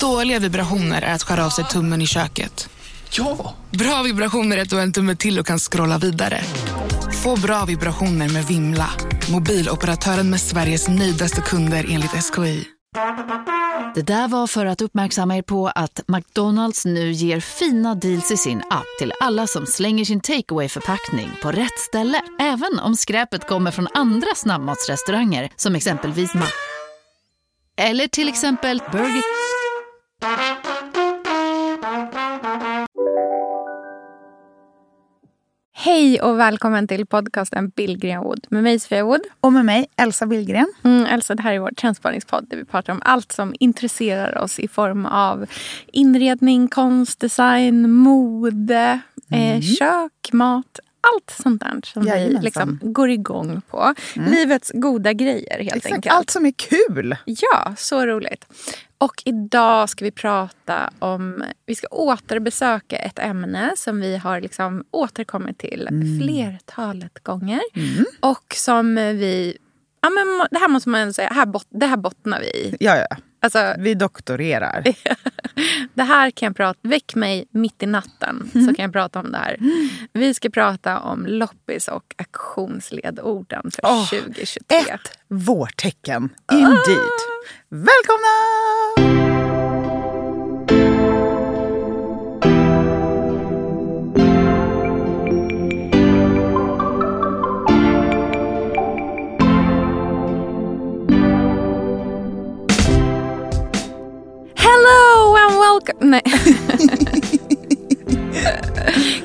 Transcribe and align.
Dåliga 0.00 0.38
vibrationer 0.38 1.02
är 1.02 1.14
att 1.14 1.22
skära 1.22 1.46
av 1.46 1.50
sig 1.50 1.64
tummen 1.64 2.02
i 2.02 2.06
köket. 2.06 2.68
Ja! 3.10 3.54
Bra 3.70 4.02
vibrationer 4.02 4.56
är 4.56 4.62
att 4.62 4.70
du 4.70 4.76
har 4.76 4.82
en 4.82 4.92
tumme 4.92 5.16
till 5.16 5.38
och 5.38 5.46
kan 5.46 5.58
scrolla 5.58 5.98
vidare. 5.98 6.40
Få 7.22 7.36
bra 7.36 7.64
vibrationer 7.64 8.28
med 8.28 8.44
Vimla. 8.44 8.90
Mobiloperatören 9.32 10.30
med 10.30 10.40
Sveriges 10.40 10.88
nöjdaste 10.88 11.40
kunder 11.40 11.86
enligt 11.88 12.10
SKI. 12.10 12.64
Det 13.94 14.02
där 14.02 14.28
var 14.28 14.46
för 14.46 14.66
att 14.66 14.80
uppmärksamma 14.80 15.36
er 15.36 15.42
på 15.42 15.68
att 15.68 16.00
McDonalds 16.08 16.84
nu 16.84 17.12
ger 17.12 17.40
fina 17.40 17.94
deals 17.94 18.30
i 18.30 18.36
sin 18.36 18.58
app 18.70 18.86
till 18.98 19.12
alla 19.20 19.46
som 19.46 19.66
slänger 19.66 20.04
sin 20.04 20.20
takeaway 20.20 20.68
förpackning 20.68 21.30
på 21.42 21.52
rätt 21.52 21.78
ställe. 21.78 22.22
Även 22.40 22.78
om 22.78 22.96
skräpet 22.96 23.48
kommer 23.48 23.70
från 23.70 23.88
andra 23.94 24.34
snabbmatsrestauranger 24.36 25.50
som 25.56 25.74
exempelvis 25.74 26.34
Ma... 26.34 26.46
Eller 27.76 28.06
till 28.06 28.28
exempel 28.28 28.82
Burger... 28.92 29.39
Hej 35.72 36.20
och 36.22 36.38
välkommen 36.38 36.88
till 36.88 37.06
podcasten 37.06 37.68
Billgren 37.68 38.22
Wood 38.22 38.46
med 38.50 38.62
mig 38.62 38.78
Sofia 38.78 39.04
Wood. 39.04 39.20
Och 39.40 39.52
med 39.52 39.64
mig, 39.64 39.86
Elsa 39.96 40.26
Billgren. 40.26 40.66
Mm, 40.84 41.06
Elsa, 41.06 41.34
det 41.34 41.42
här 41.42 41.52
är 41.52 41.58
vår 41.58 41.70
trendspaningspodd 41.70 42.46
där 42.50 42.56
vi 42.56 42.64
pratar 42.64 42.92
om 42.92 43.02
allt 43.04 43.32
som 43.32 43.54
intresserar 43.60 44.38
oss 44.38 44.58
i 44.58 44.68
form 44.68 45.06
av 45.06 45.46
inredning, 45.92 46.68
konst, 46.68 47.20
design, 47.20 47.90
mode, 47.90 49.00
Mm. 49.32 49.56
eh, 49.56 49.60
kök, 49.62 50.32
mat. 50.32 50.80
Allt 51.00 51.30
sånt 51.42 51.60
där 51.60 51.80
som 51.84 52.02
vi 52.02 52.08
Jajamensan. 52.08 52.42
liksom 52.42 52.78
går 52.82 53.10
igång 53.10 53.60
på. 53.70 53.94
Livets 54.14 54.70
goda 54.74 55.12
grejer 55.12 55.58
helt 55.58 55.76
Exakt, 55.76 55.94
enkelt. 55.94 56.14
allt 56.14 56.30
som 56.30 56.46
är 56.46 56.52
kul. 56.52 57.16
Ja, 57.24 57.74
så 57.78 58.06
roligt. 58.06 58.46
Och 58.98 59.22
idag 59.24 59.88
ska 59.88 60.04
vi 60.04 60.10
prata 60.10 60.90
om... 60.98 61.44
Vi 61.66 61.74
ska 61.74 61.86
återbesöka 61.90 62.96
ett 62.96 63.18
ämne 63.18 63.72
som 63.76 64.00
vi 64.00 64.16
har 64.16 64.40
liksom 64.40 64.84
återkommit 64.90 65.58
till 65.58 65.88
flertalet 66.20 67.22
gånger. 67.22 67.60
Och 68.20 68.54
som 68.56 68.94
vi... 68.94 69.56
Ja, 70.00 70.10
men 70.10 70.46
det 70.50 70.58
här 70.58 70.68
måste 70.68 70.88
man 70.88 71.12
säga, 71.12 71.28
här 71.28 71.46
bot, 71.46 71.66
det 71.68 71.86
här 71.86 71.96
bottnar 71.96 72.40
vi 72.40 72.46
i. 72.46 72.76
Ja, 72.80 72.96
ja. 72.96 73.16
Alltså, 73.40 73.74
Vi 73.78 73.94
doktorerar. 73.94 74.84
det 75.94 76.02
här 76.02 76.30
kan 76.30 76.46
jag 76.46 76.56
prata... 76.56 76.78
Väck 76.82 77.14
mig 77.14 77.44
mitt 77.50 77.82
i 77.82 77.86
natten 77.86 78.50
så 78.52 78.74
kan 78.74 78.82
jag 78.82 78.92
prata 78.92 79.20
om 79.20 79.32
det 79.32 79.38
här. 79.38 79.56
Vi 80.12 80.34
ska 80.34 80.50
prata 80.50 80.98
om 80.98 81.26
loppis 81.26 81.88
och 81.88 82.14
auktionsledorden 82.18 83.70
för 83.70 83.86
Åh, 83.86 84.08
2023. 84.08 84.76
Ett 84.76 85.18
vårtecken. 85.28 86.28
Indeed. 86.52 87.20
Välkomna! 87.68 89.09
Welcome... 105.86 106.10
Nej. 106.10 106.22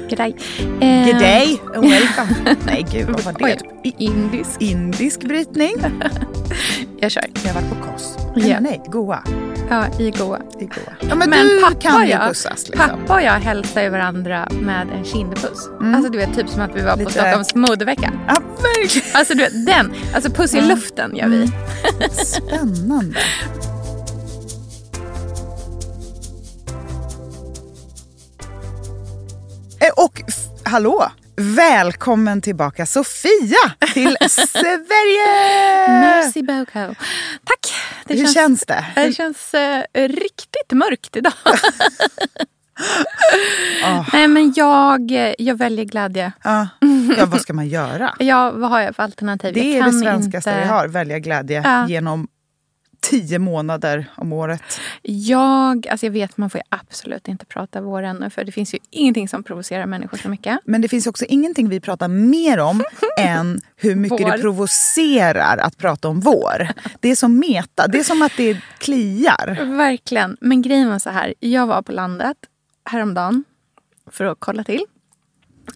G'day. 0.09 0.35
Eh, 0.81 1.05
Good 1.05 1.19
day 1.19 1.59
and 1.75 1.83
welcome. 1.89 2.55
Nej, 2.65 2.85
gud, 2.91 3.07
vad 3.09 3.21
var 3.23 3.33
det? 3.33 3.57
Oj, 3.83 3.95
indisk. 3.97 4.49
Indisk 4.61 5.19
brytning. 5.19 5.75
Jag 6.99 7.11
kör. 7.11 7.23
Jag 7.43 7.53
har 7.53 7.61
varit 7.61 7.69
på 7.69 7.91
Kos. 7.91 8.17
Ja. 8.35 8.59
Nej, 8.59 8.81
Goa. 8.87 9.23
Ja, 9.69 9.85
i 9.99 10.11
Goa. 10.11 10.39
I 10.59 10.65
Goa. 10.65 10.93
Ja, 11.09 11.15
men, 11.15 11.29
Men 11.29 11.47
pappa 11.63 11.75
kan 11.81 12.07
jag- 12.07 12.27
pussas. 12.27 12.67
Liksom. 12.69 12.89
Pappa 12.89 13.13
och 13.13 13.21
jag 13.21 13.31
hälsar 13.33 13.81
ju 13.81 13.89
varandra 13.89 14.47
med 14.61 14.87
en 14.97 15.03
kindpuss. 15.05 15.69
Alltså 15.95 16.11
du 16.11 16.17
vet, 16.17 16.35
typ 16.35 16.49
som 16.49 16.61
att 16.61 16.75
vi 16.75 16.81
var 16.81 16.91
på 16.93 16.99
Lite- 16.99 17.11
Stockholms 17.11 17.55
modevecka. 17.55 18.11
Ja, 18.27 18.35
verkligen. 18.77 19.07
Alltså 19.13 19.33
du 19.33 19.39
vet, 19.43 19.65
den. 19.65 19.93
Alltså 20.15 20.29
puss 20.31 20.53
i 20.53 20.61
luften 20.61 21.15
gör 21.15 21.27
vi. 21.27 21.51
Spännande. 22.25 23.19
Och 29.95 30.21
hallå! 30.63 31.11
Välkommen 31.37 32.41
tillbaka 32.41 32.85
Sofia 32.85 33.57
till 33.93 34.17
Sverige! 34.29 35.87
Merci 35.89 36.43
beaucoup. 36.43 36.97
Tack. 37.43 37.73
Det 38.05 38.13
Hur 38.13 38.27
känns 38.27 38.65
det? 38.65 38.85
Det 38.95 39.13
känns 39.13 39.53
eh, 39.53 39.83
riktigt 39.93 40.71
mörkt 40.71 41.15
idag. 41.15 41.33
Ah. 43.83 44.05
Nej 44.13 44.27
men 44.27 44.53
jag, 44.55 45.11
jag 45.39 45.55
väljer 45.57 45.85
glädje. 45.85 46.31
Ja. 46.43 46.67
ja, 47.17 47.25
vad 47.25 47.41
ska 47.41 47.53
man 47.53 47.67
göra? 47.67 48.15
Ja, 48.19 48.51
vad 48.51 48.69
har 48.69 48.79
jag 48.81 48.95
för 48.95 49.03
alternativ? 49.03 49.53
Det 49.53 49.77
är 49.77 49.83
det 49.83 49.91
svenskaste 49.93 50.49
inte... 50.49 50.61
vi 50.61 50.67
har, 50.67 50.87
välja 50.87 51.19
glädje 51.19 51.61
Ja. 51.65 51.87
genom 51.87 52.27
tio 53.09 53.39
månader 53.39 54.05
om 54.15 54.33
året. 54.33 54.61
Jag, 55.01 55.87
alltså 55.87 56.05
jag 56.05 56.11
vet 56.11 56.37
man 56.37 56.49
får 56.49 56.61
absolut 56.69 57.27
inte 57.27 57.45
prata 57.45 57.81
vår 57.81 58.03
ännu 58.03 58.29
för 58.29 58.43
det 58.43 58.51
finns 58.51 58.73
ju 58.73 58.79
ingenting 58.89 59.27
som 59.27 59.43
provocerar 59.43 59.85
människor 59.85 60.17
så 60.17 60.29
mycket. 60.29 60.59
Men 60.65 60.81
det 60.81 60.87
finns 60.87 61.07
också 61.07 61.25
ingenting 61.25 61.69
vi 61.69 61.79
pratar 61.79 62.07
mer 62.07 62.59
om 62.59 62.83
än 63.19 63.61
hur 63.75 63.95
mycket 63.95 64.21
Vår. 64.21 64.31
det 64.31 64.37
provocerar 64.37 65.57
att 65.57 65.77
prata 65.77 66.07
om 66.07 66.19
vår. 66.19 66.67
Det 66.99 67.09
är 67.09 67.15
som 67.15 67.39
meta, 67.39 67.87
det 67.87 67.99
är 67.99 68.03
som 68.03 68.21
att 68.21 68.37
det 68.37 68.61
kliar. 68.77 69.75
Verkligen. 69.77 70.37
Men 70.41 70.61
grejen 70.61 70.89
var 70.89 70.99
så 70.99 71.09
här, 71.09 71.33
jag 71.39 71.67
var 71.67 71.81
på 71.81 71.91
landet 71.91 72.37
häromdagen 72.85 73.43
för 74.11 74.25
att 74.25 74.37
kolla 74.39 74.63
till. 74.63 74.85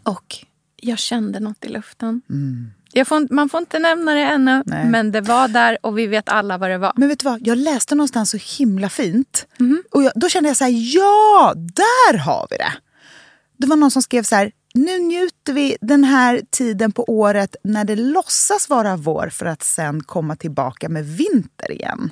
Och 0.04 0.46
jag 0.82 1.00
kände 1.00 1.40
något 1.40 1.66
i 1.66 1.70
luften. 1.70 2.22
Jag 2.28 2.79
får, 3.08 3.34
man 3.34 3.50
får 3.50 3.60
inte 3.60 3.80
nämna 3.80 4.14
det 4.14 4.22
ännu, 4.22 4.52
Mm. 4.52 4.64
Nej. 4.66 4.86
men 4.86 5.12
det 5.12 5.22
var 5.22 5.48
där 5.48 5.78
och 5.82 5.98
vi 5.98 6.08
vet 6.08 6.30
alla 6.30 6.58
vad 6.58 6.70
det 6.70 6.78
var. 6.78 6.94
Men 6.96 7.10
vet 7.10 7.20
du 7.20 7.24
vad, 7.26 7.48
jag 7.48 7.58
läste 7.58 7.96
någonstans 7.96 8.30
så 8.30 8.38
himla 8.58 8.90
fint. 8.90 9.48
Mhm. 9.58 9.84
Och 9.92 10.04
jag, 10.04 10.12
då 10.16 10.30
kände 10.30 10.50
jag 10.50 10.58
så 10.58 10.64
här, 10.64 10.96
ja, 10.96 11.54
där 11.56 12.18
har 12.18 12.48
vi 12.50 12.58
det. 12.58 12.72
Det 13.58 13.68
var 13.68 13.76
någon 13.76 13.92
som 13.92 14.02
skrev 14.02 14.24
så 14.24 14.36
här, 14.36 14.52
nu 14.74 15.00
njuter 15.00 15.54
vi 15.54 15.78
den 15.82 16.04
här 16.04 16.42
tiden 16.52 16.92
på 16.92 17.04
året 17.10 17.56
när 17.64 17.84
det 17.84 17.96
låtsas 17.96 18.70
vara 18.70 18.96
vår 18.96 19.30
för 19.30 19.46
att 19.46 19.64
sen 19.64 20.04
komma 20.04 20.36
tillbaka 20.36 20.90
med 20.90 21.06
vinter 21.06 21.72
igen. 21.72 22.12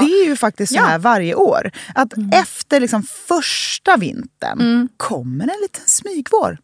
Det 0.00 0.12
är 0.12 0.24
ju 0.26 0.36
faktiskt 0.36 0.72
så 0.74 0.80
här 0.80 0.98
varje 0.98 1.34
år. 1.34 1.70
Att 1.94 2.16
Mm. 2.16 2.30
efter 2.32 2.80
liksom 2.80 3.02
första 3.02 3.96
vintern 3.96 4.88
kommer 4.96 5.44
en 5.44 5.60
liten 5.62 5.82
smygvår. 5.86 6.58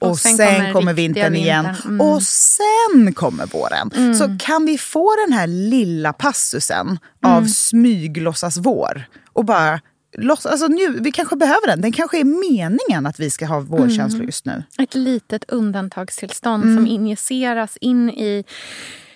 Och, 0.00 0.08
Och 0.10 0.18
sen 0.18 0.36
sen, 0.36 0.56
kommer 0.60 0.72
kommer, 0.72 0.92
vintern 0.94 1.34
igen. 1.34 1.66
Mm. 1.84 2.00
Och 2.00 2.22
sen 2.22 3.12
kommer 3.14 3.46
våren. 3.46 4.14
Så 4.18 4.36
kan 4.46 4.66
vi 4.66 4.78
få 4.78 5.16
den 5.26 5.32
här 5.32 5.46
lilla 5.46 6.12
passusen 6.12 6.98
av 7.26 7.36
Mm. 7.38 7.48
smyglåtsas 7.48 8.56
vår 8.56 9.04
och 9.32 9.44
bara 9.44 9.80
låtsas, 10.18 10.52
alltså 10.52 10.66
nu, 10.66 10.98
vi 11.00 11.12
kanske 11.12 11.36
behöver 11.36 11.66
den. 11.66 11.80
Den 11.80 11.92
kanske 11.92 12.20
är 12.20 12.24
meningen 12.24 13.06
att 13.06 13.20
vi 13.20 13.30
ska 13.30 13.46
ha 13.46 13.60
vårkänslor 13.60 14.14
Mm. 14.14 14.26
just 14.26 14.44
nu. 14.46 14.62
Ett 14.78 14.94
litet 14.94 15.44
undantagstillstånd 15.50 16.62
Mm. 16.64 16.76
som 16.76 16.86
injiceras 16.86 17.76
in 17.76 18.10
i 18.10 18.44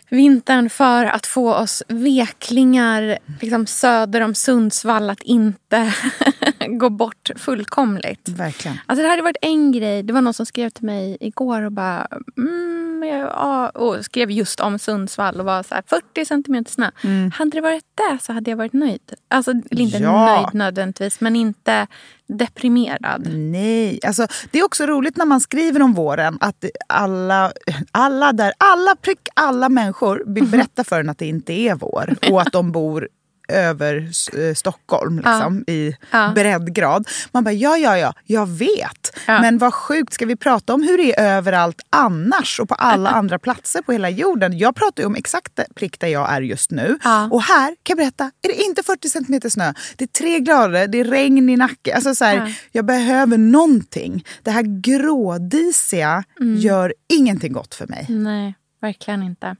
vintern 0.08 0.70
för 0.70 1.04
att 1.04 1.26
få 1.26 1.54
oss 1.54 1.82
veklingar 1.88 3.18
liksom 3.40 3.66
söder 3.66 4.20
om 4.20 4.34
Sundsvall 4.34 5.10
att 5.10 5.22
inte 5.22 5.94
gå 6.68 6.90
bort 6.90 7.30
fullkomligt. 7.36 8.28
Verkligen. 8.28 8.78
Alltså 8.86 9.02
det 9.02 9.08
hade 9.08 9.22
varit 9.22 9.36
en 9.42 9.72
grej. 9.72 10.02
Det 10.02 10.12
var 10.12 10.20
någon 10.20 10.34
som 10.34 10.46
skrev 10.46 10.70
till 10.70 10.84
mig 10.84 11.16
igår 11.20 11.62
och 11.62 11.72
bara... 11.72 12.06
Mm, 12.36 13.02
ja, 13.08 13.68
och 13.68 14.04
skrev 14.04 14.30
just 14.30 14.60
om 14.60 14.78
Sundsvall 14.78 15.40
och 15.40 15.46
var 15.46 15.62
så 15.62 15.74
här 15.74 15.82
40 15.86 16.24
centimeter 16.24 16.70
snö. 16.70 16.90
Hade 17.34 17.50
det 17.50 17.60
varit 17.60 17.84
det 17.94 18.18
så 18.22 18.32
hade 18.32 18.50
jag 18.50 18.56
varit 18.56 18.72
nöjd. 18.72 19.12
Alltså 19.28 19.52
inte 19.70 19.98
Ja. 19.98 20.26
nöjd 20.36 20.54
nödvändigtvis 20.54 21.20
men 21.20 21.36
inte 21.36 21.86
deprimerad. 22.28 23.28
Nej, 23.34 24.00
alltså, 24.06 24.26
det 24.50 24.58
är 24.58 24.64
också 24.64 24.86
roligt 24.86 25.16
när 25.16 25.24
man 25.26 25.40
skriver 25.40 25.82
om 25.82 25.94
våren 25.94 26.38
att 26.40 26.64
alla, 26.86 27.52
alla, 27.92 28.32
där, 28.32 28.52
alla, 28.58 28.96
prick, 28.96 29.18
alla 29.34 29.68
människor 29.68 30.22
vill 30.26 30.42
Mhm. 30.42 30.50
berätta 30.50 30.84
för 30.84 31.00
en 31.00 31.08
att 31.08 31.18
det 31.18 31.26
inte 31.26 31.52
är 31.52 31.74
vår 31.74 32.14
och 32.30 32.40
att 32.42 32.52
de 32.52 32.72
bor 32.72 33.08
över 33.48 34.08
eh, 34.38 34.54
Stockholm 34.54 35.16
liksom, 35.16 35.64
i 35.66 35.96
Ja. 36.10 36.32
breddgrad. 36.34 37.08
Man 37.32 37.44
bara, 37.44 37.52
ja, 37.52 37.76
ja, 37.76 37.98
ja, 37.98 38.14
jag 38.24 38.46
vet. 38.48 39.18
Ja. 39.26 39.40
Men 39.40 39.58
vad 39.58 39.74
sjukt, 39.74 40.12
ska 40.12 40.26
vi 40.26 40.36
prata 40.36 40.74
om 40.74 40.82
hur 40.82 40.98
det 40.98 41.18
är 41.18 41.36
överallt 41.36 41.80
annars 41.90 42.60
och 42.60 42.68
på 42.68 42.74
alla 42.74 43.10
andra 43.20 43.38
platser 43.38 43.82
på 43.82 43.92
hela 43.92 44.10
jorden? 44.10 44.58
Jag 44.58 44.76
pratar 44.76 45.02
ju 45.02 45.06
om 45.06 45.16
exakt 45.16 45.60
prick 45.74 46.00
där 46.00 46.08
jag 46.08 46.32
är 46.32 46.40
just 46.42 46.70
nu. 46.70 46.98
Ja. 47.04 47.28
Och 47.32 47.42
här, 47.42 47.66
kan 47.66 47.76
jag 47.84 47.96
berätta, 47.98 48.24
är 48.24 48.48
det 48.48 48.62
inte 48.62 48.82
40 48.82 49.08
centimeter 49.08 49.48
snö. 49.48 49.72
Det 49.96 50.04
är 50.04 50.08
tre 50.08 50.40
grader, 50.40 50.86
det 50.86 51.00
är 51.00 51.04
regn 51.04 51.48
i 51.50 51.56
nacken. 51.56 51.94
Alltså 51.94 52.14
så 52.14 52.24
här, 52.24 52.36
Ja. 52.36 52.52
Jag 52.72 52.84
behöver 52.84 53.38
någonting. 53.38 54.24
Det 54.42 54.50
här 54.50 54.62
grådisiga 54.82 56.24
Mm. 56.40 56.56
gör 56.56 56.94
ingenting 57.12 57.52
gott 57.52 57.74
för 57.74 57.86
mig. 57.86 58.06
Nej, 58.08 58.54
verkligen 58.80 59.22
inte. 59.22 59.56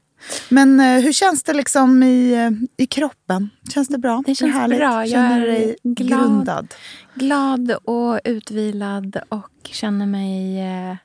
Men 0.49 0.79
eh, 0.79 1.01
hur 1.03 1.11
känns 1.13 1.43
det 1.43 1.53
liksom 1.53 2.03
i, 2.03 2.33
eh, 2.33 2.83
i 2.83 2.87
kroppen? 2.87 3.49
Känns 3.73 3.87
det 3.87 3.97
bra? 3.97 4.23
Det 4.25 4.35
känns 4.35 4.53
härligt? 4.53 4.79
bra. 4.79 5.05
Jag 5.05 5.09
Känner 5.09 5.39
du 5.41 5.47
dig 5.47 5.75
glad. 5.83 6.19
grundad? 6.19 6.73
Glad 7.13 7.71
och 7.71 8.19
utvilad 8.23 9.19
och 9.29 9.49
känner 9.63 10.05
mig 10.05 10.59
eh, 10.59 10.95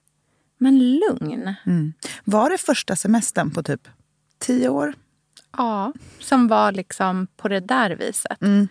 men 0.58 0.78
lugn. 0.98 1.54
Mm. 1.66 1.92
Var 2.24 2.50
det 2.50 2.58
första 2.58 2.96
semestern 2.96 3.50
på 3.50 3.62
typ 3.62 3.88
tio 4.38 4.68
år? 4.68 4.94
Ja, 5.56 5.92
som 6.20 6.48
var 6.48 6.72
liksom 6.72 7.26
på 7.36 7.48
det 7.48 7.60
där 7.60 7.90
viset. 7.90 8.42
Mm. 8.42 8.68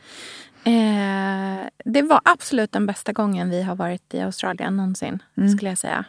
Eh, 0.63 1.67
det 1.85 2.01
var 2.01 2.21
absolut 2.25 2.71
den 2.71 2.85
bästa 2.85 3.11
gången 3.13 3.49
vi 3.49 3.63
har 3.63 3.75
varit 3.75 4.13
i 4.13 4.21
Australien 4.21 4.77
någonsin. 4.77 5.23
Mm. 5.37 5.49
skulle 5.57 5.69
jag 5.71 5.77
säga. 5.77 6.05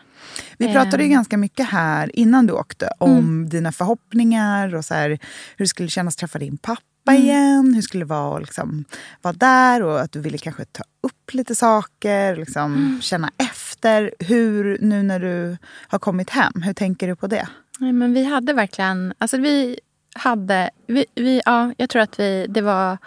Vi 0.59 0.73
pratade 0.73 1.03
ju 1.03 1.09
Ehm. 1.09 1.13
ganska 1.15 1.37
mycket 1.37 1.69
här 1.69 2.17
innan 2.19 2.47
du 2.47 2.53
åkte 2.53 2.89
om 3.01 3.11
Mm. 3.19 3.49
dina 3.49 3.73
förhoppningar 3.73 4.75
och 4.75 4.85
så 4.85 4.95
här, 4.95 5.09
hur 5.11 5.19
det 5.65 5.69
skulle 5.69 5.89
kännas 5.89 6.15
att 6.15 6.19
träffa 6.19 6.39
din 6.39 6.57
pappa 6.57 6.81
Mm. 7.11 7.23
igen. 7.23 7.73
Hur 7.75 7.83
skulle 7.83 8.01
det 8.05 8.09
vara 8.09 8.37
att 8.37 8.43
liksom, 8.43 8.85
vara 9.23 9.35
där 9.35 9.83
och 9.83 10.01
att 10.01 10.13
du 10.13 10.21
ville 10.21 10.39
kanske 10.39 10.65
ta 10.65 10.83
upp 11.03 11.35
lite 11.35 11.55
saker, 11.55 12.37
liksom, 12.37 12.75
Mm. 12.75 13.01
känna 13.03 13.31
efter. 13.37 14.15
Hur, 14.19 14.79
nu 14.81 15.03
när 15.03 15.21
du 15.21 15.57
har 15.89 15.99
kommit 15.99 16.31
hem, 16.31 16.53
hur 16.65 16.73
tänker 16.75 17.09
du 17.09 17.17
på 17.17 17.27
det? 17.27 17.49
Nej, 17.79 17.93
men 17.93 18.13
vi 18.15 18.25
hade 18.25 18.53
verkligen... 18.53 19.15
Alltså 19.19 19.37
vi 19.37 19.79
hade... 20.15 20.71
Vi, 20.87 21.07
vi, 21.15 21.43
ja, 21.45 21.73
jag 21.77 21.91
tror 21.91 22.03
att 22.03 22.21
vi... 22.21 22.47
Det 22.49 22.61
var 22.61 22.99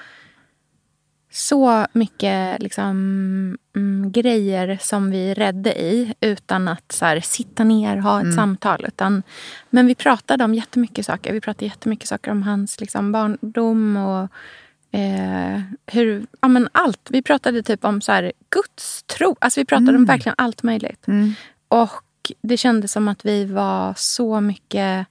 så 1.38 1.88
mycket 1.94 2.62
liksom, 2.62 2.92
mm, 3.75 4.12
grejer 4.12 4.78
som 4.81 5.12
vi 5.12 5.34
redde 5.34 5.81
i 5.81 6.13
utan 6.22 6.68
att 6.68 6.92
så 6.92 7.06
här, 7.06 7.19
sitta 7.19 7.63
ner 7.63 7.98
och 7.98 8.04
ha 8.04 8.22
ett 8.22 8.36
samtal. 8.36 8.86
Utan, 8.88 9.24
men 9.69 9.88
vi 9.88 9.95
pratade 9.95 10.44
om 10.44 10.54
jättemycket 10.54 11.06
saker. 11.06 11.34
Vi 11.34 11.42
pratade 11.42 11.66
jättemycket 11.66 12.07
saker 12.07 12.31
om 12.31 12.44
hans 12.44 12.80
liksom, 12.80 13.12
barndom 13.12 13.98
och 13.98 14.30
eh, 15.00 15.62
hur, 15.86 16.25
ja, 16.42 16.48
men 16.48 16.69
allt. 16.72 17.07
Vi 17.10 17.22
pratade 17.22 17.63
typ 17.63 17.86
om 17.86 18.01
så 18.01 18.12
här, 18.12 18.31
Guds 18.50 19.04
tro. 19.04 19.36
Alltså, 19.39 19.60
vi 19.60 19.66
pratade 19.66 19.98
om 19.98 20.06
verkligen 20.06 20.36
allt 20.38 20.63
möjligt. 20.63 21.06
Och 21.68 22.31
det 22.42 22.57
kändes 22.57 22.92
som 22.92 23.07
att 23.07 23.25
vi 23.25 23.45
var 23.45 23.94
så 23.98 24.42
mycket 24.42 25.07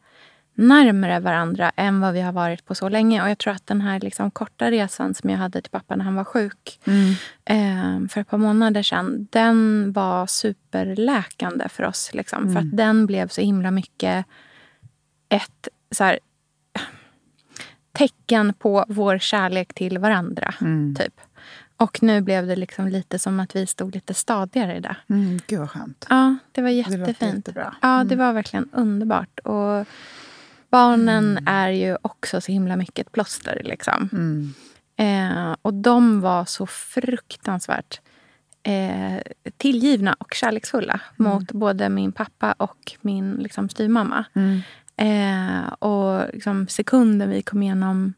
närmare 0.56 1.20
varandra 1.20 1.72
än 1.76 2.00
vad 2.00 2.14
vi 2.14 2.20
har 2.20 2.32
varit 2.32 2.64
på 2.64 2.74
så 2.74 2.88
länge. 2.88 3.22
Och 3.22 3.30
jag 3.30 3.38
tror 3.38 3.52
att 3.52 3.66
den 3.66 3.80
här 3.80 4.00
liksom 4.00 4.30
korta 4.30 4.70
resan 4.70 5.14
som 5.14 5.30
jag 5.30 5.38
hade 5.38 5.62
till 5.62 5.70
pappa 5.70 5.96
när 5.96 6.04
han 6.04 6.14
var 6.14 6.24
sjuk 6.24 6.80
eh, 7.44 8.06
för 8.10 8.20
ett 8.20 8.28
par 8.28 8.38
månader 8.38 8.82
sedan, 8.82 9.28
den 9.30 9.92
var 9.92 10.26
superläkande 10.26 11.68
för 11.68 11.84
oss. 11.84 12.10
Liksom, 12.14 12.52
För 12.52 12.60
att 12.60 12.76
den 12.76 13.06
blev 13.06 13.28
så 13.28 13.40
himla 13.40 13.70
mycket 13.70 14.26
ett 15.28 15.68
så 15.90 16.04
här, 16.04 16.18
tecken 17.92 18.54
på 18.54 18.84
vår 18.88 19.18
kärlek 19.18 19.74
till 19.74 19.98
varandra. 19.98 20.54
Typ. 20.98 21.20
Och 21.76 22.02
nu 22.02 22.20
blev 22.20 22.46
det 22.46 22.56
liksom 22.56 22.88
lite 22.88 23.18
som 23.18 23.40
att 23.40 23.56
vi 23.56 23.66
stod 23.66 23.94
lite 23.94 24.14
stadigare 24.14 24.76
i 24.76 24.80
det. 24.80 24.96
Mm, 25.08 25.40
gud 25.46 25.58
vad 25.58 25.70
skönt. 25.70 26.06
Ja, 26.10 26.36
det 26.52 26.62
var 26.62 26.68
jättefint. 26.68 27.20
jättebra. 27.20 27.74
Ja, 27.82 28.04
det 28.04 28.16
var 28.16 28.32
verkligen 28.32 28.68
underbart. 28.72 29.38
Och 29.38 29.86
barnen 30.76 31.38
är 31.46 31.68
ju 31.68 31.96
också 32.02 32.40
så 32.40 32.52
himla 32.52 32.76
mycket 32.76 33.06
ett 33.06 33.12
plåster. 33.12 33.60
Liksom. 33.64 34.08
Eh, 34.96 35.56
och 35.62 35.74
de 35.74 36.20
var 36.20 36.44
så 36.44 36.66
fruktansvärt 36.66 38.00
eh, 38.62 39.20
tillgivna 39.56 40.16
och 40.18 40.34
kärleksfulla 40.34 41.00
mot 41.16 41.52
både 41.52 41.88
min 41.88 42.12
pappa 42.12 42.52
och 42.52 42.92
min 43.00 43.34
liksom, 43.34 43.68
styvmamma. 43.68 44.24
Eh, 44.96 45.72
och 45.72 46.34
liksom, 46.34 46.68
sekunden 46.68 47.30
vi 47.30 47.42
kom 47.42 47.62
igenom 47.62 48.14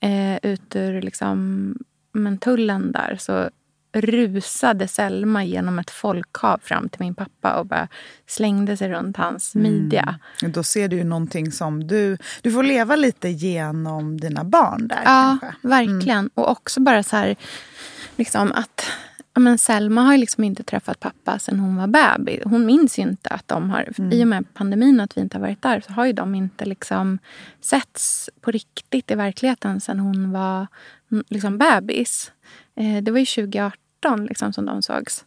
eh, 0.00 0.36
ut 0.42 0.76
ur 0.76 1.02
liksom, 1.02 1.74
men 2.12 2.38
tullen 2.38 2.92
där 2.92 3.16
så 3.20 3.50
rusade 3.92 4.88
Selma 4.88 5.44
genom 5.44 5.78
ett 5.78 5.90
folkhav 5.90 6.60
fram 6.62 6.88
till 6.88 7.00
min 7.00 7.14
pappa 7.14 7.54
och 7.54 7.66
bara 7.66 7.88
slängde 8.26 8.76
sig 8.76 8.88
runt 8.88 9.16
hans 9.16 9.54
midja. 9.54 10.18
Då 10.42 10.62
ser 10.62 10.88
du 10.88 10.96
ju 10.96 11.04
någonting 11.04 11.52
som 11.52 11.86
du... 11.86 12.18
Du 12.42 12.52
får 12.52 12.62
leva 12.62 12.96
lite 12.96 13.28
genom 13.28 14.20
dina 14.20 14.44
barn 14.44 14.88
där 14.88 15.02
Ja, 15.04 15.38
kanske. 15.40 15.68
verkligen. 15.68 16.30
Och 16.34 16.50
också 16.50 16.80
bara 16.80 17.02
så 17.02 17.16
här, 17.16 17.36
liksom 18.16 18.52
att 18.52 18.86
ja, 19.34 19.40
men 19.40 19.58
Selma 19.58 20.02
har 20.02 20.12
ju 20.12 20.18
liksom 20.18 20.44
inte 20.44 20.62
träffat 20.62 21.00
pappa 21.00 21.38
sen 21.38 21.60
hon 21.60 21.76
var 21.76 21.86
bebis. 21.86 22.40
Hon 22.44 22.66
minns 22.66 22.98
ju 22.98 23.02
inte 23.02 23.30
att 23.30 23.48
de 23.48 23.70
har, 23.70 24.12
i 24.12 24.24
och 24.24 24.28
med 24.28 24.54
pandemin, 24.54 25.00
att 25.00 25.16
vi 25.16 25.20
inte 25.20 25.36
har 25.36 25.40
varit 25.42 25.62
där, 25.62 25.82
så 25.86 25.92
har 25.92 26.06
ju 26.06 26.12
de 26.12 26.34
inte 26.34 26.64
liksom 26.64 27.18
setts 27.60 28.30
på 28.40 28.50
riktigt 28.50 29.10
i 29.10 29.14
verkligheten 29.14 29.80
sen 29.80 29.98
hon 30.00 30.32
var 30.32 30.66
mm, 31.12 31.24
liksom 31.28 31.58
bebis. 31.58 32.32
Eh, 32.76 33.02
det 33.02 33.10
var 33.10 33.18
ju 33.18 33.26
2018 33.26 34.26
liksom 34.26 34.52
som 34.52 34.66
de 34.66 34.82
sågs. 34.82 35.24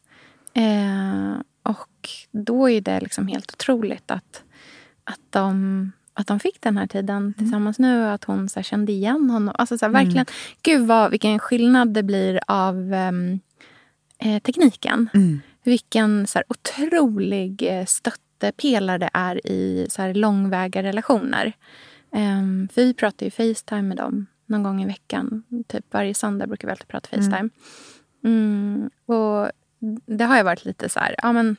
Eh, 0.54 1.42
och 1.64 2.10
då 2.32 2.70
är 2.70 2.82
det 2.82 3.00
liksom 3.00 3.28
helt 3.28 3.52
otroligt 3.54 4.12
att, 4.12 4.44
att, 5.04 5.20
de, 5.30 5.92
att 6.14 6.28
de 6.28 6.40
fick 6.40 6.62
den 6.62 6.78
här 6.78 6.88
tiden 6.88 7.34
tillsammans 7.38 7.80
nu 7.80 8.06
och 8.06 8.14
att 8.14 8.24
hon 8.24 8.50
så 8.50 8.60
här, 8.60 8.64
kände 8.64 8.92
igen 8.92 9.30
honom. 9.30 9.56
Alltså, 9.58 9.78
så 9.78 9.86
här, 9.86 9.94
verkligen, 9.94 10.26
Gud 10.62 10.88
vad, 10.88 11.12
vilken 11.12 11.40
skillnad 11.40 11.94
det 11.94 12.04
blir 12.04 12.40
av 12.48 12.94
ehm, 12.94 13.40
eh, 14.20 14.42
tekniken. 14.42 15.10
Vilken 15.64 16.28
så 16.28 16.38
här, 16.38 16.46
otrolig 16.50 17.68
eh, 17.72 17.86
stöttepelare 17.86 18.98
det 18.98 19.10
är 19.14 19.48
i 19.48 19.88
så 19.90 20.02
här, 20.02 20.14
långväga 20.14 20.84
relationer. 20.84 21.54
Ehm, 22.12 22.70
för 22.74 22.82
vi 22.82 22.94
pratar 22.94 23.26
ju 23.26 23.32
Facetime 23.32 23.82
med 23.82 23.98
dem 23.98 24.26
någon 24.54 24.64
gång 24.64 24.84
i 24.84 24.86
veckan. 24.86 25.44
Typ 25.68 25.86
varje 25.92 26.14
söndag 26.14 26.48
brukar 26.48 26.68
vi 26.68 26.72
alltid 26.72 26.88
prata 26.88 27.10
Facetime. 27.10 27.50
Mm, 28.24 28.90
och 29.06 29.52
det 30.06 30.24
har 30.24 30.38
ju 30.38 30.44
varit 30.44 30.66
lite 30.66 30.90
så 30.90 31.00
här, 31.00 31.16
ja 31.24 31.32
men 31.32 31.56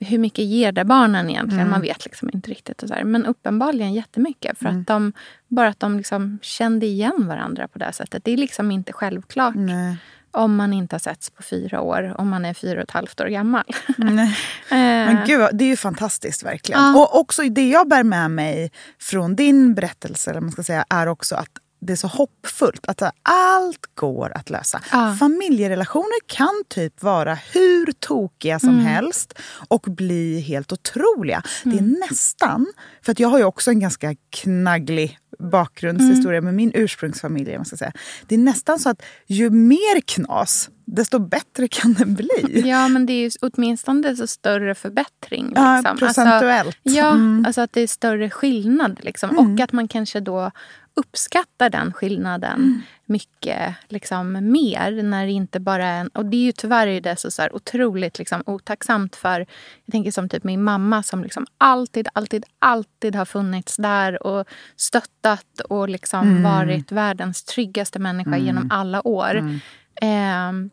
hur 0.00 0.18
mycket 0.18 0.44
ger 0.44 0.72
det 0.72 0.84
barnen 0.84 1.30
egentligen? 1.30 1.70
Man 1.70 1.80
vet 1.80 2.04
liksom 2.04 2.30
inte 2.32 2.50
riktigt. 2.50 2.82
Och 2.82 2.88
så 2.88 2.94
här. 2.94 3.04
Men 3.04 3.26
uppenbarligen 3.26 3.94
jättemycket. 3.94 4.58
För 4.58 4.66
att 4.66 4.86
de, 4.86 5.12
bara 5.48 5.68
att 5.68 5.80
de 5.80 5.96
liksom 5.96 6.38
kände 6.42 6.86
igen 6.86 7.26
varandra 7.28 7.68
på 7.68 7.78
det 7.78 7.92
sättet. 7.92 8.24
Det 8.24 8.30
är 8.30 8.36
liksom 8.36 8.70
inte 8.70 8.92
självklart. 8.92 9.54
Nej. 9.54 9.96
Om 10.30 10.56
man 10.56 10.72
inte 10.72 10.94
har 10.94 11.00
setts 11.00 11.30
på 11.30 11.42
fyra 11.42 11.80
år, 11.80 12.14
om 12.18 12.28
man 12.28 12.44
är 12.44 12.54
fyra 12.54 12.76
och 12.76 12.82
ett 12.82 12.90
halvt 12.90 13.20
år 13.20 13.26
gammal. 13.26 13.64
Nej. 13.96 14.36
Eh, 14.70 14.76
Men 14.78 15.26
gud, 15.26 15.48
det 15.52 15.64
är 15.64 15.68
ju 15.68 15.76
fantastiskt 15.76 16.44
verkligen. 16.44 16.80
Ja. 16.80 16.96
Och 16.96 17.20
också 17.20 17.42
det 17.42 17.68
jag 17.68 17.88
bär 17.88 18.02
med 18.02 18.30
mig 18.30 18.72
från 19.00 19.36
din 19.36 19.74
berättelse 19.74 20.30
eller 20.30 20.40
man 20.40 20.52
ska 20.52 20.62
säga, 20.62 20.84
är 20.88 21.06
också 21.06 21.34
att 21.34 21.50
det 21.86 21.92
är 21.92 21.96
så 21.96 22.06
hoppfullt. 22.08 22.86
Att 22.88 23.02
allt 23.22 23.86
går 23.94 24.32
att 24.36 24.50
lösa. 24.50 24.80
Ja. 24.92 25.16
Familjerelationer 25.18 26.26
kan 26.26 26.62
typ 26.68 27.02
vara 27.02 27.34
hur 27.34 27.92
tokiga 27.92 28.58
som 28.58 28.68
Mm. 28.68 28.84
helst 28.84 29.34
och 29.68 29.80
bli 29.82 30.40
helt 30.40 30.72
otroliga. 30.72 31.42
Det 31.64 31.70
Mm. 31.78 31.84
är 31.94 31.98
nästan, 32.10 32.66
för 33.02 33.12
att 33.12 33.20
jag 33.20 33.28
har 33.28 33.38
ju 33.38 33.44
också 33.44 33.70
en 33.70 33.80
ganska 33.80 34.14
knagglig 34.30 35.18
bakgrundshistoria 35.38 36.40
med 36.40 36.54
min 36.54 36.72
ursprungsfamilj. 36.74 37.56
Man 37.56 37.64
ska 37.64 37.76
säga. 37.76 37.92
Det 38.26 38.34
är 38.34 38.38
nästan 38.38 38.78
så 38.78 38.88
att 38.88 39.02
ju 39.26 39.50
mer 39.50 40.00
knas, 40.00 40.70
desto 40.84 41.18
bättre 41.18 41.68
kan 41.68 41.92
det 41.94 42.06
bli. 42.06 42.62
Ja, 42.66 42.88
men 42.88 43.06
det 43.06 43.12
är 43.12 43.22
ju 43.22 43.30
åtminstone 43.42 44.16
så 44.16 44.26
större 44.26 44.74
förbättring. 44.74 45.52
Ja, 45.56 45.76
Liksom. 45.76 45.98
procentuellt. 45.98 46.66
Alltså, 46.84 46.98
ja, 47.00 47.10
Mm. 47.10 47.44
alltså 47.46 47.60
att 47.60 47.72
det 47.72 47.80
är 47.80 47.86
större 47.86 48.30
skillnad. 48.30 49.00
Liksom. 49.02 49.38
Och 49.38 49.60
att 49.60 49.72
man 49.72 49.88
kanske 49.88 50.20
då 50.20 50.50
uppskattar 50.96 51.70
den 51.70 51.92
skillnaden 51.92 52.54
Mm. 52.60 52.82
mycket 53.06 53.74
liksom, 53.88 54.32
mer. 54.32 55.02
När 55.02 55.26
det 55.26 55.32
inte 55.32 55.60
bara 55.60 55.86
är 55.86 56.00
en, 56.00 56.08
och 56.08 56.26
det 56.26 56.36
är 56.36 56.44
ju 56.44 56.52
tyvärr 56.52 56.86
är 56.86 57.00
det 57.00 57.16
så, 57.16 57.30
så 57.30 57.42
här, 57.42 57.54
otroligt 57.56 58.18
liksom, 58.18 58.42
otacksamt 58.46 59.16
för 59.16 59.40
jag 59.84 59.92
tänker 59.92 60.10
som 60.10 60.28
typ 60.28 60.44
min 60.44 60.62
mamma 60.64 61.02
som 61.02 61.22
liksom 61.22 61.46
alltid, 61.58 62.08
alltid, 62.12 62.44
alltid 62.58 63.14
har 63.14 63.24
funnits 63.24 63.76
där 63.76 64.26
och 64.26 64.46
stöttat 64.76 65.60
och 65.68 65.88
liksom 65.88 66.28
Mm. 66.30 66.42
varit 66.42 66.92
världens 66.92 67.44
tryggaste 67.44 67.98
människa 67.98 68.36
genom 68.38 68.70
alla 68.70 69.06
år. 69.08 69.34
Mm. 69.34 70.70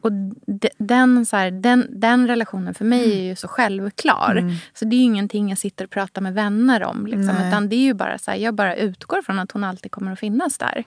Och 0.00 0.12
de, 0.46 0.68
den, 0.78 1.26
så 1.26 1.36
här, 1.36 1.50
den, 1.50 1.86
den 1.90 2.26
relationen 2.26 2.74
för 2.74 2.84
mig 2.84 3.18
är 3.18 3.22
ju 3.22 3.36
så 3.36 3.48
självklar. 3.48 4.34
Så 4.74 4.84
det 4.84 4.96
är 4.96 4.98
ju 4.98 5.04
ingenting 5.04 5.48
jag 5.48 5.58
sitter 5.58 5.84
och 5.84 5.90
pratar 5.90 6.22
med 6.22 6.34
vänner 6.34 6.82
om. 6.82 7.06
Liksom, 7.06 7.36
utan 7.48 7.68
det 7.68 7.76
är 7.76 7.80
ju 7.80 7.94
bara 7.94 8.18
så 8.18 8.30
här, 8.30 8.38
jag 8.38 8.54
bara 8.54 8.76
utgår 8.76 9.22
från 9.22 9.38
att 9.38 9.52
hon 9.52 9.64
alltid 9.64 9.92
kommer 9.92 10.12
att 10.12 10.18
finnas 10.18 10.58
där. 10.58 10.84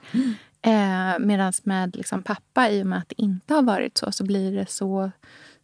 Eh, 0.62 1.18
Medan 1.18 1.52
med 1.62 1.96
liksom, 1.96 2.22
pappa, 2.22 2.70
i 2.70 2.82
och 2.82 2.86
med 2.86 2.98
att 2.98 3.08
det 3.08 3.22
inte 3.22 3.54
har 3.54 3.62
varit 3.62 3.98
så, 3.98 4.12
så 4.12 4.24
blir 4.24 4.56
det 4.56 4.70
så 4.70 5.10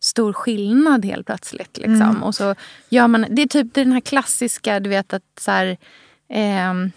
stor 0.00 0.32
skillnad 0.32 1.04
helt 1.04 1.26
plötsligt. 1.26 1.78
Liksom. 1.78 2.22
Och 2.22 2.34
så 2.34 2.54
gör 2.88 3.08
man, 3.08 3.26
det 3.30 3.42
är 3.42 3.46
typ 3.46 3.74
den 3.74 3.92
här 3.92 4.00
klassiska, 4.00 4.80
du 4.80 4.90
vet 4.90 5.12
att 5.12 5.22
så 5.40 5.50
här, 5.50 5.76
ehm, 6.28 6.90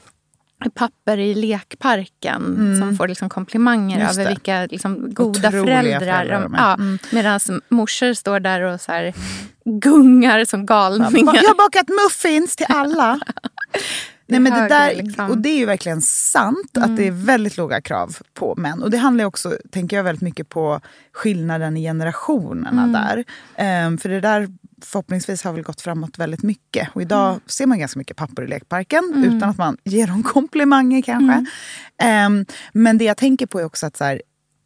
papper 0.73 1.17
i 1.17 1.35
lekparken 1.35 2.75
som 2.79 2.97
får 2.97 3.07
liksom 3.07 3.29
komplimanger 3.29 3.99
Just 3.99 4.11
över 4.13 4.23
det. 4.23 4.29
vilka 4.29 4.65
liksom 4.65 5.13
goda 5.13 5.47
Otroliga 5.49 5.65
föräldrar, 5.65 5.99
föräldrar 5.99 6.41
de 6.41 6.53
är. 6.53 6.57
ja, 6.59 6.97
Medan 7.11 7.39
morsor 7.69 8.13
står 8.13 8.39
där 8.39 8.61
och 8.61 8.81
så 8.81 8.91
här 8.91 9.13
gungar 9.65 10.45
som 10.45 10.65
galningar. 10.65 11.35
Jag 11.35 11.43
har 11.43 11.55
bakat 11.57 11.87
muffins 11.89 12.55
till 12.55 12.65
alla. 12.69 13.19
Nej, 14.27 14.39
men 14.39 14.53
det 14.53 14.67
där, 14.67 14.95
liksom. 14.95 15.29
Och 15.29 15.37
det 15.37 15.49
är 15.49 15.57
ju 15.57 15.65
verkligen 15.65 16.01
sant 16.01 16.77
att 16.77 16.97
det 16.97 17.07
är 17.07 17.11
väldigt 17.11 17.57
låga 17.57 17.81
krav 17.81 18.17
på 18.33 18.55
män. 18.57 18.83
Och 18.83 18.91
det 18.91 18.97
handlar 18.97 19.25
också, 19.25 19.57
tänker 19.71 19.97
jag, 19.97 20.03
väldigt 20.03 20.21
mycket 20.21 20.49
på 20.49 20.81
skillnaden 21.11 21.77
i 21.77 21.81
generationerna 21.81 22.87
där. 22.87 23.23
Ehm, 23.55 23.97
för 23.97 24.09
det 24.09 24.21
där 24.21 24.47
förhoppningsvis 24.81 25.43
har 25.43 25.53
väl 25.53 25.63
gått 25.63 25.81
framåt 25.81 26.17
väldigt 26.17 26.43
mycket. 26.43 26.89
Och 26.93 27.01
idag 27.01 27.39
ser 27.45 27.65
man 27.65 27.79
ganska 27.79 27.99
mycket 27.99 28.17
pappor 28.17 28.45
i 28.45 28.47
lekparken 28.47 29.23
utan 29.25 29.49
att 29.49 29.57
man 29.57 29.77
ger 29.83 30.07
dem 30.07 30.23
komplimanger 30.33 31.01
kanske. 31.01 31.45
Ehm, 31.97 32.45
men 32.73 32.97
det 32.97 33.05
jag 33.05 33.17
tänker 33.17 33.45
på 33.45 33.59
är 33.59 33.65
också 33.65 33.85
att 33.85 33.97
så 33.97 34.03
här, 34.03 34.21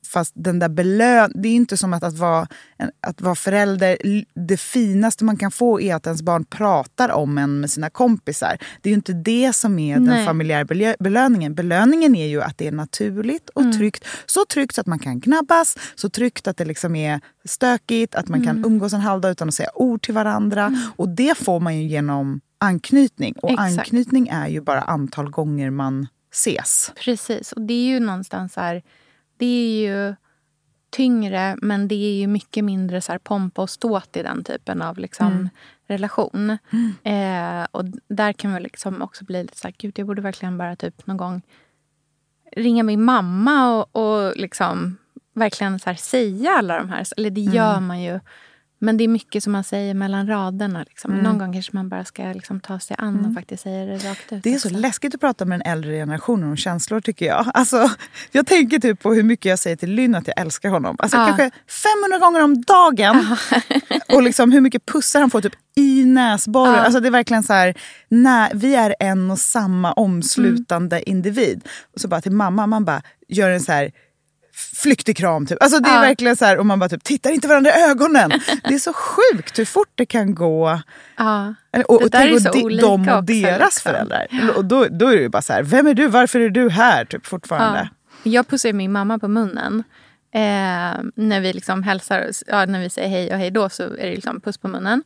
Fast 0.08 0.34
den 0.36 0.60
där 0.60 0.70
belön... 0.70 1.32
Det 1.36 1.50
är 1.50 1.54
inte 1.54 1.78
som 1.78 1.94
att, 1.94 2.04
att, 2.04 2.18
vara, 2.18 2.48
att 3.02 3.22
vara 3.22 3.36
förälder. 3.36 3.98
Det 4.48 4.58
finaste 4.58 5.24
man 5.26 5.38
kan 5.38 5.52
få 5.52 5.82
är 5.82 5.96
att 5.96 6.06
ens 6.06 6.22
barn 6.22 6.46
pratar 6.46 7.10
om 7.10 7.38
en 7.38 7.60
med 7.60 7.72
sina 7.72 7.90
kompisar. 7.90 8.58
Det 8.82 8.90
är 8.90 8.92
ju 8.92 8.96
inte 8.96 9.14
det 9.14 9.54
som 9.56 9.80
är 9.80 9.94
den 9.94 10.04
Nej. 10.04 10.26
familjära 10.26 10.64
belö- 10.64 10.96
belöningen. 11.00 11.56
Belöningen 11.56 12.16
är 12.16 12.28
ju 12.28 12.42
att 12.42 12.58
det 12.58 12.68
är 12.68 12.72
naturligt 12.72 13.50
och 13.50 13.74
tryggt. 13.74 14.06
Så 14.26 14.46
tryggt 14.46 14.76
så 14.76 14.82
att 14.82 14.88
man 14.88 15.00
kan 15.00 15.22
knabbas, 15.22 15.78
så 15.96 16.10
tryggt 16.10 16.48
att 16.48 16.58
det 16.58 16.66
liksom 16.66 16.96
är 16.96 17.22
stökigt, 17.46 18.16
att 18.16 18.28
man 18.28 18.44
kan 18.44 18.66
umgås 18.66 18.94
en 18.94 19.02
halvdag 19.02 19.32
utan 19.32 19.48
att 19.48 19.54
säga 19.54 19.70
ord 19.76 20.02
till 20.02 20.14
varandra. 20.14 20.74
Och 20.96 21.10
det 21.10 21.38
får 21.38 21.60
man 21.60 21.78
ju 21.78 21.88
genom 21.88 22.42
anknytning. 22.60 23.34
Och 23.42 23.52
Exakt. 23.52 23.80
anknytning 23.80 24.28
är 24.28 24.48
ju 24.48 24.62
bara 24.62 24.82
antal 24.82 25.30
gånger 25.30 25.70
man 25.70 26.08
ses. 26.34 26.92
Precis, 26.96 27.52
och 27.52 27.62
det 27.62 27.74
är 27.74 27.88
ju 27.88 28.00
någonstans 28.00 28.56
här... 28.56 28.84
Det 29.38 29.46
är 29.46 29.88
ju 29.88 30.16
tyngre, 30.90 31.58
men 31.62 31.88
det 31.88 31.96
är 31.96 32.20
ju 32.20 32.28
mycket 32.28 32.64
mindre 32.66 33.02
så 33.02 33.12
här 33.12 33.20
pompa 33.20 33.62
och 33.62 33.70
ståt 33.70 34.18
i 34.18 34.24
den 34.24 34.44
typen 34.44 34.82
av 34.82 34.98
liksom, 34.98 35.50
relation. 35.88 36.50
Eh, 37.04 37.68
och 37.72 37.86
där 38.08 38.34
kan 38.34 38.52
man 38.52 38.64
liksom 38.64 39.02
också 39.02 39.26
bli 39.26 39.42
lite 39.42 39.58
så 39.58 39.68
här, 39.68 39.76
gud, 39.78 40.00
jag 40.00 40.08
borde 40.08 40.22
verkligen 40.22 40.58
bara 40.58 40.76
typ 40.76 41.08
någon 41.08 41.18
gång 41.18 41.42
ringa 42.52 42.84
min 42.84 43.04
mamma 43.04 43.76
och, 43.76 43.96
och 43.96 44.38
liksom 44.38 44.98
verkligen 45.34 45.80
så 45.80 45.90
här 45.90 45.98
säga 45.98 46.52
alla 46.52 46.78
de 46.78 46.90
här... 46.90 47.08
Eller 47.18 47.30
det 47.30 47.42
gör 47.42 47.80
man 47.80 48.02
ju. 48.02 48.20
Men 48.80 48.98
det 48.98 49.04
är 49.04 49.08
mycket 49.08 49.44
som 49.44 49.54
man 49.54 49.64
säger 49.64 49.94
mellan 49.94 50.28
raderna. 50.28 50.84
Liksom. 50.90 51.12
Någon 51.18 51.38
gång 51.38 51.54
kanske 51.54 51.72
man 51.76 51.90
bara 51.90 52.06
ska 52.06 52.24
liksom 52.24 52.60
ta 52.60 52.80
sig 52.80 52.96
an 53.00 53.26
och 53.26 53.34
faktiskt 53.34 53.64
säga 53.64 53.86
det 53.86 53.98
rakt 54.10 54.34
ut. 54.34 54.44
Det 54.44 54.54
är 54.54 54.60
så 54.60 54.70
läskigt 54.70 55.16
att 55.16 55.22
prata 55.22 55.46
med 55.46 55.60
den 55.60 55.72
äldre 55.72 55.92
generationen 55.92 56.50
om 56.50 56.58
känslor 56.58 57.02
tycker 57.02 57.26
jag. 57.26 57.52
Alltså, 57.54 57.90
jag 58.32 58.48
tänker 58.48 58.80
typ 58.80 59.02
på 59.04 59.14
hur 59.14 59.24
mycket 59.24 59.46
jag 59.46 59.60
säger 59.60 59.76
till 59.76 59.92
Lynn 59.92 60.16
att 60.16 60.28
jag 60.28 60.40
älskar 60.40 60.70
honom. 60.70 60.96
Alltså, 61.00 61.18
Ja. 61.18 61.26
Kanske 61.26 61.52
500 62.12 62.18
gånger 62.28 62.44
om 62.44 62.62
dagen. 62.62 63.36
och 64.16 64.24
liksom 64.24 64.52
hur 64.52 64.62
mycket 64.62 64.86
pussar 64.86 65.20
han 65.20 65.30
får 65.30 65.42
typ 65.42 65.54
i 65.76 66.06
näsborren. 66.06 66.74
Ja. 66.74 66.80
Alltså, 66.80 67.00
det 67.00 67.08
är 67.08 67.12
verkligen 67.12 67.44
så 67.44 67.54
här, 67.54 67.74
nej, 68.10 68.52
vi 68.54 68.76
är 68.76 68.96
en 69.00 69.32
och 69.32 69.40
samma 69.40 69.94
omslutande 69.94 70.96
Mm. 70.98 71.04
individ. 71.08 71.68
Och 71.94 72.02
så 72.02 72.08
bara 72.08 72.22
till 72.22 72.32
mamma, 72.32 72.68
man 72.68 72.86
bara 72.86 73.02
gör 73.28 73.50
en 73.50 73.62
så 73.62 73.72
här 73.72 73.92
flyktig 74.76 75.18
kram. 75.18 75.46
Typ. 75.46 75.64
Alltså, 75.64 75.80
det 75.80 75.90
är 75.90 75.94
Ja. 75.96 76.02
verkligen 76.02 76.36
så 76.36 76.46
här, 76.46 76.58
och 76.58 76.66
man 76.66 76.80
bara 76.80 76.90
typ, 76.90 77.04
tittar 77.04 77.30
inte 77.30 77.48
varandra 77.48 77.72
i 77.72 77.84
ögonen. 77.84 78.32
det 78.64 78.74
är 78.74 78.80
så 78.80 78.94
sjukt 78.94 79.60
hur 79.60 79.66
fort 79.66 79.92
det 79.96 80.06
kan 80.06 80.36
gå. 80.36 80.82
Ja. 81.18 81.54
Och, 81.88 82.02
och 82.04 82.12
tänk 82.12 82.36
och 82.36 82.42
de, 82.54 82.78
de 82.78 82.84
och 83.10 83.18
också, 83.18 83.22
deras 83.22 83.60
liksom. 83.60 83.92
föräldrar. 83.92 84.28
Och 84.56 84.66
då, 84.66 84.86
då 84.92 85.08
är 85.08 85.16
det 85.16 85.22
ju 85.22 85.30
bara 85.30 85.42
så 85.42 85.54
här, 85.54 85.64
vem 85.64 85.88
är 85.88 85.94
du? 85.94 86.08
Varför 86.08 86.40
är 86.40 86.50
du 86.50 86.70
här? 86.70 87.06
Typ 87.06 87.26
fortfarande. 87.26 87.90
Ja. 88.24 88.30
Jag 88.32 88.48
pussar 88.48 88.74
min 88.74 88.92
mamma 88.92 89.20
på 89.20 89.28
munnen. 89.28 89.84
Eh, 90.34 90.42
när 91.16 91.40
vi 91.42 91.54
liksom 91.54 91.84
hälsar, 91.84 92.30
ja, 92.48 92.66
när 92.66 92.80
vi 92.80 92.90
säger 92.90 93.10
hej 93.10 93.32
och 93.32 93.38
hej 93.38 93.52
då 93.52 93.70
så 93.70 93.84
är 93.84 93.90
det 94.06 94.16
liksom 94.16 94.42
puss 94.42 94.58
på 94.58 94.68
munnen. 94.68 95.04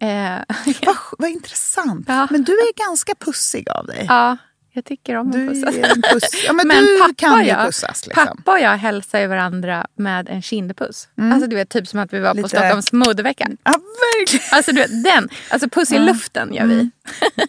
Eh, 0.00 0.56
Vad, 0.86 0.96
vad 1.18 1.30
intressant. 1.30 2.04
Ja. 2.08 2.28
Men 2.30 2.44
du 2.44 2.52
är 2.52 2.86
ganska 2.88 3.14
pussig 3.14 3.68
av 3.68 3.86
dig. 3.86 4.04
ja, 4.08 4.36
jag 4.74 4.84
tycker 4.84 5.14
om 5.16 5.30
Du 5.30 5.42
att 5.48 5.54
pussas. 5.54 5.74
en 5.76 6.02
puss. 6.02 6.44
Ja, 6.46 6.52
men, 6.52 6.68
Men 6.68 6.84
du 6.84 6.98
pappa 6.98 7.14
kan 7.16 7.46
jag, 7.46 7.66
pussas. 7.66 8.06
Liksom. 8.06 8.26
Pappa 8.26 8.52
och 8.52 8.60
jag 8.60 8.76
hälsar 8.76 9.26
varandra 9.26 9.86
med 9.96 10.28
en 10.28 10.42
kindpuss. 10.42 11.08
Alltså 11.32 11.46
du 11.48 11.56
vet 11.56 11.68
typ 11.68 11.88
som 11.88 12.00
att 12.00 12.12
vi 12.12 12.20
var 12.20 12.34
Lite- 12.34 12.42
på 12.42 12.48
Stockholms 12.48 12.92
modevecka. 12.92 13.48
Ja, 13.64 13.72
verkligen. 14.18 14.44
Alltså 14.52 14.72
du 14.72 14.80
vet 14.80 15.04
den. 15.04 15.28
Alltså 15.50 15.68
puss 15.68 15.92
i 15.92 15.98
luften 15.98 16.54
gör 16.54 16.66
vi. 16.66 16.90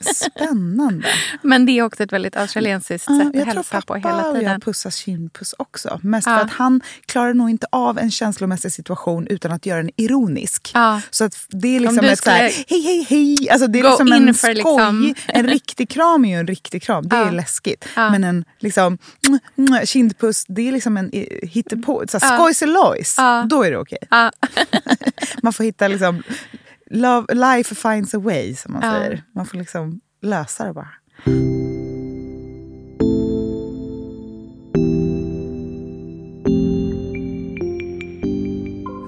Spännande. 0.15 1.07
Men 1.41 1.65
det 1.65 1.71
är 1.71 1.81
också 1.83 2.03
ett 2.03 2.13
väldigt 2.13 2.35
australiensiskt 2.37 3.09
Ja, 3.09 3.17
sätt 3.19 3.27
att 3.27 3.35
jag 3.35 3.43
tror 3.43 3.53
hälsa 3.55 3.81
på 3.81 3.93
pappa 3.93 4.09
hela 4.09 4.29
och 4.29 4.35
tiden. 4.35 4.51
jag 4.51 4.63
pussas 4.63 4.95
kindpuss 4.95 5.55
också. 5.57 5.99
Mest 6.03 6.27
Ja. 6.27 6.35
för 6.37 6.45
att 6.45 6.51
han 6.51 6.81
klarar 7.05 7.33
nog 7.33 7.49
inte 7.49 7.67
av 7.71 7.99
en 7.99 8.11
känslomässig 8.11 8.71
situation 8.71 9.27
utan 9.27 9.51
att 9.51 9.65
göra 9.65 9.81
den 9.81 9.91
ironisk. 9.97 10.71
Ja. 10.73 11.01
Så 11.09 11.23
att 11.23 11.37
det 11.49 11.75
är 11.75 11.79
liksom 11.79 12.05
ett 12.05 12.23
så 12.23 12.29
här, 12.29 12.49
skulle 12.49 12.65
hej 12.69 12.81
hej 13.09 13.35
hej. 13.37 13.49
Alltså 13.49 13.67
det 13.67 13.79
är 13.79 13.83
gå 13.83 13.89
liksom 13.89 14.11
en 14.13 14.33
för 14.33 14.33
skoj. 14.47 14.53
liksom- 14.55 15.15
En 15.27 15.47
riktig 15.47 15.89
kram 15.89 16.25
är 16.25 16.29
ju 16.29 16.35
en 16.39 16.47
riktig 16.47 16.83
kram. 16.83 17.07
Det 17.23 17.27
är 17.29 17.31
läskigt. 17.31 17.85
Men 17.95 18.23
en 18.23 18.45
liksom, 18.59 18.97
mm, 19.27 19.39
mm, 19.57 19.85
kindpuss, 19.85 20.45
det 20.47 20.67
är 20.67 20.71
liksom 20.71 20.97
en 20.97 21.11
hittepå. 21.43 22.03
Så 22.07 22.19
här, 22.19 22.31
Ja. 22.31 22.37
Skojselojs. 22.37 23.15
Ja. 23.17 23.45
Då 23.49 23.63
är 23.63 23.71
det 23.71 23.77
okej. 23.77 23.97
Ja. 24.09 24.31
Man 25.41 25.53
får 25.53 25.63
hitta 25.63 25.87
liksom, 25.87 26.23
love, 26.91 27.33
life 27.33 27.75
finds 27.75 28.13
a 28.13 28.19
way 28.19 28.55
som 28.55 28.73
man 28.73 28.81
säger. 28.81 29.23
Man 29.35 29.45
får 29.45 29.57
liksom 29.57 29.99
lösa 30.21 30.65
det 30.65 30.73
bara. 30.73 30.89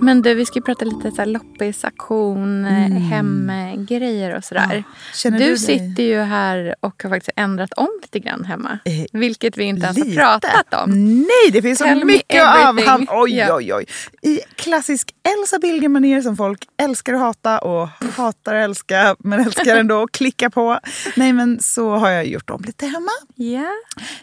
Men 0.07 0.21
du, 0.21 0.33
vi 0.33 0.45
ska 0.45 0.55
ju 0.55 0.61
prata 0.61 0.85
lite 0.85 1.11
så 1.11 1.17
här 1.17 1.25
loppisaktion, 1.25 2.65
mm. 2.65 2.91
hemgrejer 2.97 4.35
och 4.37 4.43
sådär. 4.43 4.83
Ja. 5.23 5.29
Du, 5.29 5.37
du 5.37 5.57
sitter 5.57 6.03
ju 6.03 6.19
här 6.19 6.75
och 6.79 7.03
har 7.03 7.09
faktiskt 7.09 7.31
ändrat 7.35 7.73
om 7.73 7.87
lite 8.01 8.19
grann 8.19 8.45
hemma. 8.45 8.79
Eh, 8.85 9.19
vilket 9.19 9.57
vi 9.57 9.63
inte 9.63 9.85
ens 9.85 9.97
har 9.97 10.05
Lite. 10.05 10.17
pratat 10.17 10.73
om. 10.83 11.17
Nej, 11.21 11.51
det 11.51 11.61
finns 11.61 11.79
så 11.79 11.85
Tell 11.85 11.97
me 11.97 12.05
mycket 12.05 12.43
att 12.43 12.67
avhandla. 12.67 13.11
Oj, 13.21 13.35
Ja. 13.35 13.55
oj, 13.55 13.73
oj. 13.73 13.85
I 14.21 14.39
klassisk 14.55 15.11
Elsa 15.23 15.59
Billgren-manér 15.59 16.21
som 16.21 16.37
folk 16.37 16.67
älskar 16.77 17.13
att 17.13 17.19
hata 17.19 17.59
och 17.59 17.87
hatar 18.17 18.55
att 18.55 18.63
älska 18.63 19.15
men 19.19 19.39
älskar 19.39 19.75
ändå 19.75 20.03
att 20.03 20.11
klicka 20.17 20.49
på. 20.49 20.79
Nej, 21.15 21.33
men 21.33 21.59
så 21.61 21.95
har 21.95 22.09
jag 22.09 22.25
gjort 22.27 22.49
om 22.49 22.63
lite 22.65 22.85
hemma. 22.85 23.11
Ja. 23.35 23.71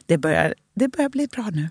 Det 0.07 0.19
börjar, 0.19 0.55
det 0.75 0.89
börjar 0.89 1.09
bli 1.09 1.27
bra 1.27 1.51
nu. 1.53 1.69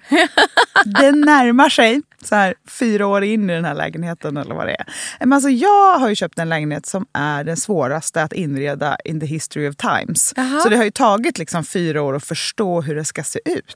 Det 0.85 1.11
närmar 1.11 1.69
sig. 1.69 2.01
Så 2.25 2.35
här, 2.35 2.53
fyra 2.67 3.07
år 3.07 3.23
in 3.23 3.49
i 3.49 3.53
den 3.53 3.65
här 3.65 3.75
lägenheten 3.75 4.37
eller 4.37 4.55
vad 4.55 4.67
det 4.67 4.75
är. 4.79 4.85
Men 5.19 5.33
alltså, 5.33 5.49
jag 5.49 5.99
har 5.99 6.09
ju 6.09 6.15
köpt 6.15 6.39
en 6.39 6.49
lägenhet 6.49 6.85
som 6.85 7.05
är 7.13 7.43
den 7.43 7.57
svåraste 7.57 8.23
att 8.23 8.33
inreda 8.33 8.97
in 9.05 9.19
the 9.19 9.25
history 9.25 9.69
of 9.69 9.75
times. 9.75 10.33
Jaha. 10.35 10.59
Så 10.59 10.69
det 10.69 10.77
har 10.77 10.83
ju 10.83 10.91
tagit 10.91 11.37
liksom 11.37 11.65
fyra 11.65 12.01
år 12.01 12.15
att 12.15 12.23
förstå 12.23 12.81
hur 12.81 12.95
det 12.95 13.05
ska 13.05 13.23
se 13.23 13.39
ut. 13.45 13.75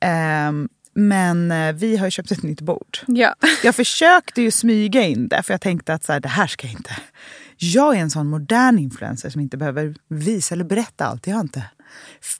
Ehm, 0.00 0.68
men 0.94 1.50
eh, 1.50 1.72
vi 1.72 1.96
har 1.96 2.06
ju 2.06 2.10
köpt 2.10 2.32
ett 2.32 2.42
nytt 2.42 2.60
bord. 2.60 2.98
ja. 3.06 3.34
Jag 3.64 3.74
försökte 3.74 4.42
ju 4.42 4.50
smyga 4.50 5.02
in 5.02 5.28
det 5.28 5.42
för 5.42 5.54
jag 5.54 5.60
tänkte 5.60 5.94
att 5.94 6.04
så 6.04 6.12
här, 6.12 6.20
det 6.20 6.28
här 6.28 6.46
ska 6.46 6.66
jag 6.66 6.74
inte... 6.74 6.96
Jag 7.56 7.96
är 7.96 8.00
en 8.00 8.10
sån 8.10 8.26
modern 8.26 8.78
influencer 8.78 9.30
som 9.30 9.40
inte 9.40 9.56
behöver 9.56 9.94
visa 10.08 10.54
eller 10.54 10.64
berätta 10.64 11.06
allt. 11.06 11.26
Jag 11.26 11.34
har 11.34 11.40
inte 11.40 11.64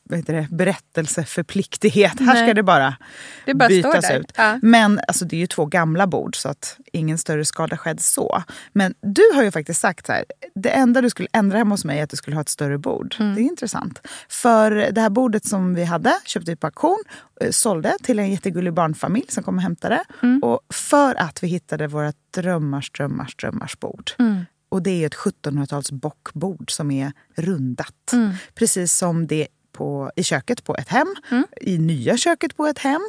vad 0.03 0.19
heter 0.19 0.33
det, 0.33 0.47
berättelseförpliktighet. 0.51 2.21
Här 2.21 2.45
ska 2.45 2.55
det 2.55 2.63
bara, 2.63 2.97
Det 3.45 3.55
bara 3.55 3.69
bytas 3.69 4.11
ut. 4.11 4.33
Ja. 4.37 4.59
Men 4.63 5.01
alltså, 5.09 5.25
det 5.25 5.37
är 5.37 5.41
ju 5.41 5.47
två 5.47 5.67
gamla 5.67 6.07
bord 6.07 6.37
så 6.37 6.49
att 6.49 6.77
ingen 6.93 7.19
större 7.19 7.45
skada 7.45 7.77
skedde 7.77 8.03
så. 8.03 8.43
Men 8.73 8.95
du 9.01 9.23
har 9.35 9.43
ju 9.43 9.51
faktiskt 9.51 9.81
sagt 9.81 10.07
så 10.07 10.13
här, 10.13 10.25
det 10.55 10.71
enda 10.71 11.01
du 11.01 11.11
skulle 11.11 11.29
ändra 11.33 11.59
hemma 11.59 11.71
hos 11.71 11.85
mig 11.85 11.99
är 11.99 12.05
att 12.05 12.11
du 12.11 12.17
skulle 12.17 12.37
ha 12.37 12.41
ett 12.41 12.49
större 12.49 12.79
bord. 12.79 13.17
Mm. 13.19 13.35
Det 13.35 13.41
är 13.41 13.45
intressant. 13.45 14.01
För 14.29 14.71
det 14.71 15.01
här 15.01 15.11
bordet 15.11 15.45
som 15.47 15.75
vi 15.75 15.85
hade, 15.85 16.19
köpte 16.25 16.51
vi 16.51 16.57
på 16.57 16.67
auktion, 16.67 17.03
eh, 17.41 17.51
sålde 17.51 17.97
till 18.03 18.19
en 18.19 18.31
jättegullig 18.31 18.73
barnfamilj 18.73 19.27
som 19.29 19.45
kom 19.45 19.57
och 19.57 19.63
hämtade. 19.63 20.05
Mm. 20.23 20.43
Och 20.43 20.61
för 20.75 21.15
att 21.15 21.43
vi 21.43 21.47
hittade 21.47 21.87
våra 21.87 22.13
drömmars, 22.35 22.91
drömmars, 22.91 23.37
drömmars 23.37 23.79
bord. 23.81 24.11
Mm. 24.19 24.45
Och 24.73 24.83
det 24.83 24.91
är 25.03 25.07
ett 25.07 25.15
1700-tals 25.15 25.91
bockbord 25.93 26.71
som 26.71 26.91
är 26.91 27.13
rundat. 27.37 28.13
Mm. 28.13 28.33
Precis 28.55 28.93
som 28.97 29.27
det 29.27 29.49
på, 29.73 30.11
i 30.17 30.23
köket 30.23 30.65
på 30.65 30.77
ett 30.77 30.89
hem, 30.89 31.15
Mm. 31.31 31.45
i 31.61 31.79
nya 31.79 32.17
köket 32.17 32.57
på 32.57 32.67
ett 32.67 32.79
hem. 32.79 33.01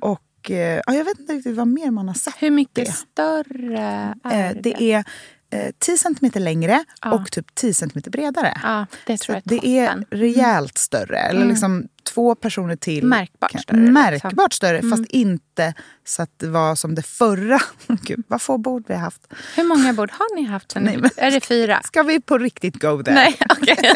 Och 0.00 0.50
eh, 0.50 0.80
ja, 0.86 0.94
jag 0.94 1.04
vet 1.04 1.18
inte 1.20 1.32
riktigt 1.32 1.56
vad 1.56 1.68
mer 1.68 1.90
man 1.90 2.08
har 2.08 2.14
sett. 2.14 2.34
Hur 2.38 2.50
mycket 2.50 2.86
det. 2.86 2.92
större 2.92 4.14
Eh, 4.24 4.32
är 4.32 4.54
det 4.62 4.82
är 4.92 5.04
eh, 5.50 5.70
10 5.78 5.98
centimeter 5.98 6.40
längre 6.40 6.84
Ja. 7.02 7.12
och 7.12 7.30
typ 7.32 7.54
10 7.54 7.74
centimeter 7.74 8.10
bredare. 8.10 8.60
Ja, 8.62 8.86
det 9.06 9.18
Så 9.18 9.24
tror 9.24 9.34
jag 9.34 9.38
att 9.38 9.44
det 9.62 9.66
är 9.78 9.86
toppen. 9.86 10.04
rejält 10.10 10.78
större. 10.78 11.18
Eller 11.18 11.46
liksom 11.46 11.88
två 12.04 12.34
personer 12.34 12.76
till. 12.76 13.04
Märkbart 13.06 13.50
större, 13.50 13.76
liksom. 13.76 13.92
Märkbart 13.92 14.52
större, 14.52 14.82
fast 14.90 15.04
inte 15.10 15.74
så 16.04 16.22
att 16.22 16.30
det 16.38 16.48
var 16.48 16.74
som 16.74 16.94
det 16.94 17.02
förra. 17.02 17.58
Gud, 18.02 18.22
vad 18.28 18.42
få 18.42 18.58
bord 18.58 18.84
vi 18.88 18.94
har 18.94 19.00
haft. 19.00 19.26
Hur 19.56 19.64
många 19.64 19.92
bord 19.92 20.10
har 20.10 20.36
ni 20.36 20.44
haft? 20.46 20.72
Nej, 20.80 20.96
men- 20.96 21.10
Är 21.16 21.30
det 21.30 21.40
fyra? 21.40 21.80
Ska 21.84 22.02
vi 22.02 22.20
på 22.20 22.38
riktigt 22.38 22.76
go 22.76 23.02
there? 23.02 23.14
Nej, 23.14 23.36
okej. 23.48 23.76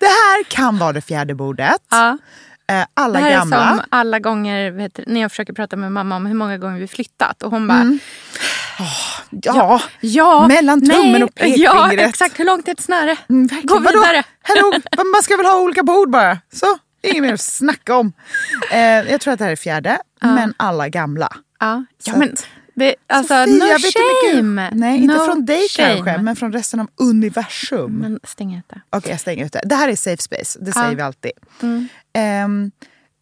Det 0.00 0.06
här 0.06 0.44
kan 0.44 0.78
vara 0.78 0.92
det 0.92 1.00
fjärde 1.00 1.34
bordet. 1.34 1.82
ja. 1.90 2.18
Eh, 2.68 2.84
alla 2.94 3.18
Det 3.18 3.24
här 3.24 3.30
gamla. 3.32 3.56
är 3.56 3.68
som 3.76 3.80
alla 3.88 4.18
gånger 4.18 4.70
vet, 4.70 5.00
när 5.06 5.20
jag 5.20 5.30
försöker 5.30 5.52
prata 5.52 5.76
med 5.76 5.92
mamma 5.92 6.16
om 6.16 6.26
hur 6.26 6.34
många 6.34 6.58
gånger 6.58 6.78
vi 6.80 6.88
flyttat. 6.88 7.42
Och 7.42 7.50
hon 7.50 7.68
bara, 7.68 7.98
Ja, 9.30 9.82
Ja, 10.00 10.48
mellan 10.48 10.80
tummen 10.80 11.12
nej, 11.12 11.24
och 11.24 11.34
pekfingret. 11.34 11.60
Ja, 11.60 11.92
exakt. 11.92 12.40
Hur 12.40 12.44
långt 12.44 12.68
är 12.68 12.72
ett 12.72 12.80
snöre? 12.80 13.16
Mm, 13.28 13.48
Gå. 13.62 13.78
Vadå? 13.78 14.00
vidare. 14.00 14.22
Hallå, 14.42 14.72
man 15.12 15.22
ska 15.22 15.36
väl 15.36 15.46
ha 15.46 15.58
olika 15.60 15.82
bord 15.82 16.10
bara. 16.10 16.38
Så, 16.52 16.66
inget 17.02 17.22
mer 17.22 17.32
att 17.34 17.40
snacka 17.40 17.96
om. 17.96 18.12
Eh, 18.72 18.78
jag 18.80 19.20
tror 19.20 19.32
att 19.32 19.38
det 19.38 19.44
här 19.44 19.52
är 19.52 19.56
fjärde, 19.56 19.98
men 20.20 20.54
alla 20.56 20.88
gamla. 20.88 21.28
Ja, 21.60 21.84
ja 22.04 22.16
men 22.16 22.36
det, 22.74 22.94
alltså, 23.08 23.34
Sofia, 23.44 23.54
no 23.54 23.78
shame. 24.32 24.42
mycket- 24.62 24.78
Nej, 24.78 24.98
inte 25.02 25.14
No 25.14 25.24
från 25.24 25.44
dig 25.46 25.68
shame. 25.68 25.94
kanske, 25.94 26.18
men 26.22 26.36
från 26.36 26.52
resten 26.52 26.80
av 26.80 26.86
universum. 26.96 27.92
Men 27.92 28.20
stäng 28.24 28.54
ute. 28.54 28.80
Okej, 28.90 29.10
jag 29.10 29.20
stänger 29.20 29.46
ute. 29.46 29.60
Det 29.64 29.74
här 29.74 29.88
är 29.88 29.96
safe 29.96 30.22
space, 30.22 30.58
det 30.62 30.72
säger 30.72 30.94
vi 30.94 31.02
alltid. 31.02 31.32
Mm. 31.62 31.88
Ehm, 32.12 32.70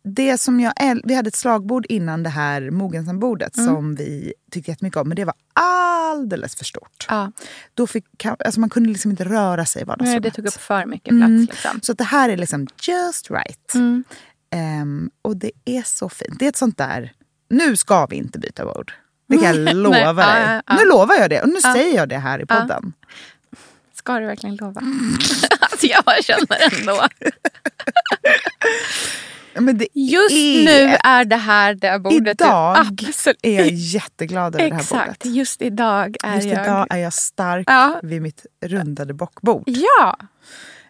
det 0.02 0.38
som 0.38 0.60
jag, 0.60 0.72
vi 1.04 1.14
hade 1.14 1.28
ett 1.28 1.34
slagbord 1.34 1.86
innan 1.88 2.22
det 2.22 2.28
här 2.30 2.70
Mogensambordet 2.70 3.56
Mm. 3.56 3.66
som 3.74 3.94
vi 3.94 4.32
tyckte 4.50 4.70
jättemycket 4.70 4.96
om, 5.00 5.08
men 5.08 5.16
det 5.16 5.24
var 5.24 5.34
alldeles 5.54 6.56
för 6.56 6.64
stort. 6.64 7.06
Ja, 7.08 7.32
Då 7.74 7.86
fick, 7.86 8.04
alltså 8.24 8.60
man 8.60 8.70
kunde 8.70 8.88
liksom 8.88 9.10
inte 9.10 9.24
röra 9.24 9.66
sig 9.66 9.82
i 9.82 9.84
nej, 9.84 9.88
vardagsrummet. 9.88 10.22
det 10.22 10.30
tog 10.30 10.46
upp 10.46 10.54
för 10.60 10.86
mycket 10.86 11.08
plats. 11.18 11.28
Mm. 11.28 11.40
Liksom. 11.50 11.80
Så 11.82 11.92
det 11.92 12.04
här 12.04 12.28
är 12.28 12.36
liksom 12.36 12.66
just 12.88 13.30
right. 13.30 13.74
Mm. 13.74 14.04
Ehm, 14.50 15.10
och 15.22 15.36
det 15.36 15.50
är 15.64 15.82
så 15.82 16.08
fint. 16.08 16.38
Det 16.38 16.44
är 16.44 16.48
ett 16.48 16.56
sånt 16.56 16.78
där, 16.78 17.12
nu 17.50 17.76
ska 17.76 18.06
vi 18.06 18.16
inte 18.16 18.38
byta 18.38 18.64
bord. 18.64 18.92
Det 19.28 19.36
kan 19.36 19.44
jag 19.64 19.74
lova 19.76 19.90
Nej, 19.92 20.04
dig. 20.04 20.42
ja, 20.54 20.62
ja. 20.66 20.74
Nu 20.76 20.84
lovar 20.90 21.14
jag 21.14 21.30
det 21.30 21.42
och 21.42 21.48
nu 21.48 21.60
säger 21.60 21.96
jag 21.96 22.08
det 22.08 22.18
här 22.18 22.38
i 22.42 22.46
podden. 22.46 22.92
Ska 23.94 24.18
du 24.18 24.26
verkligen 24.26 24.56
lova? 24.56 24.80
alltså, 25.60 25.86
jag 25.86 26.24
känner 26.24 26.78
ändå. 26.80 27.06
Just 29.94 30.30
är 30.32 30.64
nu 30.64 30.96
är 31.04 31.24
det 31.24 31.36
här 31.36 31.74
det 31.74 31.98
bordet 31.98 32.40
Idag 32.40 32.76
absolut... 32.78 33.38
är 33.42 33.58
jag 33.58 33.68
jätteglad 33.70 34.54
över 34.54 34.64
det 34.68 34.74
här 34.74 34.80
Exakt, 34.80 35.06
bordet. 35.24 35.36
just 35.36 35.62
idag 35.62 36.16
är 36.22 36.34
Just 36.34 36.46
jag... 36.46 36.64
idag 36.66 36.86
är 36.90 36.96
jag 36.96 37.12
stark 37.12 37.64
Ja. 37.70 38.00
vid 38.02 38.22
mitt 38.22 38.46
rundade 38.64 39.14
bockbord. 39.14 39.62
Ja! 39.66 40.16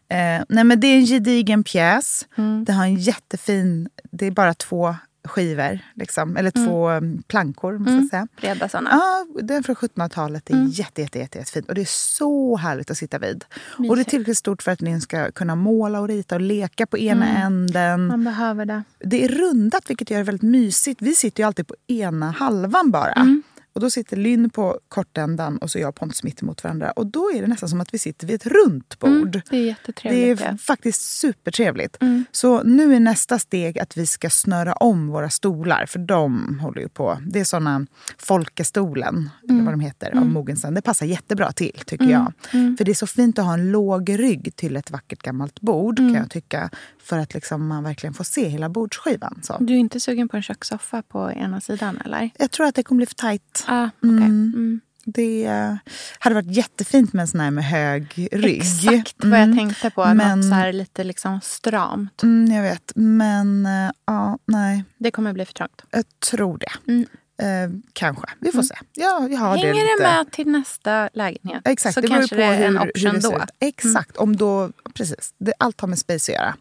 Eh, 0.08 0.42
nej 0.48 0.64
men 0.64 0.80
det 0.80 0.86
är 0.86 0.96
en 0.96 1.06
gedigen 1.06 1.64
pjäs. 1.64 2.26
Mm. 2.38 2.64
Det 2.64 2.72
har 2.72 2.84
en 2.84 2.96
jättefin... 2.96 3.88
Det 4.10 4.26
är 4.26 4.30
bara 4.30 4.54
två 4.54 4.94
skivor, 5.24 5.78
liksom, 5.94 6.36
eller 6.36 6.50
två 6.50 6.88
mm. 6.88 7.22
plankor. 7.22 7.72
Man 7.72 7.82
ska 7.84 7.90
Mm. 7.92 8.08
säga. 8.08 8.28
Breda 8.40 8.68
såna. 8.68 8.90
Ja, 8.90 9.26
den 9.42 9.62
från 9.62 9.76
1700-talet. 9.76 10.42
Det 10.46 10.52
är 10.52 10.56
Mm. 10.56 10.68
jätte, 10.70 11.00
jätte, 11.02 11.18
jätte, 11.18 11.38
jättefint. 11.38 11.68
Och 11.68 11.74
det 11.74 11.80
är 11.80 12.16
så 12.16 12.56
härligt 12.56 12.90
att 12.90 12.98
sitta 12.98 13.18
vid. 13.18 13.44
Och 13.54 13.82
det 13.82 13.86
är 13.86 13.90
Mysigt. 13.90 14.10
tillräckligt 14.10 14.38
stort 14.38 14.62
för 14.62 14.72
att 14.72 14.80
ni 14.80 15.00
ska 15.00 15.30
kunna 15.32 15.54
måla 15.54 16.00
och 16.00 16.08
rita 16.08 16.34
och 16.34 16.40
leka 16.40 16.86
på 16.86 16.98
ena 16.98 17.26
änden. 17.44 18.06
Man 18.06 18.24
behöver 18.24 18.64
det. 18.66 18.82
Det 18.98 19.24
är 19.24 19.28
rundat 19.28 19.90
vilket 19.90 20.10
gör 20.10 20.18
det 20.18 20.24
väldigt 20.24 20.42
mysigt. 20.50 21.02
Vi 21.02 21.14
sitter 21.14 21.42
ju 21.42 21.46
alltid 21.46 21.66
på 21.68 21.74
ena 21.86 22.30
halvan 22.30 22.90
bara. 22.90 23.12
Mm. 23.12 23.42
Och 23.72 23.80
då 23.80 23.90
sitter 23.90 24.16
Lynn 24.16 24.50
på 24.50 24.78
kortändan 24.88 25.58
och 25.58 25.70
så 25.70 25.78
jag 25.78 25.88
och 25.88 25.94
Pontus 25.94 26.22
mitt 26.22 26.42
emot 26.42 26.64
varandra. 26.64 26.90
Och 26.90 27.06
då 27.06 27.30
är 27.34 27.40
det 27.42 27.46
nästan 27.46 27.68
som 27.68 27.80
att 27.80 27.94
vi 27.94 27.98
sitter 27.98 28.26
vid 28.26 28.36
ett 28.36 28.46
runt 28.46 28.98
bord. 28.98 29.10
Mm, 29.12 29.30
det 29.30 29.38
är 29.38 29.42
Det 29.50 29.66
jättetrevligt. 29.66 30.40
är 30.40 30.46
ja. 30.46 30.56
faktiskt 30.56 31.02
supertrevligt. 31.18 31.96
Mm. 32.02 32.24
Så 32.32 32.62
nu 32.62 32.94
är 32.94 33.00
nästa 33.00 33.38
steg 33.38 33.78
att 33.78 33.96
vi 33.96 34.06
ska 34.06 34.30
snöra 34.30 34.72
om 34.72 35.08
våra 35.08 35.30
stolar. 35.30 35.86
För 35.86 35.98
de 35.98 36.58
håller 36.62 36.80
ju 36.80 36.88
på. 36.88 37.18
Det 37.26 37.40
är 37.40 37.44
såna 37.44 37.86
Folkestolen, 38.18 39.30
eller 39.48 39.62
vad 39.62 39.72
de 39.72 39.80
heter, 39.80 40.16
av 40.18 40.26
Mogensen. 40.26 40.74
Det 40.74 40.82
passar 40.82 41.06
jättebra 41.06 41.52
till 41.52 41.80
tycker 41.86 42.04
jag. 42.10 42.32
För 42.50 42.84
det 42.84 42.90
är 42.92 42.94
så 42.94 43.06
fint 43.06 43.38
att 43.38 43.44
ha 43.44 43.54
en 43.54 43.70
låg 43.72 44.18
rygg 44.18 44.56
till 44.56 44.76
ett 44.76 44.90
vackert 44.90 45.22
gammalt 45.22 45.60
bord 45.60 45.96
kan 45.96 46.14
jag 46.14 46.30
tycka. 46.30 46.70
För 47.02 47.18
att 47.18 47.34
liksom 47.34 47.66
man 47.66 47.84
verkligen 47.84 48.14
får 48.14 48.24
se 48.24 48.48
hela 48.48 48.68
bordsskivan. 48.68 49.40
Så. 49.42 49.56
Du 49.60 49.72
är 49.74 49.78
inte 49.78 50.00
sugen 50.00 50.28
på 50.28 50.36
en 50.36 50.42
kökssoffa 50.42 51.02
på 51.02 51.32
ena 51.32 51.60
sidan 51.60 51.98
eller? 52.04 52.30
Jag 52.38 52.50
tror 52.50 52.66
att 52.66 52.74
det 52.74 52.82
kommer 52.82 52.96
bli 52.96 53.06
för 53.06 53.14
tajt. 53.14 53.59
Ah, 53.66 53.84
okej. 53.98 54.10
Mm. 54.10 54.80
Det 55.04 55.44
eh, 55.46 55.74
hade 56.18 56.34
varit 56.34 56.56
jättefint 56.56 57.12
med 57.12 57.20
en 57.22 57.28
sån 57.28 57.40
här 57.40 57.50
med 57.50 57.64
hög 57.64 58.28
rygg. 58.32 58.56
Exakt 58.60 59.14
vad 59.24 59.40
jag 59.40 59.56
tänkte 59.56 59.90
på. 59.90 60.14
Men- 60.14 60.40
Något 60.40 60.48
så 60.48 60.54
här 60.54 60.72
lite 60.72 61.04
liksom 61.04 61.40
stramt. 61.42 62.22
Mm, 62.22 62.52
jag 62.56 62.62
vet, 62.62 62.92
men 62.94 63.66
eh, 63.66 63.90
ja, 64.06 64.38
nej. 64.44 64.84
Det 64.98 65.10
kommer 65.10 65.32
bli 65.32 65.44
för 65.44 65.52
trångt. 65.54 65.82
Jag 65.90 66.04
tror 66.30 66.58
det. 66.58 66.92
Mm. 66.92 67.06
Eh, 67.42 67.80
kanske. 67.92 68.26
Vi 68.38 68.52
får 68.52 68.62
se. 68.62 68.74
Ja, 68.94 69.28
jag 69.30 69.38
har 69.38 69.56
det 69.56 69.60
Hänger 69.62 69.74
det 69.74 69.92
lite. 69.92 70.02
med 70.02 70.30
till 70.32 70.48
nästa 70.48 71.08
lägenhet 71.12 71.62
Exakt, 71.64 71.94
så 71.94 72.00
det 72.00 72.08
kanske 72.08 72.34
på 72.36 72.40
det 72.40 72.46
är 72.46 72.56
hur, 72.56 72.64
en 72.66 72.78
option 72.78 73.12
det 73.14 73.20
då. 73.20 73.28
Mm. 73.30 73.42
ut. 73.42 73.48
Exakt, 73.60 74.16
om 74.16 74.36
då, 74.36 74.70
precis. 74.94 75.34
Det, 75.38 75.52
allt 75.58 75.80
har 75.80 75.88
med 75.88 75.98
space 75.98 76.32
att 76.32 76.38
göra. 76.38 76.54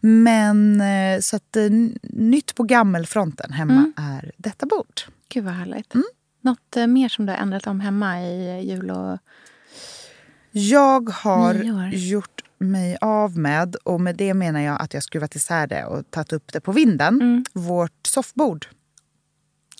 Men 0.00 0.80
eh, 0.80 1.20
så 1.20 1.36
att 1.36 1.56
eh, 1.56 1.70
nytt 2.02 2.54
på 2.54 2.62
gammelfronten 2.62 3.52
hemma 3.52 3.72
Mm. 3.72 3.92
är 3.96 4.32
detta 4.36 4.66
bord. 4.66 5.00
Gud 5.28 5.44
vad 5.44 5.54
härligt. 5.54 5.94
Något 6.40 6.76
eh, 6.76 6.86
mer 6.86 7.08
som 7.08 7.26
du 7.26 7.32
har 7.32 7.38
ändrat 7.38 7.66
om 7.66 7.80
hemma 7.80 8.22
i 8.22 8.60
jul 8.70 8.90
och... 8.90 9.18
Jag 10.50 11.08
har 11.10 11.54
Nyår. 11.54 11.88
gjort 11.94 12.42
mig 12.58 12.96
av 13.00 13.38
med, 13.38 13.76
och 13.76 14.00
med 14.00 14.16
det 14.16 14.34
menar 14.34 14.60
jag 14.60 14.82
att 14.82 14.94
jag 14.94 15.02
skruvat 15.02 15.34
isär 15.34 15.66
det 15.66 15.84
och 15.84 16.10
tagit 16.10 16.32
upp 16.32 16.52
det 16.52 16.60
på 16.60 16.72
vinden, 16.72 17.14
Mm. 17.20 17.44
vårt 17.52 18.06
soffbord. 18.06 18.66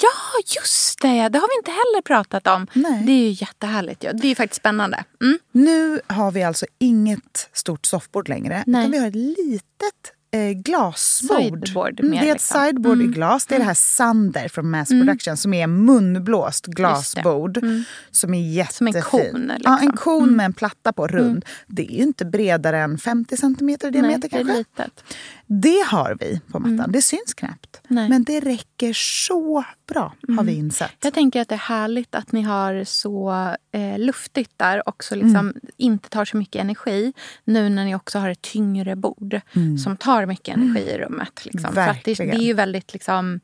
Ja, 0.01 0.43
just 0.57 0.99
det! 1.03 1.29
Det 1.29 1.39
har 1.39 1.49
vi 1.49 1.59
inte 1.59 1.71
heller 1.71 2.03
pratat 2.03 2.47
om. 2.47 2.67
Nej. 2.73 3.03
Det 3.07 3.13
är 3.13 3.29
ju 3.29 3.37
jättehärligt. 3.41 4.03
Ja. 4.05 4.13
Det 4.13 4.27
är 4.27 4.29
ju 4.29 4.35
faktiskt 4.35 4.61
spännande. 4.61 5.05
Mm. 5.23 5.39
Nu 5.53 6.01
har 6.07 6.31
vi 6.33 6.43
alltså 6.43 6.67
inget 6.79 7.51
stort 7.53 7.87
soffbord 7.87 8.29
längre, 8.29 8.65
Nej. 8.67 8.81
utan 8.81 8.93
vi 8.93 8.99
har 8.99 9.07
ett 9.09 9.15
litet 9.15 10.13
eh, 10.31 10.51
glasbord. 10.53 11.39
Sideboard 11.69 12.01
Mm, 12.01 12.11
det 12.13 12.19
är 12.19 12.23
ett 12.23 12.33
liksom. 12.35 12.61
sideboard 12.67 13.03
i 13.03 13.07
glas. 13.07 13.47
Det 13.47 13.55
är 13.55 13.59
det 13.59 13.65
här 13.65 13.75
Sander 13.75 14.49
från 14.49 14.71
Mass 14.71 14.89
Production 14.89 15.37
som 15.37 15.55
är 15.55 15.67
munblåst 15.67 16.67
glasbord. 16.67 17.59
Som 18.11 18.35
är 18.35 18.51
jättefint. 18.53 18.75
Som 18.77 18.87
en 18.87 19.03
kon, 19.03 19.49
Ja, 19.49 19.55
liksom. 19.57 19.79
en 19.89 19.93
kon 19.97 20.37
med 20.37 20.47
en 20.47 20.53
platta 20.53 20.93
på, 20.93 21.07
rund. 21.07 21.45
Det 21.67 21.83
är 21.93 21.97
ju 21.97 22.03
inte 22.03 22.25
bredare 22.25 22.79
än 22.79 22.99
50 22.99 23.37
centimeter 23.37 23.89
i 23.89 23.91
Nej, 23.91 24.01
diameter 24.01 24.29
det 24.29 24.37
är 24.37 24.39
kanske. 24.39 24.59
litet. 24.59 25.05
Det 25.47 25.85
har 25.87 26.17
vi 26.21 26.41
på 26.53 26.59
mattan. 26.59 26.93
Det 26.93 27.03
syns 27.03 27.35
knappt. 27.35 27.81
Nej. 27.89 28.09
Men 28.09 28.25
det 28.25 28.41
räcker 28.41 28.93
så 28.93 29.65
bra, 29.89 30.13
har 30.37 30.45
vi 30.45 30.53
insett. 30.55 30.93
Jag 31.03 31.15
tänker 31.15 31.41
att 31.41 31.49
det 31.49 31.55
är 31.55 31.59
härligt 31.59 32.15
att 32.15 32.33
ni 32.33 32.43
har 32.43 32.85
så 32.85 33.31
eh, 33.73 33.99
luftigt 33.99 34.53
där 34.59 34.89
och 34.89 35.05
liksom 35.13 35.37
Mm. 35.37 35.61
inte 35.77 36.09
tar 36.09 36.25
så 36.25 36.37
mycket 36.37 36.61
energi 36.61 37.13
nu 37.45 37.69
när 37.69 37.85
ni 37.85 37.95
också 37.95 38.19
har 38.19 38.31
ett 38.31 38.43
tyngre 38.43 38.97
bord 38.97 39.41
som 39.85 39.97
tar 39.97 40.27
mycket 40.27 40.57
energi 40.57 40.81
i 40.91 40.99
rummet. 40.99 41.45
Liksom. 41.45 41.73
För 41.75 41.81
att 41.81 42.05
det, 42.05 42.15
det 42.15 42.25
Mm. 42.25 42.37
Är 42.37 42.45
ju 42.45 42.53
väldigt 42.53 42.93
liksom, 42.93 43.41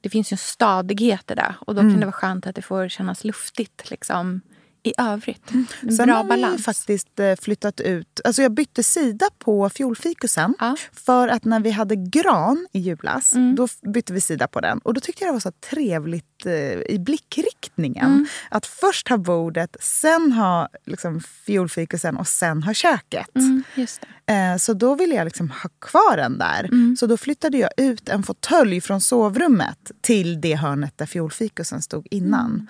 det 0.00 0.08
finns 0.08 0.32
ju 0.32 0.34
en 0.34 0.38
stadighet 0.38 1.30
i 1.30 1.34
det 1.34 1.54
och 1.60 1.74
då 1.74 1.80
Mm. 1.80 1.92
kan 1.92 2.00
det 2.00 2.06
vara 2.06 2.12
skönt 2.12 2.46
att 2.46 2.54
det 2.54 2.62
får 2.62 2.88
kännas 2.88 3.24
luftigt 3.24 3.90
liksom, 3.90 4.40
i 4.86 4.94
övrigt. 4.98 5.50
En 5.50 5.66
Mm. 5.82 5.96
Sen 5.96 6.06
bra 6.06 6.14
har 6.16 6.22
vi 6.22 6.28
balans. 6.28 6.64
faktiskt 6.64 7.20
eh, 7.20 7.34
flyttat 7.40 7.80
ut... 7.80 8.20
Alltså 8.24 8.42
jag 8.42 8.52
bytte 8.52 8.82
sida 8.82 9.26
på 9.38 9.70
fiolfikusen. 9.70 10.54
Ja. 10.58 10.76
För 10.92 11.28
att 11.28 11.44
när 11.44 11.60
vi 11.60 11.70
hade 11.70 11.96
gran 11.96 12.66
i 12.72 12.78
julas, 12.78 13.32
Mm. 13.34 13.54
då 13.54 13.68
bytte 13.82 14.12
vi 14.12 14.20
sida 14.20 14.46
på 14.48 14.60
den. 14.60 14.78
Och 14.78 14.94
då 14.94 15.00
tyckte 15.00 15.24
jag 15.24 15.28
det 15.28 15.32
var 15.32 15.40
så 15.40 15.52
trevligt 15.70 16.46
eh, 16.46 16.52
i 16.94 16.98
blickriktningen. 16.98 18.06
Mm. 18.06 18.26
Att 18.50 18.66
först 18.66 19.08
ha 19.08 19.16
bordet, 19.16 19.76
sen 19.80 20.32
ha 20.32 20.68
liksom, 20.86 21.20
fiolfikusen 21.20 22.16
och 22.16 22.28
sen 22.28 22.62
ha 22.62 22.74
köket. 22.74 23.36
Mm, 23.36 23.62
just 23.74 24.00
det. 24.00 24.32
Eh, 24.32 24.56
Så 24.56 24.72
då 24.74 24.94
ville 24.94 25.14
jag 25.14 25.24
liksom 25.24 25.50
ha 25.50 25.70
kvar 25.78 26.16
den 26.16 26.38
där. 26.38 26.64
Mm. 26.64 26.96
Så 27.00 27.06
då 27.06 27.16
flyttade 27.16 27.58
jag 27.58 27.70
ut 27.76 28.08
en 28.08 28.22
fåtölj 28.22 28.80
från 28.80 29.00
sovrummet 29.00 29.90
till 30.00 30.40
det 30.40 30.54
hörnet 30.54 30.98
där 30.98 31.06
fiolfikusen 31.06 31.82
stod 31.82 32.06
innan. 32.10 32.68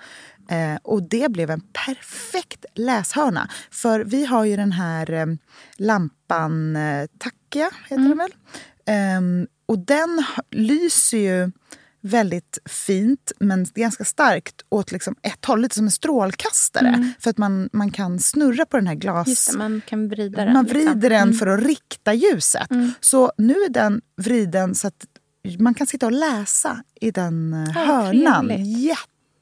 Eh, 0.49 0.75
och 0.83 1.03
det 1.03 1.31
blev 1.31 1.49
en 1.49 1.61
perfekt 1.85 2.65
läshörna. 2.75 3.49
För 3.71 3.99
vi 3.99 4.25
har 4.25 4.45
ju 4.45 4.55
den 4.55 4.71
här 4.71 5.11
eh, 5.11 5.25
lampan 5.77 6.75
eh, 6.75 7.07
Takia, 7.17 7.69
heter 7.89 8.03
den 8.03 8.17
väl? 8.17 8.31
Ehm, 8.85 9.47
och 9.65 9.79
den 9.79 10.23
lyser 10.51 11.17
ju 11.17 11.51
väldigt 12.01 12.57
fint 12.65 13.31
men 13.39 13.65
ganska 13.75 14.05
starkt 14.05 14.61
åt 14.69 14.91
liksom 14.91 15.15
ett 15.21 15.45
håll, 15.45 15.61
lite 15.61 15.75
som 15.75 15.85
en 15.85 15.91
strålkastare. 15.91 17.13
För 17.19 17.29
att 17.29 17.37
man, 17.37 17.69
man 17.73 17.91
kan 17.91 18.19
snurra 18.19 18.65
på 18.65 18.77
den 18.77 18.87
här 18.87 18.95
glas... 18.95 19.27
Just 19.27 19.51
det, 19.51 19.57
man 19.57 19.81
kan 19.87 20.09
vrida 20.09 20.45
den. 20.45 20.53
Man 20.53 20.65
liksom. 20.65 20.81
vrider 20.81 21.09
den 21.09 21.33
för 21.33 21.47
att 21.47 21.63
rikta 21.63 22.13
ljuset. 22.13 22.67
Så 22.99 23.31
nu 23.37 23.53
är 23.53 23.69
den 23.69 24.01
vriden 24.17 24.75
så 24.75 24.87
att 24.87 25.05
man 25.59 25.73
kan 25.73 25.87
sitta 25.87 26.05
och 26.05 26.11
läsa 26.11 26.83
i 27.01 27.11
den 27.11 27.53
eh, 27.53 27.71
Ja, 27.75 27.81
hörnan. 27.81 28.47
trevligt. 28.47 28.77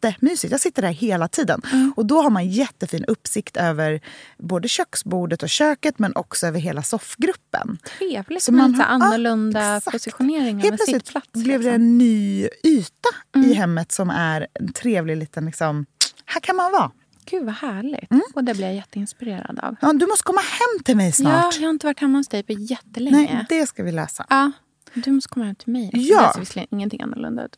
Jättemysigt. 0.09 0.51
Jag 0.51 0.61
sitter 0.61 0.81
där 0.81 0.89
hela 0.89 1.27
tiden. 1.27 1.61
Och 1.95 2.05
då 2.05 2.21
har 2.21 2.29
man 2.29 2.47
jättefin 2.49 3.05
uppsikt 3.05 3.57
över 3.57 4.01
både 4.37 4.67
köksbordet 4.67 5.43
och 5.43 5.49
köket 5.49 5.99
men 5.99 6.15
också 6.15 6.47
över 6.47 6.59
hela 6.59 6.83
soffgruppen. 6.83 7.77
Trevligt 7.99 8.43
Så 8.43 8.51
med 8.51 8.61
man 8.61 8.71
lite 8.71 8.83
har- 8.83 8.89
annorlunda 8.89 9.61
ja, 9.63 9.77
exakt. 9.77 9.91
positioneringar 9.91 10.61
Helt 10.61 10.69
med 10.71 10.77
plötsligt 10.79 11.05
sittplats. 11.07 11.27
blev 11.33 11.45
det 11.59 11.65
liksom. 11.65 11.73
en 11.81 11.97
ny 11.97 12.47
yta 12.63 13.09
i 13.49 13.53
hemmet 13.53 13.91
som 13.91 14.09
är 14.09 14.47
en 14.53 14.73
trevlig 14.73 15.17
liten... 15.17 15.45
Liksom, 15.45 15.85
här 16.25 16.41
kan 16.41 16.55
man 16.55 16.71
vara. 16.71 16.91
Gud 17.25 17.45
vad 17.45 17.53
härligt. 17.55 18.11
Mm. 18.11 18.23
Och 18.33 18.43
det 18.43 18.53
blir 18.53 18.65
jag 18.65 18.75
jätteinspirerad 18.75 19.59
av. 19.59 19.75
Ja, 19.81 19.93
du 19.93 20.07
måste 20.07 20.23
komma 20.23 20.41
hem 20.41 20.83
till 20.83 20.97
mig 20.97 21.05
Ja, 21.07 21.11
snart. 21.11 21.55
jag 21.59 21.61
har 21.67 21.69
inte 21.69 21.85
varit 21.87 21.99
hemma 21.99 22.17
hos 22.17 22.27
dig 22.27 22.43
på 22.43 22.51
jättelänge. 22.53 23.17
Nej, 23.17 23.45
det 23.49 23.67
ska 23.67 23.83
vi 23.83 23.91
läsa. 23.91 24.25
Ja, 24.29 24.51
du 24.93 25.11
måste 25.11 25.29
komma 25.29 25.45
hem 25.45 25.55
till 25.55 25.71
mig. 25.73 25.89
Ja. 25.93 26.27
Det 26.27 26.33
ser 26.33 26.39
visserligen 26.39 26.67
ingenting 26.71 27.01
annorlunda 27.01 27.45
ut. 27.45 27.57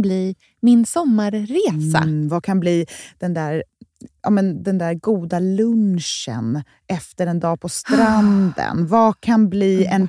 bli 0.00 0.36
min 0.60 0.86
sommarresa? 0.86 1.98
Mm, 1.98 2.28
vad 2.28 2.44
kan 2.44 2.60
bli 2.60 2.86
den 3.18 3.34
där, 3.34 3.64
ja, 4.22 4.30
men 4.30 4.62
den 4.62 4.78
där 4.78 4.94
goda 4.94 5.38
lunchen 5.38 6.62
efter 6.86 7.26
en 7.26 7.40
dag 7.40 7.60
på 7.60 7.68
stranden? 7.68 8.86
Vad 8.86 9.20
kan 9.20 9.48
bli 9.48 9.84
en 9.84 10.08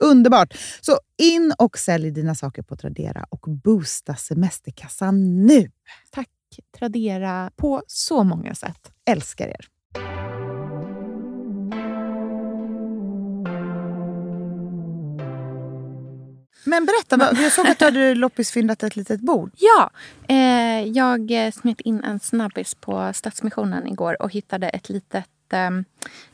Underbart! 0.00 0.54
Så 0.80 0.98
in 1.18 1.54
och 1.58 1.78
sälj 1.78 2.10
dina 2.10 2.34
saker 2.34 2.62
på 2.62 2.76
Tradera 2.76 3.26
och 3.30 3.44
boosta 3.64 4.14
semesterkassan 4.14 5.46
nu. 5.46 5.70
Tack 6.10 6.28
Tradera 6.78 7.50
på 7.56 7.82
så 7.86 8.24
många 8.24 8.54
sätt. 8.54 8.92
Älskar 9.04 9.48
er! 9.48 9.68
Men 16.64 16.86
berätta, 16.86 17.42
jag 17.42 17.52
såg 17.52 17.66
att 17.66 17.78
du 17.78 17.84
hade 17.84 18.14
loppisfyndat 18.14 18.82
ett 18.82 18.96
litet 18.96 19.20
bord. 19.20 19.50
Ja, 19.56 19.90
eh, 20.28 20.88
jag 20.88 21.30
eh, 21.30 21.52
smet 21.52 21.80
in 21.80 22.04
en 22.04 22.20
snabbis 22.20 22.74
på 22.74 23.12
Stadsmissionen 23.14 23.86
igår 23.86 24.22
och 24.22 24.32
hittade 24.32 24.68
ett 24.68 24.88
litet... 24.88 25.52
Eh, 25.52 25.70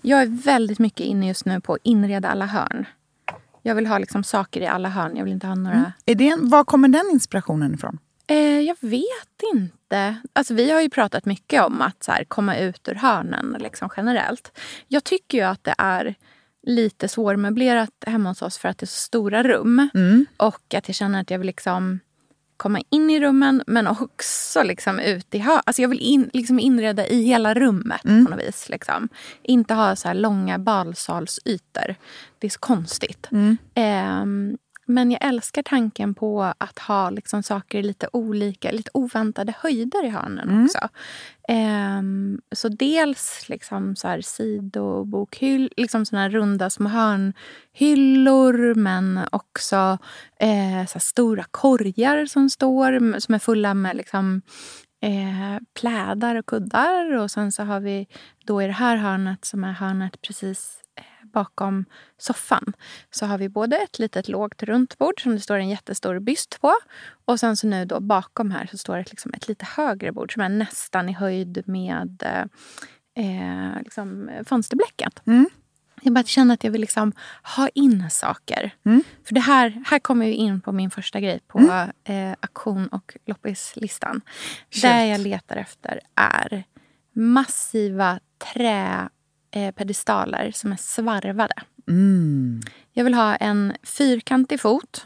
jag 0.03 0.23
är 0.23 0.27
väldigt 0.27 0.79
mycket 0.79 1.07
inne 1.07 1.29
just 1.29 1.45
nu 1.45 1.61
på 1.61 1.75
att 1.75 1.81
inreda 1.83 2.29
alla 2.29 2.47
hörn. 2.47 2.87
Jag 3.67 3.75
vill 3.75 3.87
ha 3.87 3.99
liksom 3.99 4.25
saker 4.25 4.61
i 4.61 4.67
alla 4.67 4.89
hörn. 4.89 5.17
Jag 5.17 5.25
vill 5.25 5.33
inte 5.33 5.47
ha 5.47 5.55
några... 5.55 5.93
Är 6.07 6.15
det 6.15 6.29
en, 6.29 6.49
var 6.49 6.65
kommer 6.65 6.89
den 6.89 7.11
inspirationen 7.13 7.75
ifrån? 7.75 7.99
Eh, 8.27 8.61
jag 8.61 8.77
vet 8.81 9.43
inte. 9.55 10.17
Alltså, 10.33 10.55
vi 10.55 10.71
har 10.71 10.81
ju 10.81 10.91
pratat 10.91 11.25
mycket 11.25 11.63
om 11.63 11.83
att 11.83 12.03
så 12.03 12.13
här, 12.13 12.25
komma 12.25 12.57
ut 12.57 12.89
ur 12.89 12.95
hörnen 12.95 13.57
liksom, 13.61 13.89
generellt. 13.97 14.59
Jag 14.89 15.05
tycker 15.05 15.39
ju 15.39 15.45
att 15.45 15.65
det 15.65 15.75
är 15.79 16.15
lite 16.63 17.09
svårmöblerat 17.09 17.91
hemma 18.07 18.29
hos 18.29 18.43
oss 18.43 18.59
för 18.59 18.69
att 18.69 18.79
det 18.79 18.85
är 18.85 18.87
så 18.87 19.01
stora 19.01 19.43
rum. 19.43 19.89
Och 20.37 20.75
att 20.75 20.89
jag 20.89 20.95
känner 20.95 21.21
att 21.21 21.31
jag 21.31 21.39
vill 21.39 21.47
liksom 21.47 22.01
komma 22.57 22.81
in 22.91 23.11
i 23.11 23.21
rummen 23.21 23.63
men 23.67 23.87
också 23.87 24.63
liksom 24.63 25.01
ut 25.01 25.35
i 25.35 25.39
hörn. 25.39 25.63
Alltså 25.67 25.83
jag 25.83 25.89
vill 25.89 26.01
in, 26.01 26.31
liksom 26.33 26.59
inreda 26.61 27.07
i 27.07 27.25
hela 27.25 27.55
rummet 27.55 28.03
på 28.03 28.09
något 28.09 28.41
vis. 28.41 28.69
Liksom. 28.69 29.09
Inte 29.43 29.75
ha 29.75 29.97
så 29.97 30.09
här 30.09 30.15
långa 30.15 30.59
balsalsytor. 30.59 31.95
Det 32.39 32.47
är 32.47 32.51
så 32.51 32.59
konstigt. 32.59 33.29
Ehm, 33.75 34.59
men 34.87 35.11
jag 35.11 35.25
älskar 35.25 35.63
tanken 35.63 36.15
på 36.15 36.53
att 36.59 36.79
ha 36.79 37.11
liksom 37.11 37.43
saker 37.43 37.79
i 37.79 37.83
lite 37.83 38.09
olika, 38.13 38.71
lite 38.71 38.91
oväntade 38.95 39.55
höjder 39.59 40.05
i 40.05 40.09
hörnen 40.09 40.65
också. 40.65 40.89
Ehm, 41.49 42.41
så 42.53 42.69
dels 42.69 43.49
liksom 43.49 43.97
så 43.97 44.09
här 44.09 44.21
sidobokhyll, 44.21 45.73
liksom 45.77 46.07
såna 46.07 46.23
här 46.23 46.31
runda 46.31 46.71
små 46.71 46.89
hörnhyllor 46.89 48.75
men 48.75 49.21
också 49.33 49.99
eh, 50.41 50.87
så 50.89 51.01
stora 51.01 51.45
korgar 51.51 52.27
som 52.27 52.51
står 52.51 53.21
som 53.21 53.35
är 53.35 53.39
fulla 53.39 53.75
med 53.75 53.97
liksom, 53.97 54.43
eh, 55.03 55.63
plädar 55.81 56.37
och 56.37 56.47
kuddar. 56.47 57.17
Och 57.17 57.31
sen 57.31 57.53
så 57.53 57.63
har 57.63 57.81
vi 57.81 58.07
då 58.45 58.63
i 58.63 58.67
det 58.67 58.73
här 58.73 58.97
hörnet 58.97 59.45
som 59.45 59.65
är 59.65 59.73
hörnet 59.73 60.23
precis 60.23 60.84
bakom 61.35 61.85
soffan 62.19 62.73
så 63.11 63.27
har 63.27 63.39
vi 63.39 63.49
både 63.49 63.77
ett 63.77 63.99
litet 63.99 64.29
lågt 64.29 64.63
runt 64.63 64.99
bord 64.99 65.23
som 65.23 65.33
det 65.33 65.41
står 65.41 65.57
en 65.57 65.69
jättestor 65.69 66.19
byst 66.19 66.61
på. 66.61 66.75
Och 67.25 67.41
sen 67.41 67.57
så 67.57 67.67
nu 67.67 67.85
då 67.85 68.01
bakom 68.01 68.51
här 68.51 68.69
så 68.71 68.79
står 68.79 68.97
det 68.97 69.11
liksom 69.11 69.33
ett 69.35 69.49
lite 69.49 69.65
högre 69.65 70.13
bord 70.13 70.33
som 70.33 70.43
är 70.43 70.49
nästan 70.49 71.09
i 71.09 71.13
höjd 71.13 71.63
med 71.67 72.23
eh, 73.17 73.79
liksom 73.79 74.31
fönsterblecket. 74.47 75.23
Jag 76.03 76.15
bara 76.15 76.25
känner 76.25 76.55
att 76.55 76.65
jag 76.65 76.71
vill 76.71 76.81
liksom 76.81 77.13
ha 77.57 77.69
in 77.69 78.11
saker. 78.11 78.71
För 79.25 79.35
det 79.35 79.41
här, 79.41 79.83
här 79.87 79.99
kommer 79.99 80.27
vi 80.27 80.33
in 80.33 80.61
på 80.61 80.73
min 80.73 80.91
första 80.91 81.21
grej 81.21 81.41
på 81.47 81.59
eh, 82.05 82.33
auktion 82.41 82.89
och 82.89 83.17
loppislistan. 83.27 84.21
Det 84.83 85.07
jag 85.07 85.21
letar 85.21 85.57
efter 85.57 86.01
är 86.15 86.65
massiva 87.13 88.21
träpedestaler 89.55 90.51
som 90.55 90.73
är 90.73 90.77
svarvade. 90.77 91.55
Jag 92.93 93.05
vill 93.05 93.15
ha 93.15 93.37
en 93.37 93.73
fyrkantig 93.83 94.61
fot 94.61 95.03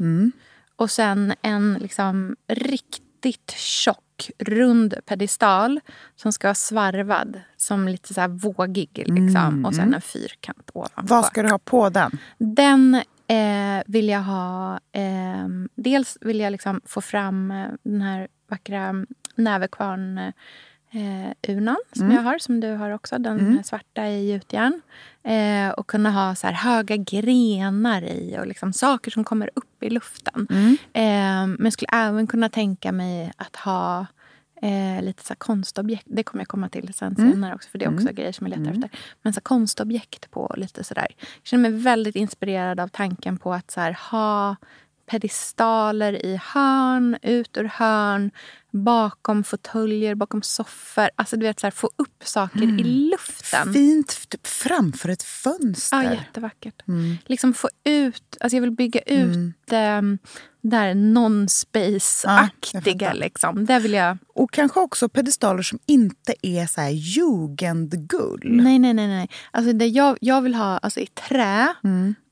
och 0.76 0.90
sen 0.90 1.34
en 1.42 1.74
liksom 1.74 2.36
riktigt 2.48 3.50
tjock, 3.50 4.30
rund 4.38 4.94
pedestal 5.06 5.80
som 6.16 6.32
ska 6.32 6.46
vara 6.48 6.54
svarvad 6.54 7.40
som 7.56 7.88
lite 7.88 8.14
så 8.14 8.28
vågig. 8.28 9.04
Liksom. 9.06 9.64
Och 9.64 9.74
sen 9.74 9.94
en 9.94 10.00
fyrkant 10.00 10.70
ovanpå. 10.74 11.02
Vad 11.02 11.24
ska 11.24 11.42
du 11.42 11.48
ha 11.48 11.58
på 11.58 11.88
den? 11.88 12.18
Den 12.38 12.94
eh, 13.26 13.82
vill 13.86 14.08
jag 14.08 14.22
ha... 14.22 14.80
Eh, 14.92 15.48
dels 15.74 16.18
vill 16.20 16.40
jag 16.40 16.50
liksom 16.50 16.80
få 16.84 17.00
fram 17.00 17.50
eh, 17.50 17.66
den 17.82 18.02
här 18.02 18.28
vackra 18.50 19.04
näverkvarn 19.34 20.32
eh, 20.90 21.52
urnan 21.54 21.76
som 21.92 22.10
jag 22.10 22.22
har, 22.22 22.38
som 22.38 22.60
du 22.60 22.72
har 22.74 22.90
också. 22.90 23.18
Den 23.18 23.56
här 23.56 23.62
svarta 23.62 24.06
i 24.06 24.32
gjutjärn. 24.32 24.80
Eh, 25.22 25.70
och 25.70 25.86
kunna 25.86 26.10
ha 26.10 26.34
så 26.34 26.46
höga 26.46 26.96
grenar 26.96 28.02
i 28.02 28.38
och 28.40 28.46
liksom 28.46 28.72
saker 28.72 29.10
som 29.10 29.24
kommer 29.24 29.50
upp 29.54 29.82
i 29.82 29.90
luften. 29.90 30.46
Eh, 30.92 31.46
men 31.46 31.64
jag 31.64 31.72
skulle 31.72 31.90
även 31.92 32.26
kunna 32.26 32.48
tänka 32.48 32.92
mig 32.92 33.32
att 33.36 33.56
ha 33.56 34.06
Eh, 34.62 35.02
lite 35.02 35.24
så 35.24 35.34
konstobjekt. 35.34 36.06
Det 36.06 36.22
kommer 36.22 36.40
jag 36.40 36.48
komma 36.48 36.68
till 36.68 36.94
sen 36.94 37.16
senare 37.16 37.54
också. 37.54 37.70
För 37.70 37.78
det 37.78 37.84
är 37.84 37.94
också 37.94 38.12
grejer 38.12 38.32
som 38.32 38.46
jag 38.46 38.58
letar 38.58 38.72
efter. 38.72 38.90
Men 39.22 39.32
så 39.32 39.40
konstobjekt 39.40 40.30
på 40.30 40.54
lite 40.56 40.84
sådär. 40.84 41.06
Jag 41.18 41.28
känner 41.42 41.70
mig 41.70 41.80
väldigt 41.80 42.16
inspirerad 42.16 42.80
av 42.80 42.88
tanken 42.88 43.38
på 43.38 43.54
att 43.54 43.70
så 43.70 43.80
här, 43.80 43.98
ha 44.10 44.56
pedestaler 45.06 46.26
i 46.26 46.40
hörn, 46.42 47.16
ut 47.22 47.56
ur 47.56 47.64
hörn, 47.64 48.30
bakom 48.84 49.44
fåtöljer, 49.44 50.14
bakom 50.14 50.42
soffor. 50.42 51.10
Alltså 51.16 51.36
du 51.36 51.46
vet, 51.46 51.60
så 51.60 51.66
här, 51.66 51.70
få 51.70 51.90
upp 51.96 52.22
saker 52.24 52.62
i 52.62 52.84
luften. 52.84 53.72
Fint 53.72 54.28
typ 54.28 54.46
framför 54.46 55.08
ett 55.08 55.22
fönster. 55.22 56.02
Ja, 56.02 56.14
jättevackert. 56.14 56.82
Liksom 57.26 57.54
få 57.54 57.68
ut, 57.84 58.36
alltså 58.40 58.56
jag 58.56 58.60
vill 58.60 58.70
bygga 58.70 59.00
ut 59.00 59.70
mm. 59.70 60.18
där 60.60 60.94
non-space-aktiga. 60.94 63.06
Ja, 63.06 63.12
liksom. 63.12 63.66
Det 63.66 63.78
vill 63.78 63.92
jag... 63.92 64.18
Och 64.34 64.52
kanske 64.52 64.80
också 64.80 65.08
pedestaler 65.08 65.62
som 65.62 65.78
inte 65.86 66.34
är 66.42 66.66
så 66.66 66.80
här 66.80 66.90
jugendgull. 66.90 68.40
Nej, 68.42 68.78
nej, 68.78 68.94
nej. 68.94 69.08
nej. 69.08 69.28
Alltså 69.50 69.72
det 69.72 69.86
jag, 69.86 70.18
jag 70.20 70.40
vill 70.40 70.54
ha 70.54 70.78
alltså 70.78 71.00
i 71.00 71.06
trä 71.06 71.74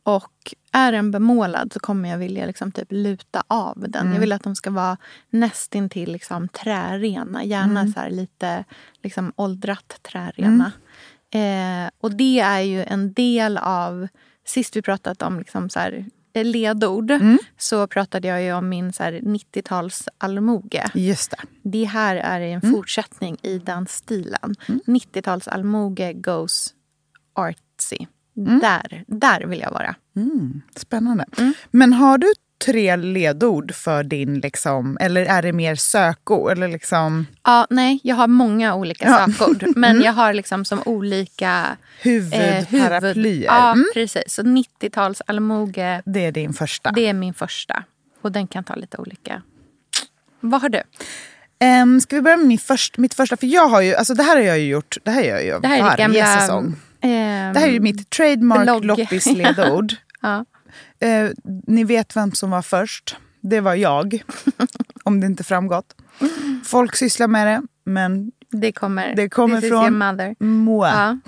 och 0.02 0.54
är 0.72 0.92
den 0.92 1.10
bemålad 1.10 1.72
så 1.72 1.80
kommer 1.80 2.08
jag 2.08 2.18
vilja 2.18 2.46
liksom 2.46 2.72
typ 2.72 2.88
luta 2.90 3.42
av 3.46 3.84
den. 3.88 4.12
Jag 4.12 4.20
vill 4.20 4.32
att 4.32 4.42
de 4.42 4.56
ska 4.56 4.70
vara 4.70 4.96
nästintill 5.30 6.12
liksom 6.12 6.35
trärena. 6.48 7.44
Gärna 7.44 7.86
så 7.92 8.00
här 8.00 8.10
lite 8.10 8.64
liksom 9.02 9.32
åldrat 9.36 9.98
trärena. 10.02 10.72
Eh, 11.34 11.90
och 12.00 12.14
det 12.16 12.40
är 12.40 12.60
ju 12.60 12.82
en 12.84 13.12
del 13.12 13.58
av... 13.58 14.08
Sist 14.44 14.76
vi 14.76 14.82
pratat 14.82 15.22
om 15.22 15.38
liksom 15.38 15.70
så 15.70 15.78
här, 15.80 16.04
eh, 16.32 16.44
ledord 16.44 17.10
Mm. 17.10 17.38
så 17.58 17.86
pratade 17.86 18.28
jag 18.28 18.42
ju 18.42 18.52
om 18.52 18.68
min 18.68 18.92
så 18.92 19.02
här 19.02 19.12
90-tals 19.12 20.08
allmoge. 20.18 20.84
Just 20.94 21.30
det. 21.30 21.36
Det 21.62 21.84
här 21.84 22.16
är 22.16 22.40
en 22.40 22.60
Mm. 22.62 22.72
fortsättning 22.74 23.36
i 23.42 23.58
den 23.58 23.86
stilen. 23.86 24.54
90-tals 24.86 25.48
allmoge 25.48 26.12
goes 26.12 26.74
artsy. 27.34 28.06
Mm. 28.36 28.58
Där, 28.58 29.04
där 29.06 29.40
vill 29.46 29.60
jag 29.60 29.70
vara. 29.70 29.94
Spännande. 30.76 31.24
Mm. 31.38 31.52
Men 31.70 31.92
har 31.92 32.18
du 32.18 32.26
tre 32.64 32.96
ledord 32.96 33.74
för 33.74 34.02
din, 34.04 34.40
liksom, 34.40 34.96
eller 35.00 35.24
är 35.26 35.42
det 35.42 35.52
mer 35.52 35.74
sökord? 35.74 36.52
Eller 36.52 36.68
liksom 36.68 37.26
Ja, 37.44 37.66
nej, 37.70 38.00
jag 38.02 38.16
har 38.16 38.26
många 38.28 38.74
olika 38.74 39.04
Ja. 39.08 39.18
Mm. 39.24 39.32
sökord. 39.34 39.64
Men 39.76 40.00
jag 40.02 40.12
har 40.12 40.32
liksom 40.32 40.64
som 40.64 40.82
olika 40.86 41.76
eh, 42.02 42.10
huvudparaplyer? 42.10 43.44
Ja, 43.46 43.72
Mm. 43.72 43.84
precis. 43.94 44.34
Så 44.34 44.42
90-tals 44.42 45.22
allmoge, 45.26 46.02
Det 46.04 46.24
är 46.26 46.32
din 46.32 46.52
första. 46.52 46.90
det 46.90 47.06
är 47.06 47.12
min 47.14 47.34
första. 47.34 47.84
Och 48.22 48.32
den 48.32 48.46
kan 48.46 48.64
ta 48.64 48.74
lite 48.74 48.96
olika. 48.98 49.42
Vad 50.40 50.62
har 50.62 50.68
du? 50.68 50.82
Um, 51.82 52.00
ska 52.00 52.16
vi 52.16 52.22
börja 52.22 52.36
med 52.36 52.46
min 52.46 52.58
först, 52.58 52.98
mitt 52.98 53.14
första? 53.14 53.36
För 53.36 53.46
jag 53.46 53.68
har 53.68 53.80
ju, 53.80 53.94
alltså 53.94 54.14
det 54.14 54.22
här 54.22 54.36
har 54.36 54.42
jag 54.42 54.58
ju 54.58 54.66
gjort, 54.68 54.96
det 55.04 55.10
här 55.10 55.22
gör 55.22 55.34
jag 55.34 55.44
ju 55.44 55.58
Det 55.60 55.68
här 55.68 55.78
är 55.78 55.82
varje 55.82 55.96
gamla... 55.96 56.40
säsong. 56.40 56.76
ehm, 57.00 57.52
Det 57.54 57.60
här 57.60 57.68
är 57.68 57.72
ju 57.72 57.80
mitt 57.80 58.10
trademark 58.10 58.84
loppisledord. 58.84 59.92
ja. 60.22 60.44
Eh, 61.00 61.30
ni 61.66 61.84
vet 61.84 62.16
vem 62.16 62.32
som 62.32 62.50
var 62.50 62.62
först. 62.62 63.16
Det 63.40 63.60
var 63.60 63.74
jag. 63.74 64.22
om 65.04 65.20
det 65.20 65.26
inte 65.26 65.44
framgått. 65.44 65.94
Folk 66.64 66.96
sysslar 66.96 67.28
med 67.28 67.46
det, 67.46 67.62
men 67.84 68.32
Det 68.50 68.72
kommer, 68.72 69.14
Det 69.16 69.28
kommer 69.28 69.60
this 69.60 69.70
från- 69.70 69.98
mother. 69.98 70.34
moi. 70.38 70.88
Ja. 70.88 71.18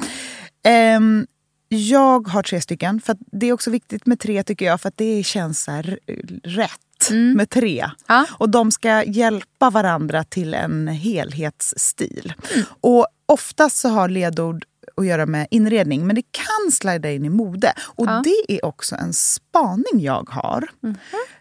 Ehm, 0.71 1.27
jag 1.69 2.29
har 2.29 2.43
tre 2.43 2.61
stycken. 2.61 3.01
För 3.01 3.17
det 3.33 3.47
är 3.49 3.53
också 3.53 3.71
viktigt 3.71 4.07
med 4.07 4.21
tre 4.21 4.43
tycker 4.43 4.67
jag. 4.67 4.81
För 4.81 4.89
att 4.89 4.97
det 4.97 5.23
känns 5.27 5.63
så 5.63 5.71
här 5.71 5.99
rätt 6.45 7.11
med 7.37 7.51
tre. 7.51 7.79
Mm. 7.81 7.91
Ja. 8.09 8.27
Och 8.31 8.49
de 8.51 8.71
ska 8.73 9.05
hjälpa 9.05 9.71
varandra 9.71 10.25
till 10.25 10.55
en 10.55 10.89
helhetsstil. 10.89 12.35
Och 12.81 13.07
oftast 13.27 13.77
så 13.77 13.89
har 13.89 14.09
ledord 14.09 14.65
att 14.97 15.07
göra 15.07 15.27
med 15.27 15.47
inredning. 15.51 16.07
Men 16.07 16.17
det 16.17 16.23
kan 16.33 16.58
slida 16.71 17.11
in 17.11 17.25
i 17.25 17.29
mode. 17.31 17.73
Och 17.81 18.07
Ja. 18.07 18.23
det 18.25 18.55
är 18.57 18.65
också 18.65 18.97
en 18.97 19.13
spaning 19.13 20.01
jag 20.05 20.29
har. 20.31 20.69
Mhm. 20.81 20.97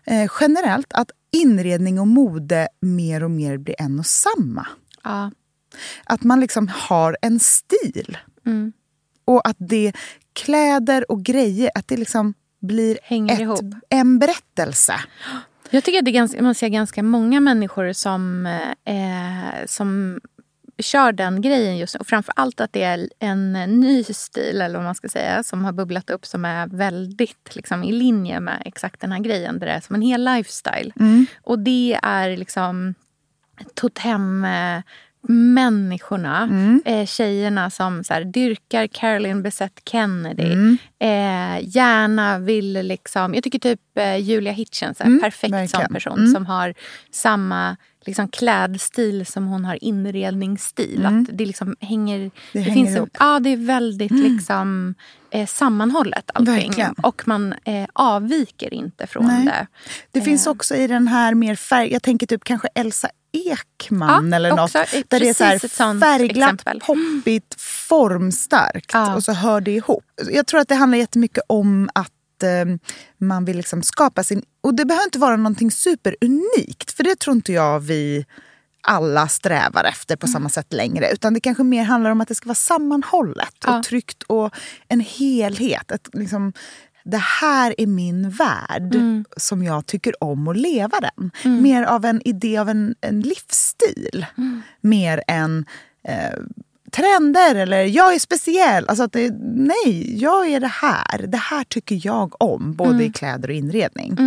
Eh, 0.06 0.32
generellt 0.40 0.88
att 0.94 1.12
inredning 1.32 2.00
och 2.00 2.08
mode 2.08 2.68
mer 2.82 3.24
och 3.24 3.32
mer 3.32 3.58
blir 3.58 3.76
en 3.82 4.00
och 4.00 4.06
samma. 4.06 4.68
Ja. 5.04 5.32
Att 6.06 6.24
man 6.24 6.40
liksom 6.40 6.68
har 6.68 7.18
en 7.22 7.40
stil. 7.40 8.18
Mm. 8.46 8.74
Och 9.26 9.48
att 9.48 9.56
det 9.60 9.94
kläder 10.34 11.12
och 11.12 11.24
grejer, 11.24 11.72
att 11.76 11.88
det 11.88 11.98
liksom 11.98 12.34
blir 12.62 13.00
Hänger 13.04 13.34
ett, 13.34 13.40
ihop. 13.40 13.60
en 13.90 14.20
berättelse. 14.20 14.94
Jag 15.70 15.84
tycker 15.84 16.00
att 16.00 16.06
det 16.06 16.12
ganska, 16.12 16.42
man 16.44 16.56
ser 16.56 16.68
ganska 16.70 17.04
många 17.04 17.40
människor 17.40 17.94
som, 17.94 18.46
eh, 18.86 19.66
som 19.66 20.20
kör 20.80 21.12
den 21.12 21.42
grejen 21.42 21.78
just 21.78 21.96
nu. 21.96 22.00
Och 22.00 22.08
framför 22.08 22.34
allt 22.36 22.62
att 22.62 22.74
det 22.74 22.84
är 22.84 23.10
en 23.20 23.54
ny 23.54 24.04
stil, 24.04 24.62
eller 24.62 24.76
vad 24.76 24.84
man 24.86 24.96
ska 24.96 25.10
säga, 25.10 25.44
som 25.44 25.66
har 25.66 25.72
bubblat 25.72 26.10
upp 26.10 26.26
som 26.26 26.46
är 26.46 26.68
väldigt 26.68 27.56
liksom, 27.56 27.84
i 27.84 27.92
linje 27.92 28.40
med 28.40 28.62
exakt 28.66 29.02
den 29.02 29.12
här 29.12 29.20
grejen. 29.20 29.60
Det 29.60 29.66
är 29.66 29.80
som 29.80 29.96
en 29.96 30.02
hel 30.02 30.26
lifestyle. 30.26 30.92
Och 31.44 31.60
det 31.60 32.00
är 32.04 32.38
liksom 32.38 32.94
totem... 33.76 34.46
Eh, 34.46 34.82
människorna, 35.30 36.50
eh, 36.86 37.06
tjejerna 37.06 37.70
som 37.70 38.04
så 38.04 38.14
här, 38.14 38.24
dyrkar 38.24 38.88
Caroline 38.88 39.42
Bessette 39.42 39.82
Kennedy. 39.86 40.78
Eh, 41.00 41.60
gärna 41.62 42.40
vill 42.40 42.74
liksom... 42.74 43.34
Jag 43.34 43.44
tycker 43.44 43.60
typ 43.60 43.82
eh, 43.96 44.18
Julia 44.18 44.52
Hitchens 44.52 45.02
är 45.02 45.06
en 45.06 45.20
perfekt 45.20 45.54
verkligen. 45.54 45.94
person 45.94 46.28
som 46.28 46.46
har 46.46 46.74
samma 47.12 47.78
liksom, 48.08 48.28
klädstil 48.28 49.26
som 49.26 49.48
hon 49.48 49.66
har 49.66 49.84
inredningsstil. 49.84 51.06
Att 51.06 51.38
det 51.38 51.46
liksom 51.46 51.76
hänger... 51.80 52.32
Det, 52.54 52.60
hänger 52.60 52.74
finns 52.74 52.98
ihop. 52.98 53.10
ja, 53.20 53.40
det 53.40 53.50
är 53.50 53.58
väldigt 53.58 54.12
liksom, 54.12 54.96
eh, 55.32 55.48
sammanhållet 55.48 56.32
allting. 56.34 56.56
Verkligen. 56.56 56.94
Och 56.94 57.28
man 57.28 57.54
eh, 57.64 57.86
avviker 57.94 58.74
inte 58.74 59.08
från 59.08 59.26
Nej. 59.26 59.46
det. 59.46 59.68
Det 60.12 60.22
finns 60.22 60.48
också 60.48 60.76
i 60.76 60.88
den 60.88 61.08
här 61.08 61.34
mer 61.34 61.56
färg... 61.56 61.94
Jag 61.94 62.04
tänker 62.04 62.28
typ 62.28 62.44
kanske 62.44 62.68
Elsa 62.76 63.10
Ekman 63.32 64.30
Ja, 64.30 64.36
eller 64.36 64.50
något. 64.50 64.60
också, 64.60 64.78
eh, 64.78 65.04
Där 65.08 65.20
det 65.20 65.30
är 65.30 65.34
så 65.34 65.44
här 65.44 65.60
färgglatt, 66.00 66.54
exempel. 66.54 66.80
poppigt, 66.80 67.56
formstarkt. 67.60 68.92
Ja. 68.94 69.16
Och 69.16 69.24
så 69.24 69.32
hör 69.34 69.62
det 69.62 69.72
ihop. 69.72 70.04
Jag 70.32 70.48
tror 70.48 70.60
att 70.60 70.68
det 70.68 70.76
handlar 70.76 70.98
jättemycket 70.98 71.44
om 71.48 71.90
att 71.96 72.12
eh, 72.44 72.76
man 73.18 73.46
vill 73.46 73.58
liksom 73.58 73.84
skapa 73.84 74.24
sin... 74.24 74.42
Och 74.68 74.74
det 74.76 74.86
behöver 74.86 75.06
inte 75.06 75.20
vara 75.20 75.36
någonting 75.38 75.72
superunikt. 75.72 76.92
För 76.92 77.04
det 77.04 77.20
tror 77.20 77.36
inte 77.36 77.54
jag 77.54 77.80
vi 77.80 78.26
alla 78.82 79.28
strävar 79.28 79.84
efter 79.84 80.16
på 80.16 80.28
samma 80.28 80.50
sätt 80.50 80.74
längre. 80.74 81.10
Utan 81.12 81.34
det 81.34 81.40
kanske 81.40 81.64
mer 81.64 81.84
handlar 81.84 82.12
om 82.12 82.22
att 82.22 82.28
det 82.28 82.36
ska 82.36 82.48
vara 82.48 82.56
sammanhållet 82.56 83.56
Ja. 83.66 83.78
och 83.78 83.84
tryggt 83.84 84.24
och 84.24 84.56
en 84.88 85.00
helhet. 85.00 85.92
Ett, 85.92 86.10
liksom, 86.14 86.54
det 87.04 87.18
här 87.18 87.76
är 87.78 87.88
min 87.88 88.30
värld 88.30 88.96
som 89.38 89.64
jag 89.64 89.86
tycker 89.86 90.24
om 90.24 90.48
att 90.48 90.58
leva 90.58 90.98
den. 91.00 91.32
Mer 91.62 91.84
av 91.84 92.06
en 92.06 92.22
idé 92.28 92.58
av 92.58 92.70
en, 92.70 92.96
en 93.02 93.22
livsstil. 93.22 94.26
Mer 94.82 95.24
än 95.28 95.66
eh, 96.08 96.40
trender 96.92 97.56
eller 97.56 97.84
jag 97.84 98.16
är 98.16 98.20
speciell. 98.20 98.86
Alltså 98.88 99.04
att 99.04 99.12
det, 99.14 99.34
nej, 99.42 100.22
jag 100.22 100.48
är 100.48 100.60
det 100.60 100.68
här. 100.68 101.28
Det 101.28 101.38
här 101.38 101.64
tycker 101.64 102.00
jag 102.04 102.42
om, 102.42 102.74
både 102.74 103.04
i 103.04 103.12
kläder 103.12 103.50
och 103.50 103.56
inredning. 103.56 104.18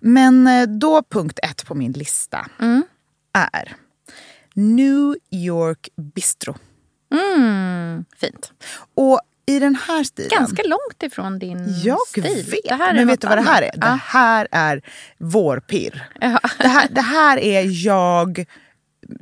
Men 0.00 0.46
eh, 0.46 0.66
då 0.66 1.02
punkt 1.02 1.38
ett 1.42 1.66
på 1.66 1.74
min 1.74 1.92
lista 1.92 2.46
är 3.32 3.76
New 4.54 5.16
York 5.30 5.88
Bistro. 6.14 6.56
Mm, 7.14 8.04
fint. 8.16 8.52
Och 8.94 9.20
i 9.46 9.58
den 9.58 9.74
här 9.74 10.04
stilen... 10.04 10.30
Ganska 10.38 10.62
långt 10.62 11.02
ifrån 11.02 11.38
din 11.38 11.74
Jag 11.84 11.98
stil. 12.08 12.22
vet. 12.22 12.68
Det 12.68 12.74
här 12.74 12.90
är 12.90 12.94
men 12.94 13.06
vet 13.06 13.20
du 13.20 13.26
vad 13.28 13.38
det 13.38 13.42
här 13.42 13.62
är? 13.62 13.70
annat. 13.74 13.80
Det 13.80 14.02
här 14.04 14.48
är 14.50 14.82
vårpirr. 15.18 16.08
Ja. 16.20 16.40
Det, 16.58 16.68
här, 16.68 16.88
det 16.90 17.00
här 17.00 17.38
är 17.38 17.86
jag 17.86 18.44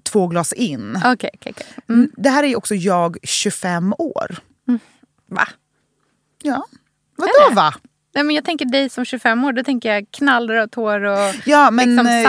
två 0.03 0.27
glas 0.27 0.53
in. 0.53 0.97
Okej, 1.05 1.31
okej, 1.35 1.53
okej. 1.57 1.67
Mm. 1.89 2.11
Det 2.17 2.31
här 2.31 2.43
är 2.45 2.57
också 2.57 2.75
jag 2.75 3.17
25 3.23 3.95
år. 3.99 4.37
Va? 5.31 5.49
Ja. 6.43 6.67
Vadå 7.17 7.55
va? 7.55 7.75
Nej, 8.15 8.25
men 8.25 8.35
jag 8.37 8.45
tänker 8.45 8.65
dig 8.65 8.89
som 8.89 9.05
25 9.05 9.45
år, 9.45 9.53
då 9.53 9.65
tänker 9.65 9.95
jag 9.95 10.07
knallrött 10.11 10.75
hår 10.75 11.01
och 11.05 11.35
Ja, 11.45 11.71
men 11.71 11.89
liksom 11.89 12.07
eh, 12.07 12.23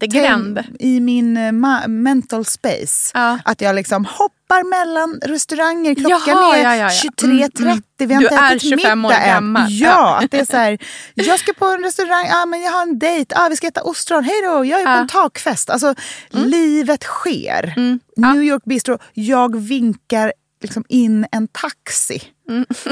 tänk- 0.00 0.80
i 0.80 1.00
min 1.00 1.36
eh, 1.36 1.40
ma- 1.52 1.88
mental 1.88 2.44
space. 2.44 3.10
Ja. 3.14 3.38
Att 3.44 3.60
jag 3.60 3.74
liksom 3.74 4.04
hoppar 4.54 4.68
mellan 4.68 5.20
restauranger. 5.24 5.94
Klockan 5.94 6.20
Jaha, 6.26 6.56
är 6.56 6.62
ja, 6.62 6.76
ja, 6.76 6.92
ja. 6.92 7.10
23.30. 7.10 7.82
Vi 7.98 8.14
har 8.14 8.20
Du 8.20 8.26
inte 8.26 8.34
är 8.36 8.56
ätit 8.56 8.68
25 8.70 9.04
år 9.04 9.12
än. 9.12 9.26
gammal. 9.26 9.66
Ja, 9.70 10.16
att 10.24 10.30
det 10.30 10.38
är 10.40 10.44
så 10.44 10.56
här. 10.56 10.78
Jag 11.14 11.38
ska 11.40 11.52
på 11.52 11.66
en 11.66 11.82
restaurang, 11.84 12.26
ah, 12.30 12.46
men 12.46 12.62
jag 12.62 12.72
har 12.72 12.82
en 12.82 12.98
dejt, 12.98 13.34
ah, 13.36 13.48
vi 13.48 13.56
ska 13.56 13.66
äta 13.66 13.82
ostron, 13.82 14.24
hej 14.24 14.34
då, 14.44 14.64
jag 14.64 14.80
är 14.80 14.84
på 14.84 14.90
en 14.90 15.08
takfest. 15.08 15.70
Alltså, 15.70 15.94
livet 16.30 17.02
sker. 17.02 17.74
New 18.16 18.42
York 18.42 18.62
Bistro, 18.64 18.98
jag 19.12 19.56
vinkar 19.60 20.32
liksom 20.62 20.84
in 20.88 21.26
en 21.32 21.48
taxi. 21.48 22.22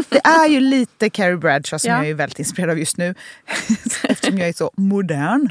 Det 0.09 0.21
är 0.27 0.47
ju 0.49 0.61
lite 0.61 1.11
Carrie 1.11 1.37
Bradshaw 1.37 1.79
som 1.79 1.91
Ja. 1.91 1.97
jag 1.97 2.09
är 2.09 2.15
väldigt 2.15 2.39
inspirerad 2.39 2.71
av 2.71 2.79
just 2.79 2.97
nu. 2.97 3.15
Eftersom 4.03 4.39
jag 4.39 4.49
är 4.49 4.53
så 4.53 4.71
modern. 4.77 5.49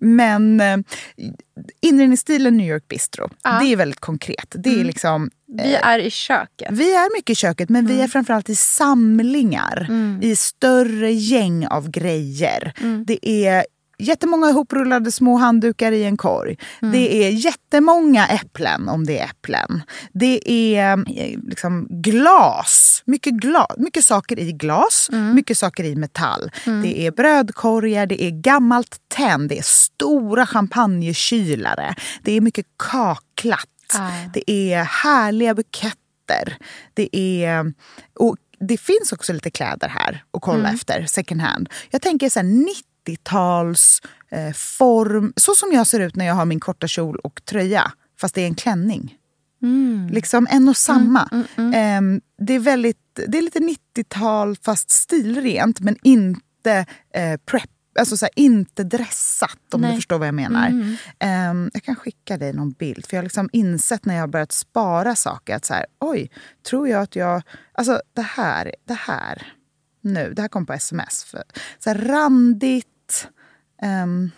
Men 0.00 0.60
eh, 0.60 0.76
inredningsstilen 1.82 2.56
New 2.56 2.66
York 2.68 2.88
Bistro, 2.88 3.30
det 3.60 3.72
är 3.72 3.76
väldigt 3.76 4.00
konkret. 4.00 4.54
Det 4.58 4.80
är 4.80 4.84
liksom, 4.84 5.30
Vi 5.46 5.74
är 5.74 5.98
i 5.98 6.10
köket. 6.10 6.68
vi 6.72 6.94
är 6.94 7.16
mycket 7.16 7.30
i 7.30 7.34
köket 7.34 7.68
men 7.68 7.86
vi 7.86 8.00
är 8.00 8.08
framförallt 8.08 8.48
i 8.48 8.54
samlingar. 8.56 9.88
I 10.22 10.36
större 10.36 11.12
gäng 11.12 11.66
av 11.66 11.90
grejer. 11.90 12.72
Det 13.06 13.28
är 13.28 13.64
jättemånga 13.98 14.50
ihoprullade 14.50 15.12
små 15.12 15.36
handdukar 15.36 15.92
i 15.92 16.04
en 16.04 16.16
korg. 16.16 16.56
Det 16.80 17.24
är 17.24 17.30
jättemånga 17.30 18.26
äpplen 18.26 18.88
om 18.88 19.06
det 19.06 19.18
är 19.18 19.24
äpplen. 19.24 19.82
Det 20.12 20.50
är 20.50 20.92
eh, 20.92 21.38
liksom 21.42 21.86
glas. 21.90 23.02
Mycket, 23.06 23.32
glas. 23.32 23.74
mycket 23.76 24.04
saker 24.04 24.38
i 24.38 24.52
glas, 24.52 25.10
mycket 25.34 25.58
saker 25.58 25.84
i 25.84 25.96
metall. 25.96 26.50
Det 26.82 27.06
är 27.06 27.10
brödkorgar, 27.10 28.06
det 28.06 28.22
är 28.22 28.30
gammalt 28.30 28.96
tenn, 29.08 29.48
det 29.48 29.58
är 29.58 29.62
stora 29.62 30.46
champagnekylare. 30.46 31.94
Det 32.22 32.32
är 32.32 32.40
mycket 32.40 32.66
kaklat. 32.76 33.68
Ah. 33.94 34.10
Det 34.34 34.50
är 34.50 34.84
härliga 34.84 35.54
buketter. 35.54 36.56
Det 36.94 37.16
är... 37.16 37.72
Och 38.18 38.36
det 38.60 38.76
finns 38.76 39.12
också 39.12 39.32
lite 39.32 39.50
kläder 39.50 39.88
här 39.88 40.24
att 40.32 40.42
kolla 40.42 40.72
efter, 40.72 41.06
second 41.06 41.40
hand. 41.40 41.68
Jag 41.90 42.02
tänker 42.02 42.30
så 42.30 42.38
här 42.38 42.46
90-tals 43.08 44.02
eh, 44.30 44.52
form, 44.52 45.32
så 45.36 45.54
som 45.54 45.72
jag 45.72 45.86
ser 45.86 46.00
ut 46.00 46.16
när 46.16 46.26
jag 46.26 46.34
har 46.34 46.44
min 46.44 46.60
korta 46.60 46.88
kjol 46.88 47.16
och 47.16 47.44
tröja. 47.44 47.92
Fast 48.20 48.34
det 48.34 48.42
är 48.42 48.46
en 48.46 48.54
klänning. 48.54 49.18
Liksom 50.10 50.46
en 50.50 50.68
och 50.68 50.76
samma. 50.76 51.44
Ehm, 51.74 52.20
det, 52.38 52.54
är 52.54 52.58
väldigt, 52.58 53.20
det 53.26 53.38
är 53.38 53.42
lite 53.42 53.58
90-tal 53.58 54.56
fast 54.56 54.90
stilrent 54.90 55.80
men 55.80 55.96
inte 56.02 56.86
eh, 57.14 57.36
prep 57.46 57.70
Alltså 57.98 58.16
så 58.16 58.24
här, 58.24 58.30
inte 58.36 58.84
dressat 58.84 59.74
om 59.74 59.80
Nej. 59.80 59.90
du 59.90 59.96
förstår 59.96 60.18
vad 60.18 60.28
jag 60.28 60.34
menar. 60.34 60.96
Ehm, 61.18 61.70
jag 61.74 61.82
kan 61.82 61.96
skicka 61.96 62.36
dig 62.36 62.52
någon 62.52 62.72
bild. 62.72 63.06
För 63.06 63.16
jag 63.16 63.18
har 63.18 63.24
liksom 63.24 63.48
insett 63.52 64.04
när 64.04 64.14
jag 64.14 64.22
har 64.22 64.28
börjat 64.28 64.52
spara 64.52 65.16
saker 65.16 65.56
att 65.56 65.64
så 65.64 65.74
här, 65.74 65.86
oj, 66.00 66.30
tror 66.68 66.88
jag 66.88 67.02
att 67.02 67.16
jag... 67.16 67.42
Alltså 67.72 68.00
det 68.12 68.22
här, 68.22 68.74
det 68.84 68.94
här. 68.94 69.52
Nu, 70.00 70.32
det 70.36 70.42
här 70.42 70.48
kom 70.48 70.66
på 70.66 70.72
sms. 70.72 71.24
För, 71.24 71.42
så 71.78 71.90
här, 71.90 71.98
randigt. 71.98 72.86
Ehm, 73.82 74.30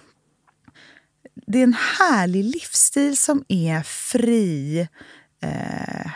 det 1.46 1.58
är 1.58 1.62
en 1.62 1.76
härlig 1.98 2.44
livsstil 2.44 3.16
som 3.16 3.44
är 3.48 3.82
fri. 3.82 4.80
Eh, 5.42 6.10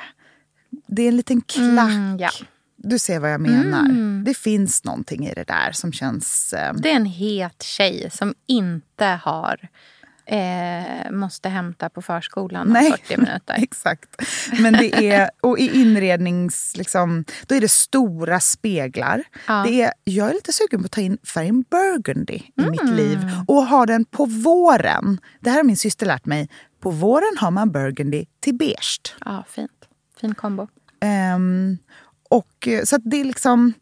det 0.87 1.03
är 1.03 1.09
en 1.09 1.17
liten 1.17 1.41
klack. 1.41 1.91
Mm, 1.91 2.17
ja. 2.19 2.31
Du 2.77 2.99
ser 2.99 3.21
vad 3.21 3.33
jag 3.33 3.41
menar. 3.41 3.89
Det 4.25 4.35
finns 4.35 4.85
någonting 4.85 5.27
i 5.27 5.35
det 5.35 5.45
där 5.45 5.73
som 5.73 5.93
känns... 5.93 6.53
Eh, 6.53 6.75
Det 6.75 6.91
är 6.91 6.97
en 6.97 7.07
het 7.07 7.63
tjej 7.63 8.11
som 8.13 8.35
inte 8.47 9.05
har 9.07 9.69
eh, 10.27 11.11
måste 11.11 11.49
hämta 11.49 11.89
på 11.89 12.03
förskolan 12.03 12.67
om 12.67 12.73
Nej. 12.73 12.91
40 12.91 13.17
minuter. 13.21 13.55
Exakt. 13.63 14.23
Men 14.59 14.73
det 14.73 15.11
är, 15.11 15.31
och 15.41 15.59
i 15.59 15.81
inrednings... 15.81 16.73
Liksom, 16.77 17.25
då 17.47 17.55
är 17.55 17.61
det 17.61 17.69
stora 17.71 18.41
speglar. 18.41 19.23
Ja. 19.47 19.65
Det 19.67 19.83
är, 19.83 19.93
jag 20.05 20.29
är 20.31 20.35
lite 20.35 20.53
sugen 20.53 20.81
på 20.83 20.87
att 20.87 20.93
ta 20.93 21.01
in 21.01 21.19
färgen 21.35 21.65
burgundy 21.71 22.35
i 22.35 22.53
mitt 22.71 22.81
Mm. 22.83 22.95
liv 22.95 23.19
och 23.49 23.67
ha 23.67 23.87
den 23.87 24.05
på 24.05 24.25
våren. 24.27 25.19
Det 25.41 25.51
här 25.51 25.57
har 25.57 25.65
min 25.65 25.77
syster 25.77 26.07
lärt 26.07 26.27
mig. 26.27 26.49
På 26.81 26.91
våren 26.91 27.37
har 27.39 27.51
man 27.51 27.73
burgundy 27.73 28.25
till 28.41 28.55
beige. 28.55 29.15
Ja, 29.25 29.45
fint. 29.49 29.71
Fin 30.21 30.35
kombo. 30.35 30.69
Ehm, 31.01 31.79
och, 32.31 32.69
eh, 32.69 32.85
så 32.85 32.97
det 32.99 33.21
är 33.21 33.25
liksom 33.25 33.73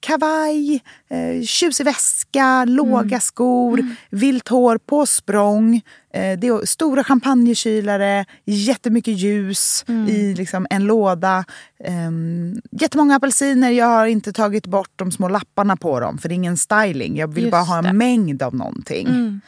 kavaj, 0.00 0.80
eh, 1.10 1.42
tjusig 1.42 1.84
väska, 1.84 2.64
låga 2.64 3.20
skor, 3.20 3.84
vilt 4.10 4.48
hår 4.48 4.78
på 4.78 5.06
språng. 5.06 5.76
Eh, 6.14 6.38
det 6.38 6.46
är 6.46 6.66
stora 6.66 7.04
champagnekylare, 7.04 8.24
jättemycket 8.44 9.14
ljus 9.18 9.84
i 10.08 10.34
liksom 10.34 10.66
en 10.70 10.84
låda. 10.84 11.44
Um, 11.88 12.60
jättemånga 12.70 13.16
apelsiner. 13.16 13.70
Jag 13.70 13.86
har 13.86 14.06
inte 14.06 14.32
tagit 14.32 14.66
bort 14.66 14.90
de 14.96 15.12
små 15.12 15.28
lapparna 15.28 15.76
på 15.76 16.00
dem 16.00 16.18
för 16.18 16.28
det 16.28 16.32
är 16.32 16.36
ingen 16.36 16.56
styling. 16.56 17.16
Jag 17.16 17.34
vill 17.34 17.44
Just 17.44 17.52
bara 17.52 17.62
ha 17.62 17.78
en 17.78 17.84
det. 17.84 17.92
mängd 17.92 18.42
av 18.42 18.54
någonting. 18.54 19.40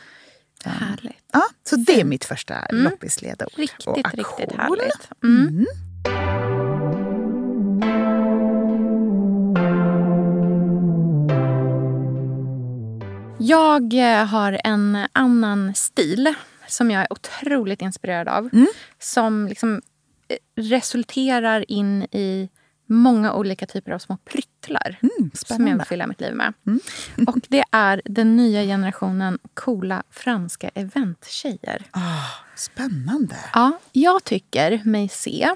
Härligt. 0.65 1.17
Ja, 1.33 1.43
så 1.69 1.77
det 1.77 2.01
är 2.01 2.05
mitt 2.05 2.25
första 2.25 2.55
loppisledord. 2.71 3.49
Riktigt, 3.57 3.87
Och 3.87 3.97
riktigt 3.97 4.53
härligt. 4.57 5.09
Jag 13.53 13.95
eh, 13.95 14.27
har 14.27 14.61
en 14.65 15.07
annan 15.13 15.75
stil 15.75 16.35
som 16.69 16.91
jag 16.91 17.03
är 17.03 17.13
otroligt 17.13 17.83
inspirerad 17.83 18.29
av. 18.29 18.51
Som 18.99 19.47
liksom 19.49 19.83
eh, 20.29 20.37
resulterar 20.63 21.71
in 21.71 22.03
i 22.03 22.49
många 22.87 23.33
olika 23.35 23.67
typer 23.67 23.93
av 23.93 23.99
små 23.99 24.17
pryttlar. 24.17 24.99
som 25.33 25.67
jag 25.67 25.77
vill 25.77 25.87
fylla 25.87 26.07
mitt 26.07 26.21
liv 26.21 26.35
med. 26.35 26.53
Och 27.27 27.39
det 27.49 27.65
är 27.71 28.03
den 28.05 28.37
nya 28.37 28.63
generationen 28.63 29.39
coola 29.55 30.03
franska 30.11 30.69
eventtjejer. 30.75 31.85
Ah, 31.91 32.27
spännande. 32.57 33.37
Ja, 33.55 33.79
jag 33.93 34.25
tycker 34.25 34.81
mig 34.85 35.09
se 35.09 35.49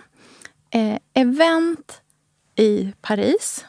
eh, 0.70 0.98
event 1.14 2.00
i 2.56 2.92
Paris 3.00 3.64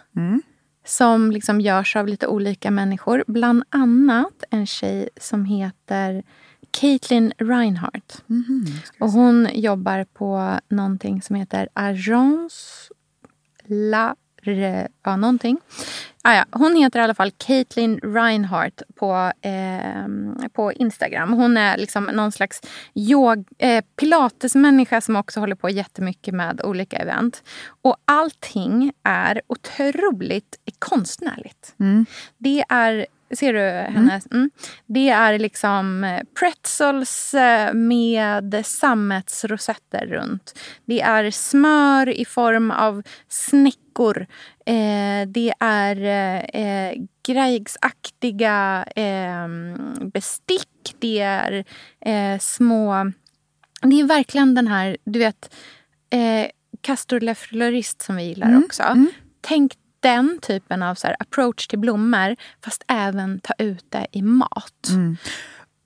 som 0.87 1.31
liksom 1.31 1.61
görs 1.61 1.95
av 1.95 2.07
lite 2.07 2.27
olika 2.27 2.71
människor. 2.71 3.23
Bland 3.27 3.63
annat 3.69 4.43
en 4.49 4.65
tjej 4.65 5.09
som 5.17 5.45
heter 5.45 6.23
Caitlin 6.71 7.33
Reinhardt. 7.37 8.23
Och 8.99 9.11
hon 9.11 9.47
jobbar 9.53 10.03
på 10.13 10.59
någonting 10.69 11.21
som 11.21 11.35
heter 11.35 11.69
Agence 11.73 12.93
La... 13.65 14.15
Ja, 15.03 15.15
någonting. 15.15 15.57
Ah, 16.21 16.35
ja. 16.35 16.45
Hon 16.51 16.75
heter 16.75 16.99
i 16.99 17.03
alla 17.03 17.13
fall 17.13 17.31
Caitlin 17.31 17.99
Reinhardt 17.99 18.81
på, 18.95 19.31
eh, 19.41 20.49
på 20.53 20.73
Instagram. 20.73 21.33
Hon 21.33 21.57
är 21.57 21.77
liksom 21.77 22.03
någon 22.03 22.31
slags 22.31 22.61
yog, 22.93 23.47
eh, 23.57 23.83
pilatesmänniska 23.99 25.01
som 25.01 25.15
också 25.15 25.39
håller 25.39 25.55
på 25.55 25.69
jättemycket 25.69 26.33
med 26.33 26.61
olika 26.63 26.97
event. 26.97 27.43
Och 27.81 27.95
allting 28.05 28.91
är 29.03 29.41
otroligt 29.47 30.59
konstnärligt. 30.79 31.73
Det 32.37 32.63
är 32.69 33.05
Ser 33.31 33.53
du 33.53 33.59
henne? 33.93 34.21
Mm. 34.31 34.51
Det 34.85 35.09
är 35.09 35.39
liksom 35.39 36.03
eh, 36.03 36.23
pretzels 36.39 37.33
eh, 37.33 37.73
med 37.73 38.65
sammetsrosetter 38.65 40.05
runt. 40.07 40.59
Det 40.85 41.01
är 41.01 41.31
smör 41.31 42.09
i 42.09 42.25
form 42.25 42.71
av 42.71 43.03
snäckor. 43.97 44.27
Eh, 44.65 45.27
det 45.27 45.53
är 45.59 45.95
eh, 46.55 46.93
grejksaktiga 47.27 48.85
eh, 48.95 49.47
bestick. 50.13 50.95
Det 50.99 51.19
är 51.19 51.65
eh, 52.05 52.39
små... 52.39 53.11
Det 53.81 53.99
är 53.99 54.03
verkligen 54.07 54.55
den 54.55 54.67
här, 54.67 54.97
du 55.05 55.19
vet, 55.19 55.53
eh, 56.09 56.47
Castor 56.81 57.19
Le 57.19 57.35
Fleurist 57.35 58.01
som 58.01 58.15
vi 58.15 58.23
gillar 58.23 58.63
också. 58.65 58.83
Tänk 59.41 59.73
den 59.99 60.39
typen 60.41 60.83
av 60.83 60.95
så 60.95 61.07
här, 61.07 61.15
approach 61.19 61.67
till 61.67 61.79
blommor 61.79 62.35
fast 62.63 62.83
även 62.87 63.39
ta 63.39 63.53
ut 63.57 63.85
det 63.89 64.07
i 64.11 64.21
mat. 64.21 64.87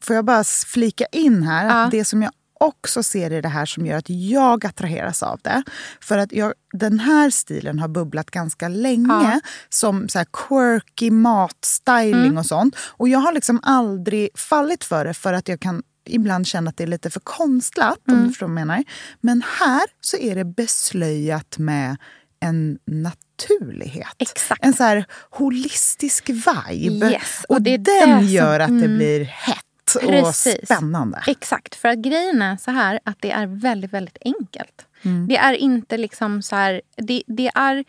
Får 0.04 0.16
jag 0.16 0.26
bara 0.26 0.44
flika 0.44 1.06
in 1.12 1.44
här 1.44 1.66
Ja. 1.66 1.84
att 1.84 1.92
det 1.92 2.06
som 2.06 2.22
jag 2.22 2.32
också 2.62 3.04
ser 3.04 3.34
i 3.34 3.42
det 3.42 3.50
här 3.50 3.66
som 3.66 3.86
gör 3.86 3.98
att 3.98 4.10
jag 4.10 4.66
attraheras 4.66 5.24
av 5.24 5.40
det. 5.44 5.64
För 6.02 6.18
att 6.18 6.32
jag, 6.32 6.54
den 6.74 7.00
här 7.00 7.30
stilen 7.30 7.80
har 7.80 7.88
bubblat 7.88 8.32
ganska 8.32 8.68
länge 8.68 9.08
Ja. 9.10 9.40
som 9.70 10.10
så 10.10 10.24
quirky 10.34 11.12
matstyling 11.12 12.14
Mm. 12.26 12.38
och 12.38 12.46
sånt. 12.46 12.76
Och 12.80 13.10
jag 13.10 13.20
har 13.20 13.32
liksom 13.34 13.60
aldrig 13.64 14.30
fallit 14.40 14.84
för 14.84 15.06
det 15.06 15.14
för 15.14 15.34
att 15.34 15.48
jag 15.48 15.60
kan 15.60 15.84
ibland 16.06 16.48
känna 16.48 16.70
att 16.70 16.78
det 16.78 16.84
är 16.84 16.88
lite 16.88 17.10
för 17.10 17.20
konstlat. 17.20 18.00
Mm. 18.08 18.20
Om 18.20 18.26
du 18.26 18.30
förstår 18.32 18.48
vad 18.48 18.52
jag 18.60 18.68
menar. 18.68 18.84
Men 19.22 19.44
här 19.60 19.82
så 20.02 20.18
är 20.18 20.36
det 20.36 20.46
beslöjat 20.46 21.58
med 21.58 21.98
en 22.40 22.78
naturlighet. 22.86 24.08
Exakt. 24.18 24.66
En 24.66 24.74
så 24.74 24.84
här 24.84 25.06
holistisk 25.30 26.30
vibe. 26.30 27.12
Yes, 27.12 27.46
och 27.50 27.56
och 27.56 27.62
det 27.62 27.78
den 27.78 28.10
det 28.10 28.16
som- 28.16 28.26
gör 28.26 28.60
att 28.60 28.68
det 28.80 28.86
mm. 28.86 28.98
blir 28.98 29.24
hett 29.26 29.58
och 29.96 30.02
Precis. 30.02 30.66
spännande. 30.66 31.24
Exakt, 31.28 31.76
för 31.76 31.90
att 31.90 31.98
grejen 31.98 32.42
är 32.42 32.58
så 32.58 32.72
här 32.72 33.00
att 33.04 33.18
det 33.20 33.32
är 33.32 33.48
väldigt, 33.48 33.94
väldigt 33.94 34.18
enkelt. 34.22 34.86
Mm. 35.02 35.28
Det 35.28 35.38
är 35.38 35.54
inte 35.54 35.98
liksom 35.98 36.42
så 36.42 36.56
här... 36.56 36.82
Det, 36.96 37.24
det 37.28 37.52
är 37.56 37.86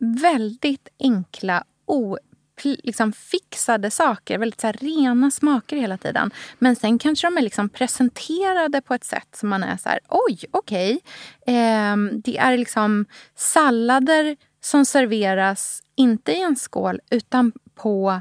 väldigt 0.00 0.88
enkla, 0.98 1.64
o, 1.86 2.18
liksom 2.62 3.12
fixade 3.12 3.90
saker. 3.90 4.38
Väldigt 4.38 4.60
så 4.60 4.72
rena 4.72 5.30
smaker 5.30 5.76
hela 5.76 5.98
tiden. 5.98 6.30
Men 6.58 6.76
sen 6.76 6.98
kanske 6.98 7.26
de 7.26 7.38
är 7.38 7.42
liksom 7.42 7.68
presenterade 7.68 8.80
på 8.80 8.94
ett 8.94 9.04
sätt 9.04 9.28
som 9.32 9.48
man 9.48 9.62
är 9.62 9.76
så 9.76 9.88
här... 9.88 10.00
Oj, 10.08 10.38
okej. 10.50 11.00
Ehm, 11.46 12.20
det 12.24 12.38
är 12.38 12.56
liksom 12.56 13.06
sallader 13.34 14.36
som 14.60 14.84
serveras, 14.84 15.82
inte 15.94 16.32
i 16.32 16.42
en 16.42 16.56
skål, 16.56 17.00
utan 17.10 17.52
på 17.74 18.20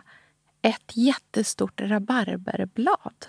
ett 0.65 0.91
jättestort 0.93 1.81
rabarberblad 1.81 3.25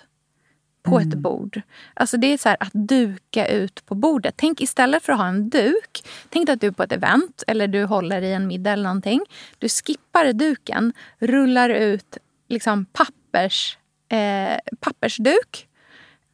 på 0.83 0.99
ett 0.99 1.13
bord. 1.13 1.61
Alltså 1.93 2.17
det 2.17 2.27
är 2.27 2.37
så 2.37 2.49
här 2.49 2.57
att 2.59 2.73
duka 2.73 3.47
ut 3.47 3.85
på 3.85 3.95
bordet. 3.95 4.33
Tänk 4.37 4.61
istället 4.61 5.03
för 5.03 5.13
att 5.13 5.19
ha 5.19 5.27
en 5.27 5.49
duk. 5.49 6.03
Tänk 6.29 6.49
att 6.49 6.61
du 6.61 6.67
är 6.67 6.71
på 6.71 6.83
ett 6.83 6.91
event 6.91 7.43
eller 7.47 7.67
du 7.67 7.83
håller 7.83 8.21
i 8.21 8.33
en 8.33 8.47
middag 8.47 8.71
eller 8.71 8.83
någonting. 8.83 9.21
Du 9.57 9.69
skippar 9.69 10.33
duken, 10.33 10.93
rullar 11.19 11.69
ut 11.69 12.17
liksom 12.47 12.85
pappers, 12.85 13.77
eh, 14.09 14.59
pappersduk 14.79 15.67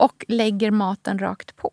och 0.03 0.25
lägger 0.27 0.71
maten 0.71 1.19
rakt 1.19 1.55
på. 1.55 1.71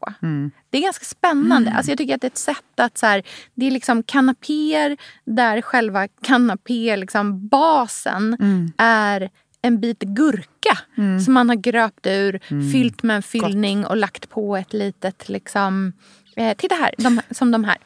Det 0.70 0.78
är 0.78 0.83
ganska 0.83 1.05
spännande. 1.05 1.72
Alltså 1.72 1.91
jag 1.91 1.99
tycker 1.99 2.14
att 2.14 2.20
det 2.20 2.26
är 2.26 2.31
ett 2.31 2.39
sätt 2.39 2.81
att... 2.81 2.99
Så 2.99 3.07
här, 3.07 3.22
det 3.55 3.66
är 3.66 3.70
liksom 3.70 4.03
kanapéer 4.03 4.97
där 5.24 5.61
själva 5.62 6.09
kanapé, 6.09 6.97
liksom 6.97 7.49
basen 7.49 8.37
är 8.76 9.31
en 9.62 9.81
bit 9.81 10.01
gurka 10.01 10.78
som 11.24 11.35
man 11.35 11.49
har 11.49 11.57
gröpt 11.57 12.07
ur, 12.07 12.41
fyllt 12.72 13.03
med 13.03 13.16
en 13.16 13.22
fyllning 13.22 13.87
och 13.87 13.97
lagt 13.97 14.31
på 14.31 14.57
ett 14.57 14.72
litet... 14.72 15.28
Liksom, 15.28 15.93
eh, 16.37 16.57
titta 16.57 16.74
här, 16.74 16.95
de, 16.99 17.20
som 17.31 17.51
de 17.51 17.64
här. 17.64 17.76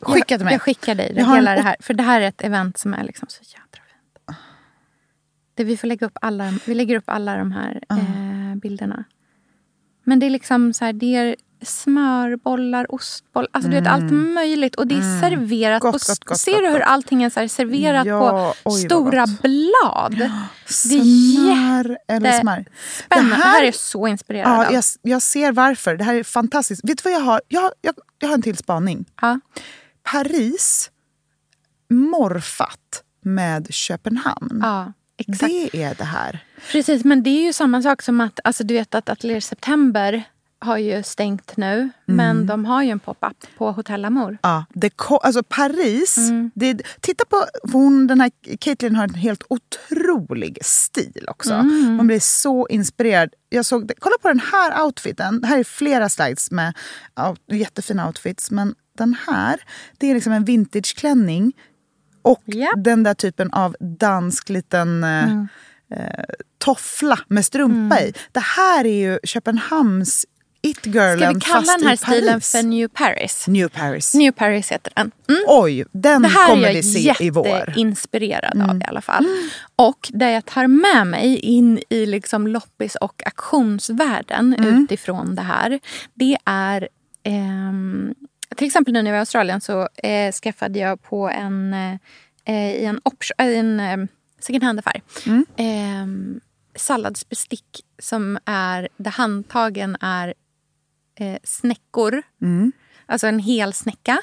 Skicka 0.00 0.36
till 0.38 0.44
mig. 0.44 0.54
Jag 0.54 0.62
skickar 0.62 0.94
dig 0.94 1.12
Jag 1.16 1.24
har 1.24 1.36
en 1.36 1.36
hela 1.36 1.54
det 1.54 1.62
här. 1.62 1.76
För 1.80 1.94
det 1.94 2.02
här 2.02 2.20
är 2.20 2.28
ett 2.28 2.42
event 2.42 2.78
som 2.78 2.94
är 2.94 3.04
liksom 3.04 3.28
så 3.28 3.42
jädra 3.42 3.82
fint. 3.92 4.38
Det 5.54 5.64
vi, 5.64 5.76
får 5.76 5.88
lägga 5.88 6.06
upp 6.06 6.18
alla, 6.20 6.54
vi 6.66 6.74
lägger 6.74 6.96
upp 6.96 7.08
alla 7.10 7.36
de 7.36 7.52
här 7.52 7.82
eh, 7.90 8.54
bilderna. 8.56 9.04
Men 10.08 10.18
det 10.18 10.26
är 10.26 10.30
liksom 10.30 10.72
så 10.72 10.84
här, 10.84 10.92
det 10.92 11.14
är 11.16 11.36
smörbollar, 11.62 12.94
ostbollar, 12.94 13.48
alltså 13.52 13.70
du 13.70 13.80
vet 13.80 13.88
allt 13.88 14.12
möjligt. 14.12 14.74
Och 14.74 14.86
det 14.86 14.94
är 14.94 15.20
serverat 15.20 15.82
Mm. 15.82 15.92
Gott, 15.92 16.06
på... 16.06 16.12
gott, 16.12 16.24
gott, 16.24 16.40
ser 16.40 16.62
du 16.62 16.68
hur 16.68 16.80
allting 16.80 17.22
är 17.22 17.30
så 17.30 17.40
här 17.40 17.48
serverat 17.48 18.06
Ja, 18.06 18.30
på 18.30 18.70
oj, 18.70 18.80
stora 18.84 19.26
blad? 19.42 20.16
Det 20.18 20.24
är 20.24 20.72
Smör 20.72 21.98
eller 22.08 22.40
smör. 22.40 22.58
jättespännande. 22.58 23.36
Det 23.36 23.42
här, 23.42 23.62
är 23.64 23.72
så 23.72 24.06
inspirerad 24.06 24.48
Ja, 24.66 24.72
jag, 24.72 24.84
jag 25.02 25.22
ser 25.22 25.52
varför. 25.52 25.96
Det 25.96 26.04
här 26.04 26.14
är 26.14 26.22
fantastiskt. 26.22 26.80
Vet 26.84 26.98
du 27.04 27.10
vad 27.10 27.12
jag 27.20 27.24
har? 27.24 27.40
Jag, 27.48 27.60
har- 27.60 27.72
jag, 27.80 27.94
jag 28.18 28.28
har 28.28 28.34
en 28.34 28.42
till 28.42 28.56
spaning. 28.56 29.04
Ja. 29.20 29.40
Paris 30.12 30.90
morfat 31.90 33.02
med 33.22 33.74
Köpenhamn. 33.74 34.60
ja, 34.62 34.92
exakt. 35.16 35.52
Det 35.72 35.82
är 35.82 35.94
det 35.94 36.04
här. 36.04 36.44
Precis, 36.72 37.04
men 37.04 37.22
det 37.22 37.30
är 37.30 37.42
ju 37.46 37.52
samma 37.52 37.82
sak 37.82 38.02
som 38.02 38.20
att 38.20 38.40
alltså, 38.44 38.64
du 38.64 38.74
vet 38.74 38.94
att 38.94 39.08
Atelier 39.08 39.40
September 39.40 40.24
har 40.58 40.78
ju 40.78 41.02
stängt 41.02 41.56
nu. 41.56 41.72
Mm. 41.74 41.90
Men 42.06 42.46
de 42.46 42.64
har 42.64 42.82
ju 42.82 42.90
en 42.90 42.98
pop-up 42.98 43.46
på 43.58 43.72
Hotell 43.72 44.04
Amour. 44.04 44.38
Ja, 44.42 44.64
det, 44.74 44.92
alltså 45.22 45.42
Paris, 45.42 46.16
Mm. 46.16 46.50
det, 46.54 46.82
titta 47.00 47.24
på, 47.24 47.44
hon, 47.72 48.06
den 48.06 48.20
här 48.20 48.30
Caitlyn 48.60 48.96
har 48.96 49.04
en 49.04 49.14
helt 49.14 49.42
otrolig 49.48 50.58
stil 50.62 51.24
också. 51.28 51.54
Mm. 51.54 51.94
Man 51.96 52.06
blir 52.06 52.20
så 52.20 52.66
inspirerad. 52.68 53.30
Jag 53.48 53.66
såg, 53.66 53.92
kolla 53.98 54.16
på 54.22 54.28
den 54.28 54.40
här 54.40 54.84
outfiten. 54.84 55.40
Det 55.40 55.46
här 55.46 55.58
är 55.58 55.64
flera 55.64 56.08
slides 56.08 56.50
med 56.50 56.74
out, 57.28 57.40
jättefina 57.50 58.06
outfits. 58.06 58.50
Men 58.50 58.74
den 58.98 59.16
här, 59.26 59.60
det 59.98 60.10
är 60.10 60.14
liksom 60.14 60.32
en 60.32 60.44
vintageklänning. 60.44 61.52
Och 62.26 62.42
Japp. 62.44 62.70
den 62.76 63.02
där 63.02 63.14
typen 63.14 63.52
av 63.52 63.76
dansk 63.80 64.48
liten 64.48 65.04
eh, 65.04 65.24
Mm. 65.24 65.48
eh, 65.94 66.24
toffla 66.58 67.18
med 67.28 67.44
strumpa 67.44 68.00
i. 68.00 68.12
Det 68.32 68.40
här 68.40 68.84
är 68.84 69.10
ju 69.10 69.18
Köpenhamns 69.24 70.26
it-girlen 70.62 71.18
Ska 71.18 71.28
vi 71.34 71.40
kalla 71.64 71.76
den 71.78 71.86
här 71.86 71.96
stilen 71.96 72.40
för 72.40 72.62
New 72.62 72.88
Paris? 72.88 73.44
New 73.48 73.68
Paris. 73.68 74.14
New 74.14 74.32
Paris 74.32 74.72
heter 74.72 74.92
den. 74.96 75.10
Mm. 75.28 75.42
Oj, 75.46 75.84
den 75.92 76.22
Det 76.22 76.28
här 76.28 76.48
kommer 76.48 76.68
är 76.68 76.72
vi 76.82 77.00
jag 77.00 77.16
se 77.16 77.24
i 77.24 77.30
vår. 77.30 77.46
Mm. 77.46 77.58
jätteinspirerad 77.68 78.70
av 78.70 78.76
i 78.76 78.84
alla 78.88 79.00
fall. 79.00 79.26
Och 79.76 80.08
det 80.12 80.30
jag 80.30 80.44
tar 80.44 80.66
med 80.66 81.06
mig 81.06 81.36
in 81.38 81.80
i 81.90 82.06
liksom 82.06 82.46
loppis 82.46 82.94
och 82.94 83.22
auktionsvärlden 83.26 84.54
Mm. 84.58 84.84
utifrån 84.84 85.34
det 85.34 85.42
här. 85.42 85.80
Det 86.14 86.36
är 86.44 86.88
ehm, 87.24 88.14
till 88.56 88.66
exempel 88.66 88.92
nu 88.94 89.02
när 89.02 89.10
jag 89.10 89.14
var 89.14 89.18
i 89.18 89.20
Australien 89.20 89.60
så 89.60 89.88
eh, 90.02 90.32
skaffade 90.32 90.78
jag 90.78 91.02
på 91.02 91.28
en, 91.28 91.74
eh, 92.44 92.70
i 92.74 92.84
en, 92.84 93.00
option, 93.04 93.34
äh, 93.38 93.58
en 93.58 93.80
eh, 93.80 93.96
second 94.40 94.64
hand-affär 94.64 95.02
Mm. 95.26 95.46
ehm, 95.56 96.40
salladsbestick 96.74 97.80
som 97.98 98.38
är, 98.44 98.88
där 98.96 99.10
handtagen 99.10 99.96
är 100.00 100.34
eh, 101.20 101.36
snäckor. 101.44 102.22
Mm. 102.42 102.72
Alltså 103.06 103.26
en 103.26 103.38
hel 103.38 103.72
snäcka. 103.72 104.18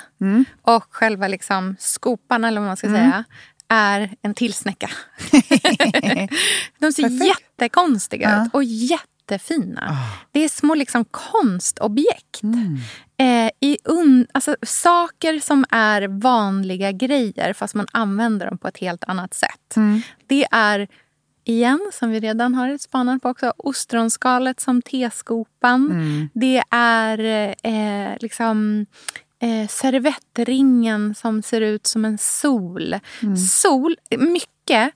Och 0.62 0.84
själva 0.90 1.28
liksom 1.28 1.76
skopan, 1.80 2.44
eller 2.44 2.62
vad 2.62 2.68
man 2.68 2.78
ska 2.78 2.88
Mm. 2.88 3.00
säga, 3.02 3.24
är 3.68 4.16
en 4.22 4.34
till 4.34 4.54
snäcka. 4.54 4.90
De 6.80 6.92
ser 6.94 7.04
Perfekt. 7.04 7.26
jättekonstiga 7.26 8.30
Ja. 8.30 8.46
Ut 8.46 8.54
och 8.54 8.64
jättefina. 8.64 9.98
Det 10.32 10.40
är 10.40 10.50
små 10.50 10.76
liksom 10.76 11.06
konstobjekt. 11.06 12.44
Mm. 12.44 12.78
I 13.64 13.78
un- 13.84 14.28
alltså, 14.32 14.55
saker 14.61 15.39
som 15.39 15.66
är 15.70 16.07
vanliga 16.07 16.91
grejer 16.91 17.53
fast 17.53 17.76
man 17.76 17.88
använder 17.91 18.45
dem 18.45 18.57
på 18.57 18.68
ett 18.68 18.78
helt 18.78 19.03
annat 19.03 19.34
sätt. 19.34 19.76
Mm. 19.76 20.01
Det 20.28 20.45
är, 20.51 20.88
igen, 21.43 21.91
som 21.93 22.09
vi 22.09 22.20
redan 22.20 22.55
har 22.55 22.78
spanat 22.78 23.22
på 23.22 23.30
också, 23.30 23.53
ostronskalet 23.57 24.59
som 24.59 24.82
teskopan. 24.82 25.91
Mm. 25.91 26.30
Det 26.34 26.64
är 26.70 27.20
eh, 27.64 28.18
liksom 28.20 28.86
eh, 29.41 29.68
servettringen 29.68 31.16
som 31.16 31.41
ser 31.41 31.61
ut 31.61 31.88
som 31.88 32.05
en 32.05 32.18
sol. 32.18 32.95
Mm. 33.22 33.38
Sol, 33.38 33.95
mycket 34.18 34.93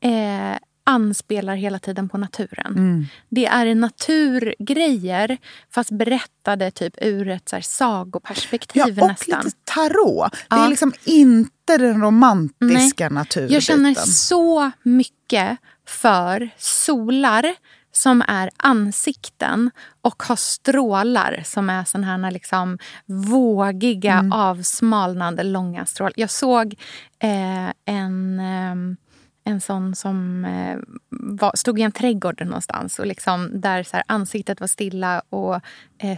eh, 0.00 0.56
anspelar 0.90 1.54
hela 1.54 1.78
tiden 1.78 2.08
på 2.08 2.18
naturen. 2.18 2.66
Mm. 2.76 3.06
Det 3.28 3.46
är 3.46 3.74
naturgrejer 3.74 5.38
fast 5.70 5.90
berättade 5.90 6.70
typ 6.70 6.94
ur 7.02 7.28
ett 7.28 7.48
så 7.48 7.56
här, 7.56 7.60
sagoperspektiv 7.62 8.82
Ja, 8.98 9.02
och 9.02 9.08
nästan. 9.08 9.44
lite 9.44 9.56
tarot. 9.64 10.32
Det 10.32 10.38
Ja. 10.48 10.64
är 10.64 10.68
liksom 10.68 10.92
inte 11.04 11.78
den 11.78 12.02
romantiska 12.02 13.08
naturbiten. 13.08 13.54
Jag 13.54 13.62
känner 13.62 13.94
så 13.94 14.70
mycket 14.82 15.58
för 15.86 16.50
solar 16.58 17.54
som 17.92 18.22
är 18.28 18.50
ansikten 18.56 19.70
och 20.02 20.22
har 20.22 20.36
strålar 20.36 21.42
som 21.46 21.70
är 21.70 21.84
såna 21.84 22.06
här 22.06 22.30
liksom 22.30 22.78
vågiga, 23.06 24.12
Mm. 24.18 24.32
avsmalnande, 24.32 25.42
långa 25.42 25.86
strålar. 25.86 26.12
Jag 26.16 26.30
såg 26.30 26.74
eh, 27.18 27.70
en, 27.84 28.40
eh, 28.40 28.96
en 29.44 29.60
sån 29.60 29.94
som 29.94 30.44
eh, 30.44 30.78
var, 31.10 31.52
stod 31.56 31.78
i 31.78 31.82
en 31.82 31.92
trädgård 31.92 32.44
någonstans 32.44 32.98
och 32.98 33.06
liksom 33.06 33.60
där 33.60 33.82
så 33.82 33.96
här, 33.96 34.04
ansiktet 34.08 34.60
var 34.60 34.66
stilla 34.66 35.22
och 35.30 35.60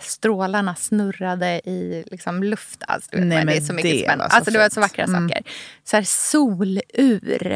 strålarna 0.03 0.74
snurrade 0.74 1.61
i 1.64 2.05
liksom, 2.11 2.43
luft. 2.43 2.83
Alltså, 2.89 3.09
Nej, 3.12 3.24
men 3.26 3.47
det 3.47 3.57
är 3.57 3.61
så 3.61 3.72
mycket 3.72 4.01
spännande. 4.01 4.24
Alltså, 4.35 4.51
det 4.51 4.59
var 4.59 4.68
så 4.70 4.80
vackra 4.80 5.05
Mm. 5.05 5.28
saker. 5.28 5.43
Så 5.85 5.97
här, 5.97 6.05
solur, 6.05 7.53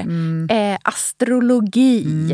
eh, 0.50 0.78
astrologi, 0.82 2.32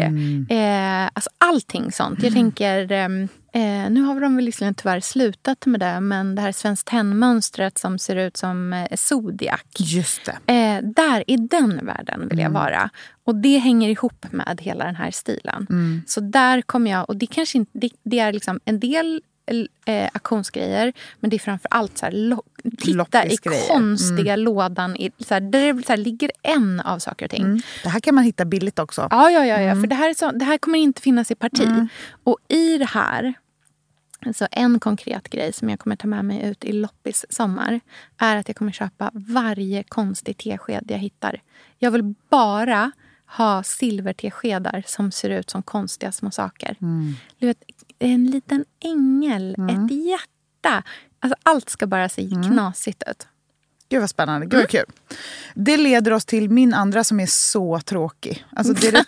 eh, 0.51 1.05
alltså 1.13 1.31
allting 1.39 1.93
sånt. 1.93 2.23
Jag 2.23 2.33
tänker, 2.33 2.93
ehm, 2.93 3.29
eh, 3.55 3.91
nu 3.91 4.01
har 4.03 4.21
de 4.21 4.37
väl 4.37 4.45
liksom 4.45 4.75
tyvärr 4.75 5.01
slutat 5.01 5.67
med 5.67 5.81
det, 5.81 6.01
men 6.01 6.35
det 6.35 6.43
här 6.43 6.53
Svenskt 6.53 6.89
Tenn-mönstret 6.89 7.79
som 7.79 7.99
ser 7.99 8.17
ut 8.17 8.37
som 8.37 8.73
eh, 8.73 8.97
Zodiac. 8.97 9.61
Just 9.79 10.21
det. 10.47 10.53
Eh, 10.53 10.83
där, 10.83 11.25
i 11.31 11.37
den 11.37 11.87
världen 11.87 12.29
vill 12.29 12.39
jag 12.39 12.51
Mm. 12.51 12.63
vara. 12.63 12.91
Och 13.25 13.35
det 13.35 13.59
hänger 13.59 13.89
ihop 13.91 14.27
med 14.31 14.61
hela 14.63 14.85
den 14.85 14.97
här 14.97 15.11
stilen. 15.11 15.67
Mm. 15.71 16.03
Så 16.07 16.21
där 16.21 16.63
kommer 16.63 16.91
jag, 16.91 17.09
och 17.11 17.17
det 17.17 17.27
kanske 17.27 17.59
inte, 17.59 17.71
det, 17.79 17.91
det 18.05 18.19
är 18.19 18.33
liksom 18.33 18.61
en 18.65 18.81
del 18.81 19.23
eh, 19.85 20.09
auktionsgrejer, 20.13 20.93
men 21.21 21.31
det 21.31 21.37
är 21.37 21.39
framför 21.39 21.69
allt 21.71 21.99
så 21.99 22.07
här, 22.07 22.39
titta 22.63 22.91
i 22.91 22.95
Loppisgrejer. 22.95 23.69
konstiga 23.69 24.37
lådan, 24.37 24.97
i, 24.97 25.11
så 25.19 25.35
här, 25.35 25.41
där 25.41 25.73
det 25.73 25.87
så 25.87 25.93
här, 25.93 25.97
ligger 25.97 26.31
en 26.43 26.81
av 26.81 26.99
saker 26.99 27.27
och 27.27 27.31
ting. 27.31 27.43
Mm. 27.45 27.63
Det 27.83 27.89
här 27.89 28.01
kan 28.01 28.15
man 28.15 28.25
hitta 28.25 28.45
billigt 28.45 28.79
också. 28.79 29.09
Ja, 29.11 29.31
ja, 29.31 29.47
ja, 29.47 29.61
ja. 29.61 29.75
för 29.75 29.87
det 29.87 29.95
här, 29.95 30.11
är 30.11 30.15
så, 30.15 30.31
det 30.31 30.45
här 30.45 30.59
kommer 30.59 30.79
inte 30.79 31.03
finnas 31.03 31.31
i 31.31 31.35
parti. 31.35 31.89
Och 32.25 32.39
i 32.49 32.79
det 32.79 32.89
här, 32.89 33.35
alltså 34.27 34.49
en 34.51 34.81
konkret 34.81 35.29
grej 35.29 35.53
som 35.53 35.71
jag 35.71 35.79
kommer 35.79 35.97
ta 35.97 36.07
med 36.07 36.25
mig 36.25 36.43
ut 36.43 36.65
i 36.65 36.73
loppis 36.73 37.27
sommar 37.29 37.81
är 38.19 38.37
att 38.37 38.49
jag 38.49 38.57
kommer 38.57 38.73
köpa 38.73 39.11
varje 39.15 39.83
konstig 39.83 40.37
tesked 40.37 40.85
jag 40.89 40.99
hittar. 40.99 41.41
Jag 41.79 41.91
vill 41.91 42.15
bara 42.31 42.93
ha 43.37 43.63
silverteskedar 43.63 44.85
som 44.87 45.11
ser 45.11 45.31
ut 45.31 45.51
som 45.51 45.63
konstiga 45.63 46.13
små 46.13 46.31
saker. 46.31 46.77
Du 47.39 47.47
vet, 47.47 47.63
en 48.03 48.27
liten 48.27 48.65
ängel, 48.85 49.57
ett 49.71 49.91
hjärta. 49.91 50.83
Alltså, 51.21 51.37
allt 51.43 51.71
ska 51.71 51.87
bara 51.87 52.09
se 52.09 52.29
knasigt 52.29 53.03
ut. 53.11 53.27
Gud 53.89 54.01
vad 54.01 54.11
spännande. 54.11 54.47
Gud 54.47 54.61
vad 54.61 54.69
kul. 54.69 54.85
Det 55.55 55.77
leder 55.77 56.11
oss 56.13 56.25
till 56.25 56.51
min 56.51 56.75
andra 56.75 57.05
som 57.05 57.21
är 57.21 57.27
så 57.27 57.81
tråkig. 57.81 58.47
Alltså 58.57 58.73
det 58.73 58.89
är 58.89 58.93
det 58.93 59.05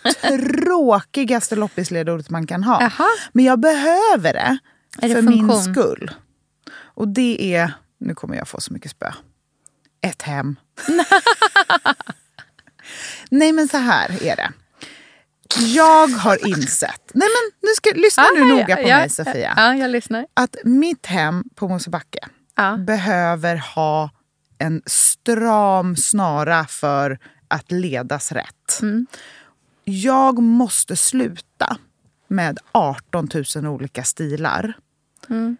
tråkigaste 0.61 1.55
loppisledordet 1.55 2.29
man 2.29 2.47
kan 2.47 2.63
ha. 2.63 2.81
Jaha. 2.81 3.09
Men 3.33 3.45
jag 3.45 3.59
behöver 3.59 4.33
det 4.33 4.57
det 5.01 5.15
för 5.15 5.21
min 5.21 5.49
funktion? 5.49 5.73
skull. 5.73 6.11
Och 6.77 7.07
det 7.07 7.55
är, 7.55 7.73
nu 7.97 8.15
kommer 8.15 8.35
jag 8.35 8.47
få 8.47 8.61
så 8.61 8.73
mycket 8.73 8.91
spö. 8.91 9.11
Ett 10.01 10.21
hem. 10.21 10.55
Nej 13.29 13.51
men 13.51 13.67
så 13.67 13.77
här 13.77 14.23
är 14.23 14.35
det. 14.35 14.51
Jag 15.57 16.07
har 16.07 16.47
insett, 16.47 17.11
nej 17.13 17.27
men 17.27 17.69
nu 17.69 17.69
ska, 17.75 17.89
lyssna 17.95 18.23
nu 18.35 18.41
Ah, 18.41 18.45
noga 18.45 18.65
ja, 18.69 18.75
på 18.75 18.89
ja, 18.89 18.97
mig 18.97 19.09
Sofia. 19.09 19.53
Ja, 19.57 19.75
jag 19.75 19.91
lyssnar. 19.91 20.25
Att 20.33 20.55
mitt 20.63 21.05
hem 21.05 21.43
på 21.55 21.67
Mosebacke 21.67 22.19
Ja. 22.55 22.77
behöver 22.77 23.55
ha 23.55 24.09
en 24.57 24.81
stram 24.85 25.95
snara 25.95 26.65
för 26.65 27.19
att 27.47 27.71
ledas 27.71 28.31
rätt. 28.31 28.79
Mm. 28.81 29.07
Jag 29.83 30.39
måste 30.39 30.95
sluta 30.95 31.77
med 32.27 32.59
18 32.71 33.29
000 33.55 33.67
olika 33.67 34.03
stilar. 34.03 34.73
Mm. 35.29 35.57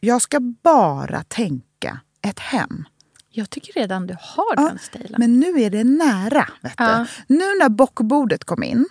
Jag 0.00 0.22
ska 0.22 0.40
bara 0.62 1.22
tänka 1.22 2.00
ett 2.22 2.38
hem. 2.38 2.84
Jag 3.30 3.50
tycker 3.50 3.72
redan 3.72 4.06
du 4.06 4.16
har 4.20 4.54
Ja, 4.56 4.62
den 4.68 4.78
stilen. 4.78 5.14
Men 5.18 5.40
nu 5.40 5.60
är 5.62 5.70
det 5.70 5.84
nära. 5.84 6.48
Vet 6.62 6.74
Ja. 6.78 6.94
Mm. 6.94 7.06
Nu 7.26 7.44
när 7.60 7.68
bockbordet 7.68 8.44
kom 8.44 8.62
in. 8.62 8.86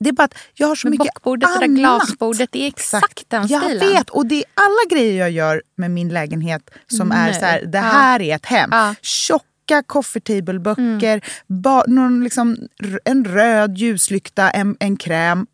Det 0.00 0.08
är 0.08 0.12
bara 0.12 0.24
att 0.24 0.34
jag 0.54 0.68
har 0.68 0.74
så 0.74 0.86
Men 0.86 0.90
mycket 0.90 1.14
bockbordet, 1.14 1.48
det 1.48 1.58
där 1.58 1.64
annat. 1.64 1.78
glasbordet, 1.78 2.48
det 2.52 2.62
är 2.62 2.68
exakt 2.68 3.24
den 3.30 3.46
jag 3.46 3.62
stilen. 3.62 3.88
vet. 3.92 4.10
Och 4.10 4.26
det 4.26 4.34
är 4.36 4.44
alla 4.54 4.96
grejer 4.96 5.18
jag 5.18 5.30
gör 5.30 5.62
med 5.76 5.90
min 5.90 6.08
lägenhet 6.08 6.70
som 6.86 7.12
är 7.12 7.26
Nu. 7.26 7.34
så 7.34 7.44
här, 7.44 7.62
det 7.66 7.78
Ja. 7.78 7.84
här 7.84 8.22
är 8.22 8.34
ett 8.36 8.46
hem. 8.46 8.68
Ja. 8.72 8.94
Tjocka 9.02 9.82
coffee 9.86 10.20
table-böcker, 10.20 11.20
Mm. 11.50 11.82
någon 11.86 12.24
liksom, 12.24 12.56
en 13.04 13.24
röd 13.24 13.78
ljuslykta, 13.78 14.50
en, 14.50 14.76
en 14.80 14.96
kräm. 14.96 15.46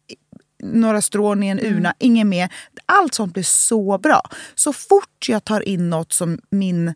några 0.65 1.03
strån 1.03 1.43
i 1.43 1.49
en 1.49 1.61
urna, 1.61 1.77
mm. 1.89 1.93
inget 1.99 2.27
mer. 2.27 2.53
Allt 2.87 3.15
sånt 3.15 3.33
blir 3.35 3.43
så 3.45 3.99
bra. 3.99 4.23
Så 4.55 4.73
fort 4.73 5.29
jag 5.29 5.45
tar 5.45 5.69
in 5.69 5.91
något 5.91 6.13
som 6.13 6.39
min 6.51 6.95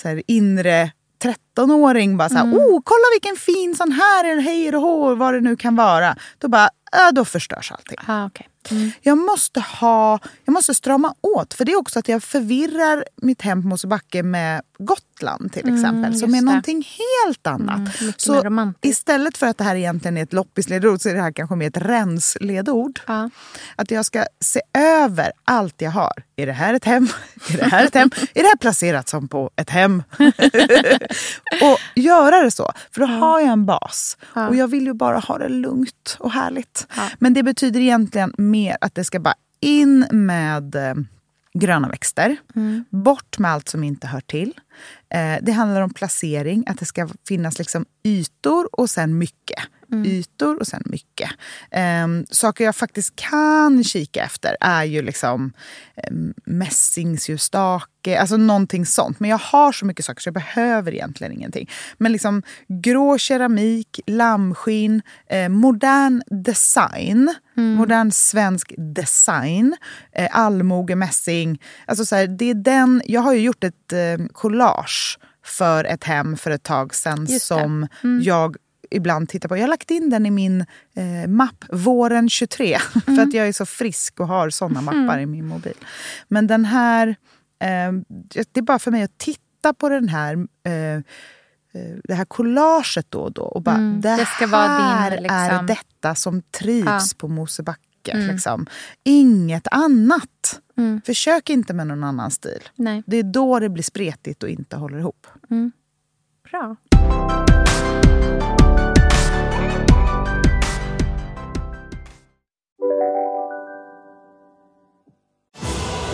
så 0.00 0.08
här, 0.08 0.22
inre 0.26 0.90
13-åring 1.24 2.16
bara 2.16 2.28
så 2.28 2.34
här, 2.34 2.44
mm. 2.44 2.56
oh 2.56 2.80
kolla 2.84 3.04
vilken 3.14 3.36
fin 3.36 3.76
sån 3.76 3.92
här, 3.92 4.32
eller 4.32 4.42
hej 4.42 4.76
och 4.76 4.82
hår, 4.82 5.16
vad 5.16 5.34
det 5.34 5.40
nu 5.40 5.56
kan 5.56 5.76
vara. 5.76 6.16
Då 6.38 6.48
bara, 6.48 6.68
äh, 6.92 7.14
då 7.14 7.24
förstörs 7.24 7.72
allting. 7.72 7.98
Ah, 8.06 8.26
okay. 8.26 8.46
Mm. 8.70 8.90
Jag 9.00 9.18
måste 9.18 9.60
ha, 9.60 10.18
jag 10.44 10.52
måste 10.52 10.74
strama 10.74 11.14
åt. 11.20 11.54
För 11.54 11.64
det 11.64 11.72
är 11.72 11.78
också 11.78 11.98
att 11.98 12.08
jag 12.08 12.22
förvirrar 12.22 13.04
mitt 13.16 13.42
hem 13.42 13.62
på 13.62 13.68
Mosebacke 13.68 14.22
med 14.22 14.62
Gotland 14.78 15.52
till 15.52 15.62
mm, 15.62 15.74
exempel. 15.74 16.04
Mm, 16.04 16.14
som 16.14 16.34
är 16.34 16.42
någonting 16.42 16.88
helt 16.98 17.46
annat. 17.46 18.00
Mm, 18.00 18.12
så 18.16 18.72
istället 18.80 19.38
för 19.38 19.46
att 19.46 19.58
det 19.58 19.64
här 19.64 19.76
egentligen 19.76 20.16
är 20.16 20.22
ett 20.22 20.32
loppisledord 20.32 21.00
så 21.00 21.08
är 21.08 21.14
det 21.14 21.20
här 21.20 21.32
kanske 21.32 21.56
mer 21.56 21.68
ett 21.68 21.76
rensledord. 21.76 23.00
Ja. 23.06 23.30
Att 23.76 23.90
jag 23.90 24.06
ska 24.06 24.24
se 24.40 24.60
över 24.78 25.32
allt 25.44 25.74
jag 25.78 25.90
har. 25.90 26.12
Är 26.36 26.46
det 26.46 26.52
här 26.52 26.74
ett 26.74 26.84
hem? 26.84 27.08
Är 27.50 27.56
det 27.56 27.64
här 27.64 27.84
ett 27.84 27.94
hem? 27.94 28.10
är 28.34 28.42
det 28.42 28.48
här 28.48 28.56
placerat 28.56 29.08
som 29.08 29.28
på 29.28 29.50
ett 29.56 29.70
hem? 29.70 30.02
och 31.62 31.78
göra 31.94 32.42
det 32.42 32.50
så. 32.50 32.72
För 32.90 33.00
då 33.00 33.06
ja. 33.06 33.18
har 33.18 33.40
jag 33.40 33.48
en 33.48 33.66
bas. 33.66 34.16
Ja. 34.34 34.48
Och 34.48 34.56
jag 34.56 34.68
vill 34.68 34.86
ju 34.86 34.92
bara 34.92 35.18
ha 35.18 35.38
det 35.38 35.48
lugnt 35.48 36.16
och 36.18 36.32
härligt. 36.32 36.79
Men 37.18 37.34
det 37.34 37.42
betyder 37.42 37.80
egentligen 37.80 38.34
mer 38.38 38.76
att 38.80 38.94
det 38.94 39.04
ska 39.04 39.20
bara 39.20 39.34
in 39.60 40.06
med 40.10 40.74
eh, 40.74 40.94
gröna 41.54 41.88
växter. 41.88 42.36
Mm. 42.56 42.84
Bort 42.90 43.38
med 43.38 43.50
allt 43.50 43.68
som 43.68 43.84
inte 43.84 44.06
hör 44.06 44.20
till. 44.20 44.54
Eh, 45.14 45.36
det 45.42 45.52
handlar 45.52 45.80
om 45.80 45.94
placering, 45.94 46.64
att 46.66 46.78
det 46.78 46.86
ska 46.86 47.08
finnas 47.28 47.58
liksom 47.58 47.86
ytor 48.04 48.80
och 48.80 48.90
sen 48.90 49.18
mycket. 49.18 49.58
Mm. 49.92 50.06
Ytor 50.06 50.60
och 50.60 50.66
sen 50.66 50.82
mycket. 50.84 51.30
Eh, 51.70 52.06
saker 52.30 52.64
jag 52.64 52.76
faktiskt 52.76 53.16
kan 53.16 53.84
kika 53.84 54.24
efter 54.24 54.56
är 54.60 54.84
ju 54.84 55.02
liksom 55.02 55.52
eh, 55.96 56.12
mässingsljusstake, 56.44 58.20
alltså 58.20 58.36
någonting 58.36 58.86
sånt. 58.86 59.20
Men 59.20 59.30
jag 59.30 59.38
har 59.38 59.72
så 59.72 59.86
mycket 59.86 60.04
saker 60.04 60.20
så 60.20 60.26
jag 60.26 60.34
behöver 60.34 60.94
egentligen 60.94 61.32
ingenting. 61.32 61.70
Men 61.98 62.12
liksom 62.12 62.42
grå 62.68 63.18
keramik, 63.18 64.00
lammskinn, 64.06 65.02
eh, 65.26 65.48
modern 65.48 66.22
design, 66.44 67.34
mm. 67.56 67.74
modern 67.74 68.10
svensk 68.10 68.72
design, 68.76 69.76
eh, 70.12 70.28
allmoge, 70.30 70.96
mässing. 70.96 71.62
Alltså 71.86 72.04
så 72.04 72.16
här, 72.16 72.26
det 72.26 72.50
är 72.50 72.54
den, 72.54 73.02
jag 73.04 73.20
har 73.20 73.32
ju 73.32 73.40
gjort 73.40 73.64
ett 73.64 73.92
eh, 73.92 74.26
collage 74.32 75.18
för 75.44 75.84
ett 75.84 76.04
hem 76.04 76.36
för 76.36 76.50
ett 76.50 76.62
tag 76.62 76.94
sedan 76.94 77.28
som 77.28 77.86
mm. 78.02 78.22
jag 78.22 78.56
ibland 78.90 79.28
tittar 79.28 79.48
på. 79.48 79.56
Jag 79.56 79.62
har 79.62 79.68
lagt 79.68 79.90
in 79.90 80.10
den 80.10 80.26
i 80.26 80.30
min 80.30 80.60
eh, 80.94 81.28
mapp 81.28 81.64
våren 81.68 82.28
23 82.28 82.78
mm. 83.06 83.16
för 83.16 83.26
att 83.26 83.34
jag 83.34 83.48
är 83.48 83.52
så 83.52 83.66
frisk 83.66 84.20
och 84.20 84.28
har 84.28 84.50
såna 84.50 84.80
mm. 84.80 85.04
mappar 85.04 85.18
i 85.18 85.26
min 85.26 85.46
mobil. 85.46 85.76
Men 86.28 86.46
den 86.46 86.64
här, 86.64 87.08
eh, 87.60 87.92
det 88.52 88.56
är 88.56 88.62
bara 88.62 88.78
för 88.78 88.90
mig 88.90 89.02
att 89.02 89.18
titta 89.18 89.74
på 89.74 89.88
den 89.88 90.08
här 90.08 90.46
eh, 90.66 90.72
eh 90.72 91.02
det 92.04 92.14
här 92.14 92.24
collaget 92.24 93.06
då 93.08 93.20
och 93.20 93.32
då 93.32 93.42
och 93.42 93.62
bara, 93.62 93.76
mm, 93.76 94.00
det, 94.00 94.16
det 94.16 94.26
ska 94.26 94.46
här 94.46 95.10
din, 95.10 95.22
liksom... 95.22 95.38
är 95.38 95.62
detta 95.62 96.14
som 96.14 96.42
trivs 96.42 96.86
ja. 96.86 97.00
på 97.18 97.28
Mosebacke. 97.28 98.12
Mm. 98.12 98.26
Liksom. 98.26 98.66
Inget 99.04 99.66
annat. 99.70 100.60
Mm. 100.78 101.00
Försök 101.06 101.50
inte 101.50 101.74
med 101.74 101.86
någon 101.86 102.04
annan 102.04 102.30
stil. 102.30 102.68
Nej. 102.74 103.02
Det 103.06 103.16
är 103.16 103.22
då 103.22 103.58
det 103.58 103.68
blir 103.68 103.82
spretigt 103.82 104.42
och 104.42 104.48
inte 104.48 104.76
håller 104.76 104.98
ihop. 104.98 105.26
Mm. 105.50 105.72
Bra. 106.50 106.76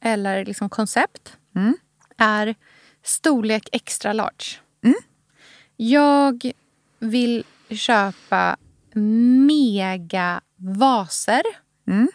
eller 0.00 0.44
liksom 0.44 0.68
koncept 0.68 1.36
mm. 1.56 1.76
är 2.16 2.54
storlek 3.02 3.68
extra 3.72 4.12
large. 4.12 4.44
Mm. 4.84 4.96
Jag 5.76 6.52
vill 6.98 7.44
köpa 7.70 8.56
mega 9.46 10.40
vaser. 10.56 11.42
Mm. 11.88 12.08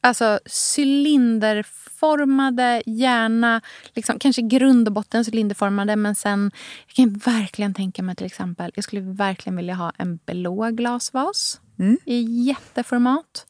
Alltså 0.00 0.40
cylinderformade, 0.76 2.82
gärna 2.86 3.60
liksom, 3.94 4.18
kanske 4.18 4.42
grund 4.42 4.88
och 4.88 4.94
botten 4.94 5.24
cylinderformade. 5.24 5.96
Men 5.96 6.14
sen, 6.14 6.50
jag 6.86 6.94
kan 6.94 7.12
verkligen 7.12 7.74
tänka 7.74 8.02
mig 8.02 8.16
till 8.16 8.26
exempel, 8.26 8.72
jag 8.74 8.84
skulle 8.84 9.00
verkligen 9.00 9.56
vilja 9.56 9.74
ha 9.74 9.92
en 9.98 10.18
blå 10.26 10.70
glasvas 10.70 11.60
mm. 11.78 11.98
i 12.04 12.44
jätteformat. 12.48 13.46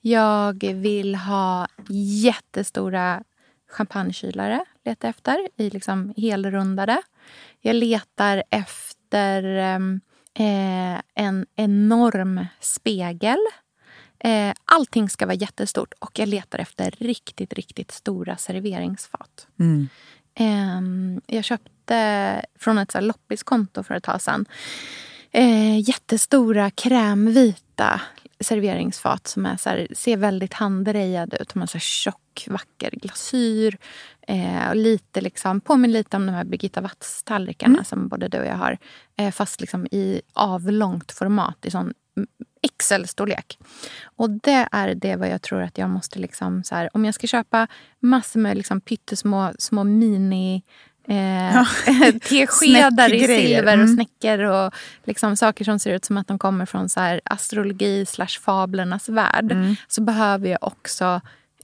Jag 0.00 0.64
vill 0.74 1.14
ha 1.14 1.66
jättestora 2.22 3.22
champagnekylare. 3.70 4.64
Letar 4.84 5.08
efter 5.08 5.48
i 5.56 5.70
liksom 5.70 6.14
helrundade. 6.16 7.02
Jag 7.60 7.76
letar 7.76 8.42
efter 8.50 9.44
ehm, 9.44 10.00
eh, 10.34 11.00
en 11.14 11.46
enorm 11.56 12.46
spegel. 12.60 13.38
Eh, 14.18 14.54
allting 14.64 15.10
ska 15.10 15.26
vara 15.26 15.36
jättestort 15.36 15.92
och 15.98 16.18
jag 16.18 16.28
letar 16.28 16.58
efter 16.58 16.90
riktigt, 16.98 17.52
riktigt 17.52 17.90
stora 17.90 18.36
serveringsfat. 18.36 19.46
Mm. 19.58 19.88
Eh, 20.34 21.34
jag 21.36 21.44
köpte 21.44 22.44
från 22.58 22.78
ett 22.78 22.90
så 22.90 23.00
loppiskonto 23.00 23.82
för 23.82 23.94
ett 23.94 24.04
tag 24.04 24.20
sedan 24.20 24.46
eh, 25.30 25.78
jättestora 25.88 26.70
krämvita 26.70 28.00
serveringsfat 28.40 29.26
som 29.26 29.46
är 29.46 29.56
så 29.56 29.68
här, 29.68 29.86
ser 29.94 30.16
väldigt 30.16 30.54
handrejade 30.54 31.36
ut. 31.40 31.48
De 31.54 31.60
har 31.60 31.66
så 31.66 31.72
här 31.72 31.80
tjock, 31.80 32.46
vacker 32.50 32.90
glasyr. 32.90 33.78
Eh, 34.28 34.68
och 34.68 34.76
lite 34.76 35.20
liksom, 35.20 35.60
påminner 35.60 35.92
lite 35.92 36.16
om 36.16 36.26
de 36.26 36.32
här 36.32 36.44
Birgitta 36.44 36.80
Watts-tallrikarna 36.80 37.74
mm. 37.74 37.84
som 37.84 38.08
både 38.08 38.28
du 38.28 38.38
och 38.38 38.46
jag 38.46 38.56
har. 38.56 38.78
Eh, 39.16 39.30
fast 39.30 39.60
liksom 39.60 39.86
i 39.86 40.20
avlångt 40.32 41.12
format, 41.12 41.66
i 41.66 41.70
sån 41.70 41.92
XL-storlek. 42.78 43.58
Och 44.02 44.30
det 44.30 44.68
är 44.72 44.94
det 44.94 45.16
vad 45.16 45.28
jag 45.28 45.42
tror 45.42 45.62
att 45.62 45.78
jag 45.78 45.90
måste... 45.90 46.18
liksom 46.18 46.64
så 46.64 46.74
här, 46.74 46.90
Om 46.92 47.04
jag 47.04 47.14
ska 47.14 47.26
köpa 47.26 47.66
massor 48.00 48.40
med 48.40 48.56
liksom 48.56 48.80
pyttesmå 48.80 49.52
små 49.58 49.84
mini 49.84 50.62
Eh, 51.08 51.54
ja. 51.54 51.66
teskedar 52.22 53.14
i 53.14 53.26
silver 53.26 53.78
och 53.78 53.84
mm. 53.84 53.94
snäckor 53.94 54.40
och 54.40 54.74
liksom 55.04 55.36
saker 55.36 55.64
som 55.64 55.78
ser 55.78 55.94
ut 55.94 56.04
som 56.04 56.16
att 56.16 56.28
de 56.28 56.38
kommer 56.38 56.66
från 56.66 56.88
så 56.88 57.00
här 57.00 57.20
astrologi 57.24 58.06
slash 58.06 58.40
fablernas 58.40 59.08
värld. 59.08 59.52
Mm. 59.52 59.76
Så 59.88 60.02
behöver 60.02 60.48
jag 60.48 60.58
också 60.60 61.20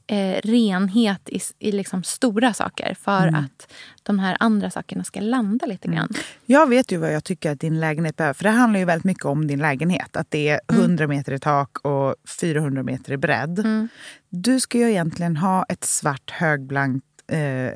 eh, 0.06 0.40
renhet 0.44 1.28
i, 1.28 1.40
i 1.58 1.72
liksom 1.72 2.02
stora 2.02 2.54
saker 2.54 2.94
för 2.94 3.28
mm. 3.28 3.34
att 3.34 3.72
de 4.02 4.18
här 4.18 4.36
andra 4.40 4.70
sakerna 4.70 5.04
ska 5.04 5.20
landa 5.20 5.66
lite 5.66 5.88
grann. 5.88 6.08
Mm. 6.10 6.22
Jag 6.46 6.68
vet 6.68 6.92
ju 6.92 6.96
vad 6.96 7.14
jag 7.14 7.24
tycker 7.24 7.50
att 7.50 7.60
din 7.60 7.80
lägenhet 7.80 8.16
behöver. 8.16 8.34
För 8.34 8.44
det 8.44 8.50
handlar 8.50 8.80
ju 8.80 8.86
väldigt 8.86 9.04
mycket 9.04 9.24
om 9.24 9.46
din 9.46 9.58
lägenhet. 9.58 10.16
Att 10.16 10.30
det 10.30 10.48
är 10.48 10.60
100 10.72 11.04
mm. 11.04 11.16
meter 11.16 11.32
i 11.32 11.38
tak 11.38 11.78
och 11.78 12.14
400 12.40 12.82
meter 12.82 13.12
i 13.12 13.16
bredd. 13.16 13.58
Mm. 13.58 13.88
Du 14.28 14.60
ska 14.60 14.78
ju 14.78 14.90
egentligen 14.90 15.36
ha 15.36 15.64
ett 15.68 15.84
svart 15.84 16.30
högblankt, 16.30 17.06
eh, 17.32 17.70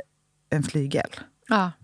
en 0.50 0.62
flygel. 0.62 1.10
Ja. 1.50 1.74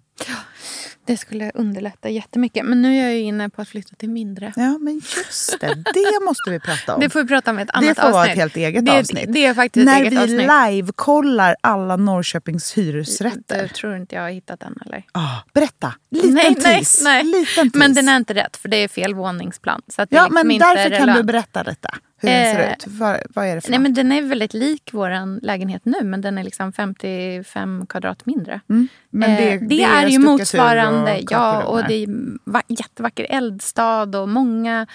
Det 1.04 1.16
skulle 1.16 1.50
underlätta 1.54 2.09
jättemycket. 2.09 2.64
Men 2.66 2.82
nu 2.82 2.96
är 2.98 3.02
jag 3.02 3.12
ju 3.14 3.20
inne 3.20 3.48
på 3.50 3.62
att 3.62 3.68
flytta 3.68 3.96
till 3.96 4.09
mindre. 4.11 4.52
Ja, 4.57 4.78
men 4.78 4.94
just 4.94 5.61
det. 5.61 5.66
Det 5.94 6.24
måste 6.24 6.50
vi 6.50 6.61
prata 6.61 6.94
om. 6.94 7.00
Det 7.00 7.11
får 7.11 7.22
vi 7.22 7.28
prata 7.28 7.50
om 7.50 7.59
i 7.59 7.62
ett 7.62 7.70
annat 7.70 7.88
det 7.88 7.94
får 7.94 8.02
avsnitt. 8.02 8.14
vara 8.14 8.26
ett 8.26 8.36
helt 8.38 8.57
eget 8.57 8.86
det, 8.86 8.98
avsnitt. 8.98 9.32
Det 9.32 9.46
är 9.46 9.54
faktiskt 9.54 9.86
När 9.86 9.94
ett 9.96 10.00
eget 10.00 10.12
vi 10.12 10.18
avsnitt. 10.18 10.50
live-kollar 10.74 11.57
alla 11.61 11.96
Norrköpings 11.96 12.78
hyresrätter. 12.78 13.62
Det 13.62 13.68
tror 13.68 13.96
inte 13.96 14.14
jag 14.14 14.22
har 14.22 14.30
hittat 14.30 14.61
den 14.61 14.78
eller? 14.86 15.02
Ah, 15.12 15.36
berätta, 15.54 15.94
liten 16.11 16.34
nej, 16.34 16.44
nej, 16.62 16.76
tease. 16.76 17.04
nej. 17.04 17.24
Liten 17.24 17.70
tease. 17.70 17.78
Men 17.78 17.94
den 17.94 18.09
är 18.09 18.16
inte 18.16 18.34
rätt 18.34 18.57
för 18.57 18.68
det 18.68 18.76
är 18.76 18.88
fel 18.88 19.14
våningsplan. 19.14 19.82
Så 19.88 20.02
att 20.02 20.11
det 20.11 20.16
Ja, 20.16 20.22
liksom 20.28 20.48
men 20.48 20.59
därför 20.59 20.82
kan 20.82 20.90
relevant. 20.92 21.16
du 21.16 21.22
berätta 21.22 21.62
detta. 21.64 21.88
Hur 22.20 22.28
den 22.28 22.54
ser 22.54 22.62
Eh, 22.66 22.72
ut. 22.72 22.84
Vad, 22.86 23.20
vad 23.34 23.46
är 23.46 23.54
det 23.54 23.61
för 23.61 23.70
Nej, 23.70 23.78
något? 23.78 23.82
men 23.82 23.94
den 23.94 24.12
är 24.12 24.22
väldigt 24.22 24.54
lik 24.54 24.90
vår 24.92 25.40
lägenhet 25.44 25.82
nu, 25.84 26.02
men 26.04 26.20
den 26.20 26.38
är 26.38 26.44
liksom 26.44 26.72
55 26.72 27.86
kvadrat 27.88 28.26
mindre. 28.26 28.61
Mm. 28.70 28.88
Men 29.11 29.30
det- 29.36 29.52
Eh, 29.52 29.61
det 29.62 29.82
är 29.82 30.02
är 30.04 30.09
ju 30.09 30.12
stuckatur 30.12 30.36
motsvarande. 30.55 31.12
och 31.14 31.22
ja, 31.30 31.64
och 31.64 31.84
det 31.88 31.94
är 31.94 32.09
va- 32.44 32.62
jättevacker 32.68 33.26
eldstad 33.30 34.16
och 34.20 34.28
många 34.28 34.86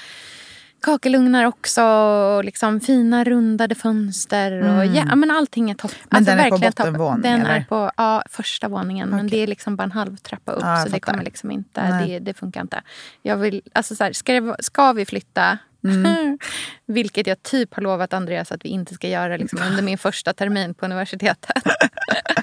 kakelugnar 0.82 1.45
också. 1.45 1.84
Och 1.84 2.43
liksom 2.45 2.80
fina 2.80 3.24
rundade 3.24 3.76
fönster. 3.76 4.52
Och 4.62 4.84
Mm. 4.84 4.93
ja, 4.93 5.16
men 5.16 5.32
allting 5.32 5.72
är 5.72 5.76
topp. 5.76 5.91
Men 6.10 6.24
den 6.24 6.39
är 6.39 6.43
på 6.43 6.49
verkligen 6.49 6.74
topp. 6.74 6.86
bottenvåning, 6.86 7.22
Den 7.22 7.41
eller? 7.41 7.56
är 7.56 7.64
på 7.70 7.91
ja, 7.97 8.24
första 8.30 8.68
våningen. 8.68 9.10
Men 9.10 9.28
det 9.28 9.38
är 9.38 9.47
liksom 9.47 9.76
bara 9.76 9.84
en 9.84 9.91
halv 9.91 10.18
trappa 10.18 10.52
upp. 10.52 10.62
Ja, 10.64 10.78
så 10.78 10.86
det 10.86 10.91
fattar. 10.91 11.12
kommer 11.12 11.24
liksom 11.24 11.52
inte, 11.52 12.04
det, 12.08 12.20
det 12.20 12.34
funkar 12.34 12.62
inte. 12.62 12.82
Jag 13.22 13.38
vill, 13.38 13.62
alltså 13.74 13.95
så 13.95 14.04
här, 14.04 14.14
ska, 14.14 14.34
det, 14.34 14.56
ska 14.60 14.93
vi 14.93 15.06
flytta 15.06 15.58
Mm. 15.84 16.38
Vilket 16.86 17.28
jag 17.28 17.44
typ 17.44 17.74
har 17.74 17.82
lovat 17.82 18.14
Andreas 18.14 18.52
att 18.52 18.66
vi 18.66 18.70
inte 18.70 18.94
ska 18.94 19.08
göra 19.08 19.38
liksom, 19.38 19.60
under 19.70 19.84
min 19.84 19.98
första 19.98 20.34
termin 20.34 20.74
på 20.74 20.86
universitetet. 20.86 21.52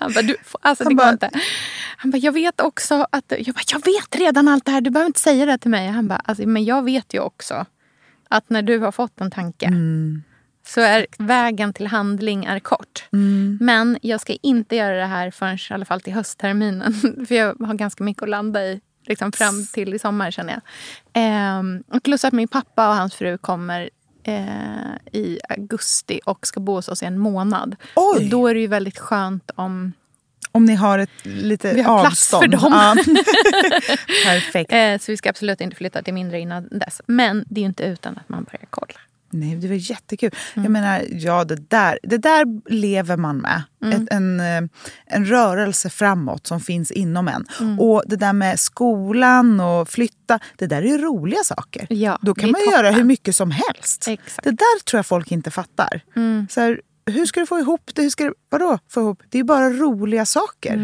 Han 0.01 0.13
bara, 0.13 0.23
du, 0.23 0.37
alltså, 0.61 0.85
Han 0.85 0.89
det 0.93 0.97
bara- 0.97 1.11
inte. 1.11 1.31
Han 1.97 2.11
bara, 2.11 2.19
jag 2.19 2.33
vet 2.33 2.61
också 2.61 3.07
att... 3.13 3.25
Jag, 3.39 3.55
bara, 3.55 3.63
jag 3.73 3.85
vet 3.85 4.17
redan 4.17 4.49
allt 4.49 4.65
det 4.65 4.71
här, 4.73 4.81
du 4.81 4.91
behöver 4.91 5.07
inte 5.07 5.21
säga 5.21 5.47
det 5.47 5.59
till 5.59 5.71
mig. 5.71 5.89
Han 5.89 6.09
bara, 6.09 6.19
alltså, 6.25 6.47
men 6.49 6.65
jag 6.65 6.85
vet 6.85 7.15
ju 7.15 7.21
också 7.21 7.67
att 8.29 8.51
när 8.51 8.63
du 8.63 8.79
har 8.79 8.93
fått 8.93 9.21
en 9.21 9.31
tanke 9.31 9.67
Mm. 9.67 10.23
så 10.67 10.81
är 10.81 11.07
vägen 11.19 11.73
till 11.73 11.87
handling 11.87 12.45
är 12.45 12.59
kort. 12.61 13.05
Mm. 13.13 13.59
Men 13.61 13.99
jag 14.03 14.21
ska 14.21 14.33
inte 14.43 14.77
göra 14.77 14.97
det 14.97 15.07
här 15.07 15.31
förrän 15.31 15.55
i 15.71 15.75
alla 15.75 15.85
fall 15.85 16.01
till 16.01 16.13
höstterminen. 16.13 16.95
För 17.29 17.35
jag 17.35 17.55
har 17.67 17.75
ganska 17.75 18.05
mycket 18.05 18.23
att 18.23 18.29
landa 18.29 18.65
i 18.65 18.81
liksom 19.09 19.33
fram 19.33 19.67
till 19.73 19.95
i 19.95 19.99
sommar 19.99 20.31
känner 20.31 20.53
jag. 20.53 20.63
Och 21.97 22.03
plus 22.03 22.25
att 22.25 22.33
min 22.33 22.49
pappa 22.49 22.89
och 22.89 22.95
hans 22.95 23.15
fru 23.15 23.39
kommer 23.39 23.91
eh, 24.25 24.95
i 25.13 25.39
augusti 25.49 26.21
och 26.25 26.47
ska 26.47 26.61
bo 26.61 26.75
hos 26.75 26.89
oss 26.89 27.03
i 27.03 27.07
en 27.07 27.19
månad. 27.19 27.77
Oj. 27.97 28.17
Och 28.25 28.31
då 28.31 28.47
är 28.47 28.55
det 28.55 28.61
ju 28.61 28.67
väldigt 28.67 28.99
skönt 28.99 29.51
om 29.55 29.93
Om 30.53 30.65
ni 30.65 30.75
har 30.75 30.99
ett 30.99 31.11
lite 31.23 31.75
vi 31.75 31.83
har 31.83 32.01
plats 32.01 32.35
avstånd. 32.35 32.43
för 32.61 32.61
dem. 32.61 32.73
Ja. 32.73 32.97
Perfekt. 34.25 34.73
Eh, 34.73 34.99
så 34.99 35.13
vi 35.13 35.17
ska 35.17 35.31
absolut 35.31 35.61
inte 35.61 35.77
flytta 35.77 36.03
till 36.03 36.15
mindre 36.15 36.41
innan 36.41 36.69
dess. 36.71 37.01
Men 37.07 37.45
det 37.49 37.61
är 37.61 37.63
ju 37.63 37.67
inte 37.69 37.85
utan 37.85 38.17
att 38.17 38.29
man 38.29 38.45
börjar 38.45 38.67
kolla. 38.71 38.95
Nej, 39.31 39.57
det 39.57 39.69
var 39.69 39.75
jättekul. 39.75 40.31
Mm. 40.55 40.65
Jag 40.65 40.71
menar, 40.71 41.03
ja, 41.11 41.45
det 41.45 41.71
där, 41.71 41.99
det 42.03 42.19
där 42.19 42.71
lever 42.73 43.17
man 43.17 43.37
med. 43.37 43.63
Mm. 43.83 44.03
Ett, 44.03 44.13
en, 44.13 44.41
eh, 44.41 44.63
en 45.07 45.25
rörelse 45.27 45.91
framåt 45.91 46.47
som 46.47 46.61
finns 46.61 46.91
inom 46.91 47.29
en. 47.29 47.47
Mm. 47.61 47.81
Och 47.81 48.03
det 48.07 48.17
där 48.17 48.33
med 48.33 48.61
skolan 48.61 49.61
och 49.61 49.89
flytta, 49.89 50.39
det 50.57 50.67
där 50.67 50.83
är 50.83 50.87
ju 50.87 50.99
roliga 50.99 51.45
saker. 51.45 51.87
Ja, 51.91 52.19
Då 52.23 52.35
kan 52.35 52.51
man 52.51 52.61
ju 52.61 52.67
göra 52.71 52.83
toppen. 52.83 52.95
hur 52.95 53.05
mycket 53.05 53.37
som 53.37 53.51
helst. 53.51 54.09
Exakt. 54.09 54.45
Det 54.45 54.51
där 54.51 54.85
tror 54.85 54.99
jag 54.99 55.07
folk 55.07 55.33
inte 55.33 55.51
fattar. 55.51 56.01
Mm. 56.17 56.47
Så 56.51 56.61
här, 56.61 56.81
hur 57.07 57.27
ska 57.27 57.41
du 57.41 57.47
få 57.47 57.59
ihop 57.59 57.91
det? 57.95 58.03
Hur 58.03 58.11
ska 58.11 58.25
du, 58.25 58.35
vadå 58.51 58.79
få 58.91 59.01
ihop? 59.01 59.23
Det 59.29 59.39
är 59.39 59.41
ju 59.41 59.45
bara 59.45 59.71
roliga 59.71 60.27
saker. 60.27 60.75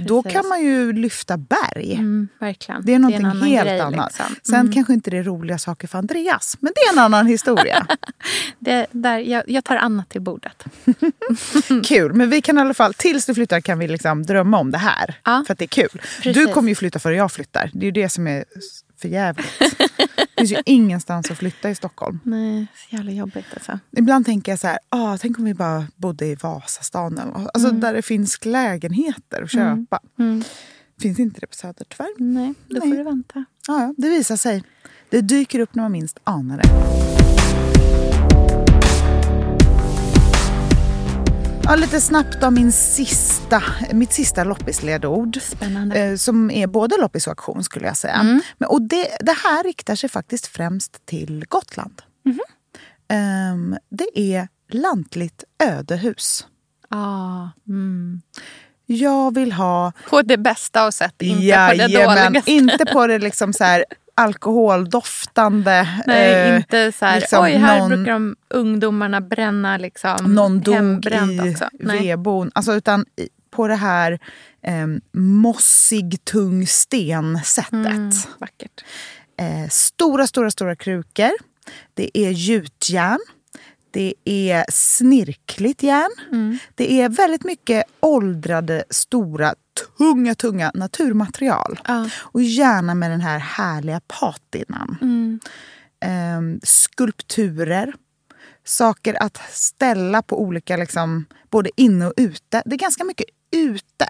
Då 0.00 0.22
precis. 0.22 0.40
kan 0.40 0.48
man 0.48 0.60
ju 0.62 0.92
lyfta 0.92 1.36
berg. 1.36 1.92
Mm, 1.94 2.28
verkligen. 2.40 2.82
Det 2.84 2.94
är 2.94 2.98
någonting 2.98 3.24
annan 3.26 3.42
helt 3.42 3.68
grej, 3.68 3.80
annat. 3.80 4.06
liksom. 4.18 4.36
Sen 4.42 4.54
Mm. 4.54 4.72
kanske 4.72 4.92
inte 4.92 5.10
det 5.10 5.18
är 5.18 5.22
roliga 5.22 5.58
saker 5.58 5.88
för 5.88 5.98
Andreas, 5.98 6.56
men 6.60 6.72
det 6.74 6.80
är 6.80 6.92
en 6.92 6.98
annan 6.98 7.26
historia. 7.26 7.86
Det, 8.58 8.86
där, 8.90 9.18
jag, 9.18 9.42
jag 9.50 9.64
tar 9.64 9.76
annat 9.76 10.08
till 10.08 10.20
bordet. 10.20 10.64
Kul, 11.86 12.12
men 12.14 12.30
vi 12.30 12.42
kan 12.42 12.58
i 12.58 12.60
alla 12.60 12.74
fall, 12.74 12.94
tills 12.94 13.26
du 13.26 13.34
flyttar 13.34 13.60
kan 13.60 13.78
vi 13.78 13.88
liksom 13.88 14.22
drömma 14.26 14.58
om 14.58 14.70
det 14.70 14.78
här. 14.78 15.14
Ja. 15.24 15.44
För 15.46 15.52
att 15.52 15.58
det 15.58 15.64
är 15.64 15.66
kul. 15.66 15.88
Precis. 16.22 16.34
Du 16.34 16.46
kommer 16.46 16.68
ju 16.68 16.74
flytta 16.74 16.98
före 16.98 17.16
jag 17.16 17.32
flyttar. 17.32 17.70
Det 17.74 17.80
är 17.80 17.84
ju 17.84 17.90
det 17.90 18.08
som 18.08 18.26
är 18.26 18.44
för 19.00 19.08
jävligt. 19.08 19.46
finns 20.38 20.52
ju 20.52 20.62
ingenstans 20.66 21.30
att 21.30 21.38
flytta 21.38 21.70
i 21.70 21.74
Stockholm. 21.74 22.20
Nej, 22.22 22.66
så 22.74 22.96
jävla 22.96 23.12
jobbigt 23.12 23.46
alltså. 23.54 23.78
Ibland 23.96 24.26
tänker 24.26 24.52
jag 24.52 24.58
så 24.58 24.66
här, 24.66 24.78
ah, 24.88 25.18
tänk 25.18 25.38
om 25.38 25.44
vi 25.44 25.54
bara 25.54 25.86
bodde 25.96 26.26
i 26.26 26.34
Vasastan. 26.34 27.18
Eller, 27.18 27.32
något. 27.32 27.50
alltså 27.54 27.70
där 27.70 27.94
det 27.94 28.02
finns 28.02 28.44
lägenheter 28.44 29.42
att 29.42 29.50
köpa. 29.50 30.00
Mm. 30.18 30.44
Finns 31.00 31.18
inte 31.18 31.40
det 31.40 31.46
på 31.46 31.54
Söder 31.54 31.86
tyvärr. 31.88 32.08
Nej, 32.18 32.54
då 32.68 32.80
Nej. 32.80 32.90
får 32.90 32.96
du 32.96 33.02
vänta. 33.02 33.44
Ja, 33.68 33.82
ja, 33.82 33.94
det 33.96 34.08
visar 34.08 34.36
sig. 34.36 34.64
Det 35.10 35.20
dyker 35.20 35.60
upp 35.60 35.74
när 35.74 35.82
man 35.82 35.92
minst 35.92 36.18
anar 36.24 36.56
det. 36.56 37.67
Ja, 41.68 41.76
lite 41.76 42.00
snabbt 42.00 42.42
om 42.42 42.54
min 42.54 42.72
sista, 42.72 43.62
mitt 43.92 44.12
sista 44.12 44.44
loppisledord. 44.44 45.38
Spännande. 45.42 46.00
Eh, 46.00 46.16
som 46.16 46.50
är 46.50 46.66
både 46.66 46.96
loppis 47.00 47.26
och 47.26 47.30
auktion 47.30 47.64
skulle 47.64 47.86
jag 47.86 47.96
säga. 47.96 48.14
Mm. 48.14 48.40
Men, 48.58 48.68
och 48.68 48.82
det, 48.82 49.16
det 49.20 49.36
här 49.44 49.64
riktar 49.64 49.94
sig 49.94 50.10
faktiskt 50.10 50.46
främst 50.46 51.06
till 51.06 51.44
Gotland. 51.48 52.02
Mhm. 52.24 52.40
Ehm, 53.08 53.76
det 53.88 54.08
är 54.14 54.48
lantligt 54.70 55.44
ödehus. 55.58 56.46
Ah, 56.88 57.48
mm. 57.68 58.22
Jag 58.86 59.34
vill 59.34 59.52
ha 59.52 59.92
På 60.08 60.22
det 60.22 60.38
bästa 60.38 60.86
av 60.86 60.90
sätt, 60.90 61.22
inte 61.22 61.68
på 61.70 61.76
det 61.76 62.04
dåligaste. 62.04 62.50
inte 62.50 62.84
på 62.92 63.06
det 63.06 63.18
liksom 63.18 63.52
så 63.52 63.64
här 63.64 63.84
alkoholdoftande. 64.18 65.88
Nej, 66.06 66.32
eh, 66.50 66.56
inte 66.56 66.92
så 66.92 67.04
här, 67.04 67.20
liksom 67.20 67.44
oj 67.44 67.52
här 67.52 67.78
någon- 67.78 67.88
brukar 67.88 68.12
de 68.12 68.36
ungdomarna 68.50 69.20
bränna 69.20 69.76
liksom 69.76 70.34
någon 70.34 70.60
dog 70.60 71.06
i 71.06 71.40
också. 71.54 71.68
Nej. 71.72 71.98
vedboden. 71.98 72.52
Alltså, 72.54 72.72
utan 72.74 73.04
på 73.50 73.68
det 73.68 73.74
här 73.74 74.18
eh, 74.62 74.86
mossig, 75.20 76.24
tung 76.24 76.66
sten-sättet. 76.66 77.72
Mm, 77.86 78.10
vackert. 78.38 78.84
Eh, 79.40 79.68
stora, 79.70 80.26
stora, 80.26 80.50
stora 80.50 80.76
krukor. 80.76 81.30
Det 81.94 82.18
är 82.18 82.30
gjutjärn. 82.30 83.18
Det 83.90 84.14
är 84.24 84.64
snirkligt 84.68 85.82
järn. 85.82 86.10
Mm. 86.32 86.58
Det 86.74 87.00
är 87.00 87.08
väldigt 87.08 87.44
mycket 87.44 87.84
åldrade, 88.00 88.84
stora, 88.90 89.54
tunga, 89.98 90.34
tunga 90.34 90.70
naturmaterial. 90.74 91.80
Ja. 91.86 92.10
Och 92.16 92.42
gärna 92.42 92.94
med 92.94 93.10
den 93.10 93.20
här 93.20 93.38
härliga 93.38 94.00
patinan. 94.06 94.98
Mm. 95.00 95.40
Ehm, 96.00 96.60
skulpturer. 96.62 97.94
Saker 98.64 99.22
att 99.22 99.40
ställa 99.50 100.22
på 100.22 100.42
olika, 100.42 100.76
liksom, 100.76 101.24
både 101.50 101.70
inne 101.76 102.06
och 102.06 102.12
ute. 102.16 102.62
Det 102.66 102.74
är 102.74 102.78
ganska 102.78 103.04
mycket 103.04 103.26
ute. 103.50 104.06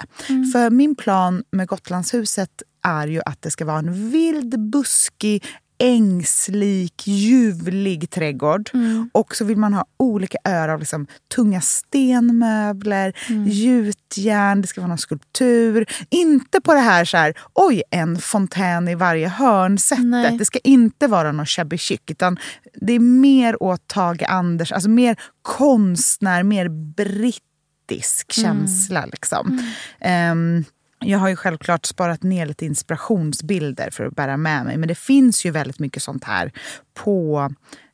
För 0.53 0.71
min 0.71 0.97
plan 0.97 1.45
med 1.51 1.69
Gotlandshuset 1.69 2.63
är 2.83 3.07
ju 3.07 3.21
att 3.27 3.43
det 3.43 3.51
ska 3.51 3.65
vara 3.65 3.79
en 3.79 4.11
vild, 4.11 4.71
buskig, 4.71 5.45
ängslik, 5.79 7.03
ljuvlig 7.07 8.11
trädgård. 8.11 8.71
Och 9.13 9.37
så 9.37 9.45
vill 9.45 9.57
man 9.57 9.75
ha 9.75 9.85
olika 9.97 10.39
öar 10.45 10.69
av 10.69 10.81
liksom, 10.81 11.07
tunga 11.35 11.61
stenmöbler, 11.61 13.13
gjutjärn, 13.47 14.61
det 14.63 14.69
ska 14.69 14.81
vara 14.81 14.89
någon 14.89 14.99
skulptur. 14.99 15.87
Inte 16.11 16.61
på 16.61 16.75
det 16.75 16.81
här, 16.81 17.05
så 17.05 17.17
här 17.17 17.35
oj, 17.55 17.83
en 17.91 18.19
fontän 18.19 18.89
i 18.89 18.95
varje 18.95 19.29
hörn-sättet. 19.29 20.39
Det 20.39 20.45
ska 20.45 20.59
inte 20.59 21.07
vara 21.07 21.33
någon 21.33 21.47
shabby 21.47 21.79
chic, 21.79 22.01
utan 22.07 22.39
det 22.75 22.93
är 22.93 23.01
mer 23.01 23.63
åt 23.63 23.87
Tage 23.87 24.23
Anders, 24.29 24.73
alltså 24.73 24.91
mer 24.91 25.17
konstnär, 25.43 26.43
mer 26.43 26.69
brittisk 26.69 28.33
känsla. 28.33 29.07
Liksom. 29.07 29.63
Ehm, 30.01 30.65
jag 31.01 31.19
har 31.19 31.29
ju 31.29 31.37
självklart 31.37 31.87
sparat 31.87 32.23
ner 32.23 32.47
lite 32.47 32.67
inspirationsbilder 32.67 33.91
för 33.91 34.05
att 34.05 34.17
bära 34.17 34.37
med 34.37 34.65
mig. 34.65 34.77
Men 34.77 34.89
det 34.89 34.95
finns 34.95 35.47
ju 35.47 35.51
väldigt 35.51 35.79
mycket 35.79 36.03
sånt 36.03 36.25
här 36.25 36.53
på 36.95 37.49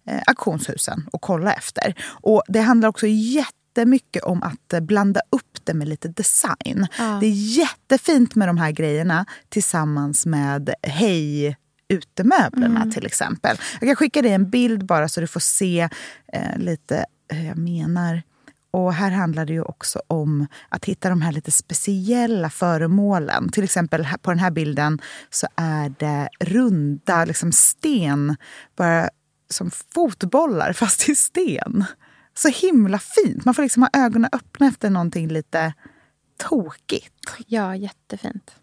eh, 0.08 0.22
auktionshusen 0.26 1.08
att 1.12 1.20
kolla 1.20 1.52
efter. 1.52 1.94
Och 2.04 2.42
det 2.48 2.60
handlar 2.60 2.88
också 2.88 3.06
jättemycket 3.06 4.22
om 4.22 4.42
att 4.42 4.72
eh, 4.72 4.80
blanda 4.80 5.20
upp 5.30 5.64
det 5.64 5.74
med 5.74 5.88
lite 5.88 6.08
design. 6.08 6.86
Ja. 6.98 7.18
Det 7.20 7.26
är 7.26 7.58
jättefint 7.58 8.34
med 8.34 8.48
de 8.48 8.58
här 8.58 8.70
grejerna 8.70 9.26
tillsammans 9.48 10.26
med 10.26 10.74
Hej 10.82 11.56
utemöblerna 11.88 12.90
till 12.90 13.06
exempel. 13.06 13.56
Jag 13.80 13.88
kan 13.88 13.96
skicka 13.96 14.22
dig 14.22 14.32
en 14.32 14.50
bild 14.50 14.86
bara 14.86 15.08
så 15.08 15.20
du 15.20 15.26
får 15.26 15.40
se 15.40 15.88
eh, 16.32 16.58
lite 16.58 17.04
hur 17.28 17.46
jag 17.46 17.58
menar. 17.58 18.22
Och 18.74 18.94
här 18.94 19.10
handlar 19.10 19.46
det 19.46 19.52
ju 19.52 19.62
också 19.62 20.02
om 20.06 20.46
att 20.68 20.84
hitta 20.84 21.08
de 21.08 21.22
här 21.22 21.32
lite 21.32 21.50
speciella 21.50 22.50
föremålen. 22.50 23.48
Till 23.48 23.64
exempel 23.64 24.06
på 24.22 24.30
den 24.30 24.38
här 24.38 24.50
bilden 24.50 25.00
så 25.30 25.46
är 25.56 25.94
det 25.98 26.28
runda 26.40 27.24
liksom 27.24 27.52
sten, 27.52 28.36
bara 28.76 29.10
som 29.50 29.70
fotbollar 29.70 30.72
fast 30.82 31.08
i 31.08 31.14
sten. 31.14 31.84
Så 32.34 32.48
himla 32.48 32.98
fint. 32.98 33.44
Man 33.44 33.54
får 33.54 33.62
liksom 33.62 33.82
ha 33.82 33.90
ögonen 33.92 34.30
öppna 34.32 34.66
efter 34.66 34.90
någonting 34.90 35.28
lite 35.28 35.74
tokigt. 36.36 37.30
Ja, 37.46 37.76
jättefint. 37.76 38.54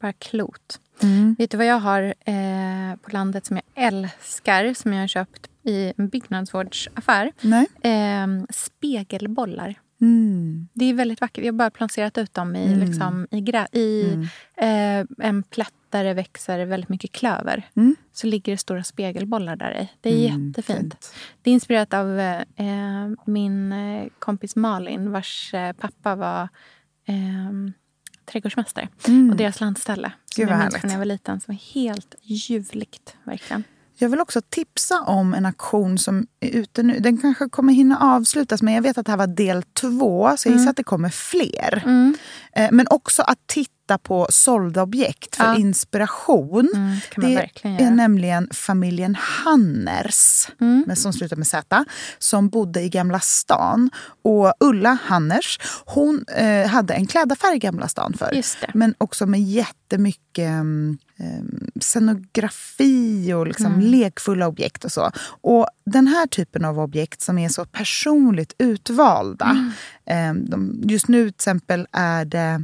bara 0.00 0.12
klot. 0.12 0.80
Mm. 1.02 1.36
Vet 1.38 1.50
du 1.50 1.56
vad 1.56 1.66
jag 1.66 1.80
har 1.80 2.02
eh, 2.02 2.96
på 3.02 3.10
landet 3.10 3.46
som 3.46 3.56
jag 3.56 3.84
älskar, 3.86 4.74
som 4.74 4.92
jag 4.92 5.00
har 5.00 5.08
köpt 5.08 5.48
i 5.68 5.92
en 5.96 6.08
byggnadsvårdsaffär? 6.08 7.32
Eh, 7.82 8.26
spegelbollar. 8.50 9.74
Mm. 10.00 10.68
Det 10.72 10.84
är 10.84 10.94
väldigt 10.94 11.20
vackert. 11.20 11.44
Jag 11.44 11.52
har 11.52 11.58
bara 11.58 11.70
planterat 11.70 12.18
ut 12.18 12.34
dem 12.34 12.56
i, 12.56 12.66
Mm. 12.72 12.88
liksom, 12.88 13.26
i, 13.30 13.40
grä, 13.40 13.66
i 13.72 14.10
Mm. 14.12 14.22
eh, 14.56 15.26
en 15.28 15.42
plätt 15.42 15.72
där 15.90 16.04
det 16.04 16.14
växer 16.14 16.64
väldigt 16.66 16.88
mycket 16.88 17.12
klöver. 17.12 17.62
Mm. 17.76 17.96
Så 18.12 18.26
ligger 18.26 18.52
det 18.52 18.56
stora 18.58 18.84
spegelbollar 18.84 19.56
där 19.56 19.80
i. 19.80 19.88
Det 20.00 20.08
är 20.26 20.28
Mm, 20.30 20.46
jättefint. 20.48 20.78
fint. 20.80 21.14
Det 21.42 21.50
är 21.50 21.54
inspirerat 21.54 21.94
av 21.94 22.20
eh, 22.20 23.08
min 23.26 23.72
eh, 23.72 24.06
kompis 24.18 24.56
Malin 24.56 25.10
vars 25.10 25.54
eh, 25.54 25.72
pappa 25.72 26.14
var 26.14 26.42
eh, 27.04 27.72
trädgårdsmästare. 28.24 28.88
Mm. 29.08 29.30
Och 29.30 29.36
deras 29.36 29.60
landställe. 29.60 30.12
Som 30.34 30.48
jag 30.48 30.58
minns 30.58 30.74
från 30.76 30.88
när 30.88 30.94
jag 30.94 30.98
var 30.98 31.04
liten. 31.04 31.40
Som 31.40 31.54
var 31.54 31.74
helt 31.74 32.14
ljuvligt. 32.22 33.16
Verkligen. 33.24 33.64
Jag 34.00 34.08
vill 34.08 34.20
också 34.20 34.40
tipsa 34.40 35.00
om 35.00 35.34
en 35.34 35.46
aktion 35.46 35.98
som 35.98 36.26
är 36.40 36.50
ute 36.50 36.82
nu. 36.82 36.98
Den 36.98 37.18
kanske 37.18 37.48
kommer 37.48 37.72
hinna 37.72 37.98
avslutas, 37.98 38.62
men 38.62 38.74
jag 38.74 38.82
vet 38.82 38.98
att 38.98 39.06
det 39.06 39.12
här 39.12 39.16
var 39.16 39.26
del 39.26 39.62
två, 39.62 40.34
så 40.36 40.48
jag 40.48 40.56
gissar 40.56 40.70
att 40.70 40.76
det 40.76 40.84
kommer 40.84 41.08
fler. 41.08 41.82
Mm. 41.84 42.16
Eh, 42.52 42.68
Men 42.72 42.86
också 42.90 43.22
att 43.22 43.38
titta 43.46 43.72
på 43.98 44.26
sålda 44.30 44.82
objekt 44.82 45.36
för 45.36 45.44
Ja. 45.44 45.56
inspiration. 45.56 46.68
Mm, 46.74 46.96
det 47.16 47.50
det 47.62 47.84
är 47.84 47.90
nämligen 47.90 48.48
familjen 48.52 49.14
Hanners, 49.14 50.48
Mm. 50.60 50.84
med, 50.86 50.98
som 50.98 51.12
slutar 51.12 51.36
med 51.36 51.46
Z, 51.46 51.84
som 52.18 52.48
bodde 52.48 52.80
i 52.82 52.88
Gamla 52.88 53.20
stan. 53.20 53.90
Och 54.22 54.52
Ulla 54.60 54.98
Hanners, 55.02 55.58
hon 55.84 56.24
eh, 56.36 56.66
hade 56.68 56.94
en 56.94 57.06
klädaffär 57.06 57.54
i 57.54 57.58
Gamla 57.58 57.88
stan 57.88 58.14
förr. 58.18 58.30
Men 58.74 58.94
också 58.98 59.26
med 59.26 59.40
jättemycket 59.42 60.48
um, 60.50 60.98
scenografi 61.80 63.32
och 63.32 63.46
liksom 63.46 63.66
Mm. 63.66 63.80
lekfulla 63.80 64.46
objekt 64.48 64.84
och 64.84 64.92
så. 64.92 65.10
Och 65.40 65.66
den 65.86 66.06
här 66.06 66.26
typen 66.26 66.64
av 66.64 66.80
objekt 66.80 67.20
som 67.22 67.38
är 67.38 67.48
så 67.48 67.64
personligt 67.64 68.52
utvalda. 68.58 69.56
Mm. 70.06 70.40
eh, 70.40 70.48
de, 70.50 70.80
just 70.84 71.08
nu 71.08 71.24
till 71.30 71.34
exempel 71.34 71.86
är 71.92 72.24
det 72.24 72.38
eh, 72.40 72.58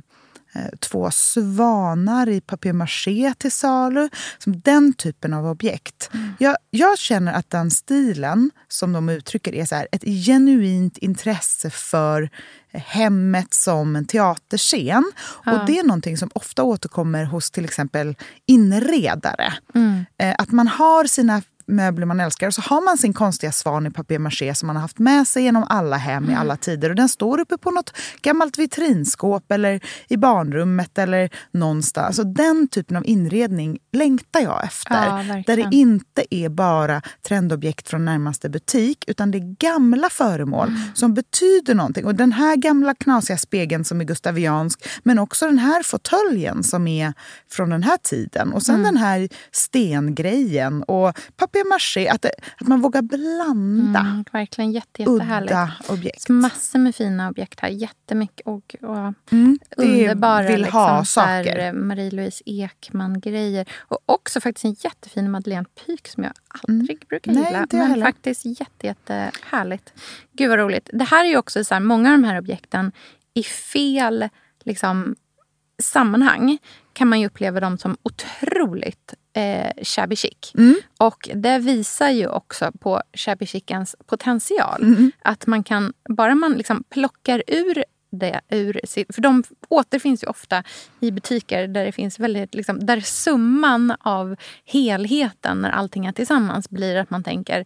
två 0.80 1.10
svanar 1.10 2.28
i 2.28 2.40
papier-maché 2.40 3.34
till 3.38 3.52
salu. 3.52 4.08
Som 4.38 4.60
den 4.60 4.92
typen 4.92 5.34
av 5.34 5.46
objekt. 5.46 6.10
Mm. 6.12 6.32
Jag, 6.38 6.56
jag 6.70 6.98
känner 6.98 7.32
att 7.32 7.50
den 7.50 7.70
stilen 7.70 8.50
som 8.68 8.92
de 8.92 9.08
uttrycker 9.08 9.54
är 9.54 9.64
så 9.64 9.74
här, 9.74 9.88
ett 9.92 10.04
genuint 10.04 10.98
intresse 10.98 11.70
för 11.70 12.30
hemmet 12.72 13.54
som 13.54 13.96
en 13.96 14.06
teaterscen. 14.06 15.12
Ja. 15.44 15.52
Och 15.52 15.66
det 15.66 15.78
är 15.78 15.84
någonting 15.84 16.16
som 16.16 16.30
ofta 16.34 16.62
återkommer 16.62 17.24
hos 17.24 17.50
till 17.50 17.64
exempel 17.64 18.16
inredare. 18.46 19.54
Mm. 19.74 20.04
Eh, 20.18 20.34
att 20.38 20.52
man 20.52 20.68
har 20.68 21.04
sina 21.04 21.42
möbler 21.66 22.06
man 22.06 22.20
älskar 22.20 22.46
och 22.46 22.54
så 22.54 22.60
har 22.60 22.84
man 22.84 22.98
sin 22.98 23.12
konstiga 23.12 23.52
svan 23.52 23.86
i 23.86 23.90
papier-maché 23.90 24.54
som 24.54 24.66
man 24.66 24.76
har 24.76 24.80
haft 24.80 24.98
med 24.98 25.28
sig 25.28 25.42
genom 25.42 25.64
alla 25.68 25.96
hem 25.96 26.30
i 26.30 26.34
alla 26.34 26.56
tider. 26.56 26.90
Och 26.90 26.96
den 26.96 27.08
står 27.08 27.40
uppe 27.40 27.58
på 27.58 27.70
något 27.70 27.96
gammalt 28.22 28.58
vitrinskåp 28.58 29.52
eller 29.52 29.80
i 30.08 30.16
barnrummet 30.16 30.98
eller 30.98 31.30
någonstans. 31.52 32.16
Så 32.16 32.22
den 32.22 32.68
typen 32.68 32.96
av 32.96 33.06
inredning 33.06 33.78
längtar 33.92 34.40
jag 34.40 34.64
efter. 34.64 34.94
Ja, 35.06 35.42
där 35.46 35.56
det 35.56 35.68
inte 35.76 36.24
är 36.34 36.48
bara 36.48 37.02
trendobjekt 37.28 37.88
från 37.88 38.04
närmaste 38.04 38.48
butik 38.50 39.04
utan 39.06 39.30
det 39.30 39.38
är 39.38 39.56
gamla 39.58 40.08
föremål 40.10 40.68
Mm. 40.68 40.80
som 40.94 41.14
betyder 41.14 41.74
någonting. 41.74 42.04
Och 42.04 42.14
den 42.14 42.32
här 42.32 42.56
gamla 42.56 42.94
knasiga 42.94 43.36
spegeln 43.38 43.84
som 43.84 44.00
är 44.00 44.04
gustaviansk 44.04 44.84
men 45.02 45.18
också 45.18 45.46
den 45.46 45.58
här 45.58 45.82
fåtöljen 45.82 46.62
som 46.64 46.88
är 46.88 47.12
från 47.50 47.70
den 47.70 47.82
här 47.82 47.96
tiden. 47.96 48.52
Och 48.52 48.62
sen 48.62 48.74
Mm. 48.74 48.84
den 48.84 48.96
här 48.96 49.28
stengrejen 49.52 50.82
och 50.82 51.18
papier-maché. 51.54 52.08
Att, 52.08 52.22
det, 52.22 52.30
att 52.60 52.66
man 52.68 52.80
vågar 52.80 53.02
blanda 53.02 54.00
Mm, 54.00 54.24
verkligen 54.32 54.72
jätte, 54.72 55.02
jättehärligt. 55.02 55.50
udda 55.52 55.72
objekt. 55.88 56.22
Så 56.22 56.32
massor 56.32 56.78
med 56.78 56.94
fina 56.94 57.28
objekt 57.28 57.60
här. 57.60 57.68
Jättemycket. 57.68 58.46
Och, 58.46 58.76
och 58.82 59.14
Mm, 59.32 59.58
underbara 59.76 60.46
vill 60.46 60.60
liksom, 60.60 60.80
ha 60.80 60.96
här, 60.96 61.04
saker. 61.04 61.72
Marie-Louise 61.72 62.42
Ekman-grejer. 62.46 63.66
Och 63.78 63.98
också 64.06 64.40
faktiskt 64.40 64.64
en 64.64 64.76
jättefin 64.78 65.30
Madeleine 65.30 65.66
Pyk 65.86 66.08
som 66.08 66.24
jag 66.24 66.32
aldrig 66.68 67.04
brukar 67.08 67.30
Mm. 67.32 67.42
Nej, 67.42 67.52
gilla. 67.52 67.66
men 67.72 67.86
heller. 67.90 68.06
faktiskt 68.06 68.44
jätte, 68.44 68.86
jättehärligt. 68.86 69.92
Gud 70.32 70.48
vad 70.50 70.58
roligt. 70.58 70.90
Det 70.92 71.04
här 71.04 71.24
är 71.24 71.28
ju 71.28 71.36
också 71.36 71.64
så 71.64 71.74
här, 71.74 71.80
många 71.80 72.12
av 72.12 72.18
de 72.20 72.24
här 72.28 72.38
objekten 72.38 72.92
i 73.34 73.42
fel 73.42 74.28
liksom, 74.64 75.16
sammanhang 75.82 76.58
kan 76.92 77.08
man 77.08 77.20
ju 77.20 77.26
uppleva 77.26 77.60
dem 77.60 77.78
som 77.78 77.96
otroligt 78.02 79.14
eh, 79.34 79.70
shabby 79.82 80.16
chic. 80.16 80.52
Mm. 80.54 80.76
Och 80.98 81.28
det 81.34 81.58
visar 81.58 82.10
ju 82.10 82.28
också 82.28 82.72
på 82.80 83.02
shabby 83.12 83.46
chicens 83.46 83.96
potential. 84.06 84.82
Mm. 84.82 85.12
Att 85.22 85.46
man 85.46 85.62
kan, 85.62 85.92
bara 86.08 86.34
man 86.34 86.52
liksom 86.52 86.84
plockar 86.90 87.42
ur 87.46 87.84
det 88.10 88.40
ur 88.48 88.80
För 89.12 89.22
de 89.22 89.44
återfinns 89.68 90.22
ju 90.22 90.26
ofta 90.26 90.62
i 91.00 91.10
butiker 91.10 91.66
där 91.66 91.84
det 91.84 91.92
finns 91.92 92.18
väldigt, 92.18 92.54
liksom, 92.54 92.86
där 92.86 93.00
summan 93.00 93.96
av 94.00 94.36
helheten 94.64 95.58
när 95.58 95.70
allting 95.70 96.06
är 96.06 96.12
tillsammans 96.12 96.70
blir 96.70 96.96
att 96.96 97.10
man 97.10 97.24
tänker 97.24 97.64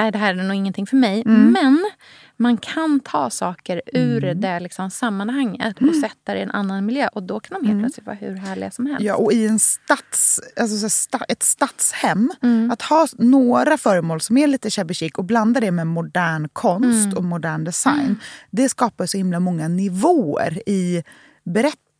Nej, 0.00 0.10
det 0.12 0.18
här 0.18 0.34
är 0.34 0.42
nog 0.42 0.56
ingenting 0.56 0.86
för 0.86 0.96
mig. 0.96 1.22
Mm. 1.26 1.52
Men 1.52 1.90
man 2.36 2.56
kan 2.56 3.00
ta 3.00 3.30
saker 3.30 3.82
ur 3.92 4.34
det 4.34 4.60
liksom, 4.60 4.90
sammanhanget 4.90 5.76
och 5.82 5.94
sätta 5.94 6.34
det 6.34 6.38
i 6.38 6.42
en 6.42 6.50
annan 6.50 6.86
miljö. 6.86 7.08
Och 7.12 7.22
då 7.22 7.40
kan 7.40 7.62
de 7.62 7.68
helt 7.68 7.80
plötsligt 7.80 8.06
vara 8.06 8.16
hur 8.16 8.34
härliga 8.36 8.70
som 8.70 8.86
helst. 8.86 9.00
Ja, 9.02 9.14
och 9.16 9.32
i 9.32 9.46
en 9.46 9.58
stads, 9.58 10.40
alltså 10.60 10.88
sta, 10.90 11.18
ett 11.28 11.42
stadshem, 11.42 12.30
Mm. 12.42 12.70
att 12.70 12.82
ha 12.82 13.06
några 13.18 13.78
föremål 13.78 14.20
som 14.20 14.38
är 14.38 14.46
lite 14.46 14.70
shabby 14.70 14.94
chic 14.94 15.12
och 15.12 15.24
blanda 15.24 15.60
det 15.60 15.70
med 15.70 15.86
modern 15.86 16.48
konst 16.52 17.04
Mm. 17.06 17.16
och 17.18 17.24
modern 17.24 17.64
design. 17.64 18.20
Det 18.50 18.68
skapar 18.68 19.06
så 19.06 19.16
himla 19.16 19.40
många 19.40 19.68
nivåer 19.68 20.62
i 20.68 21.02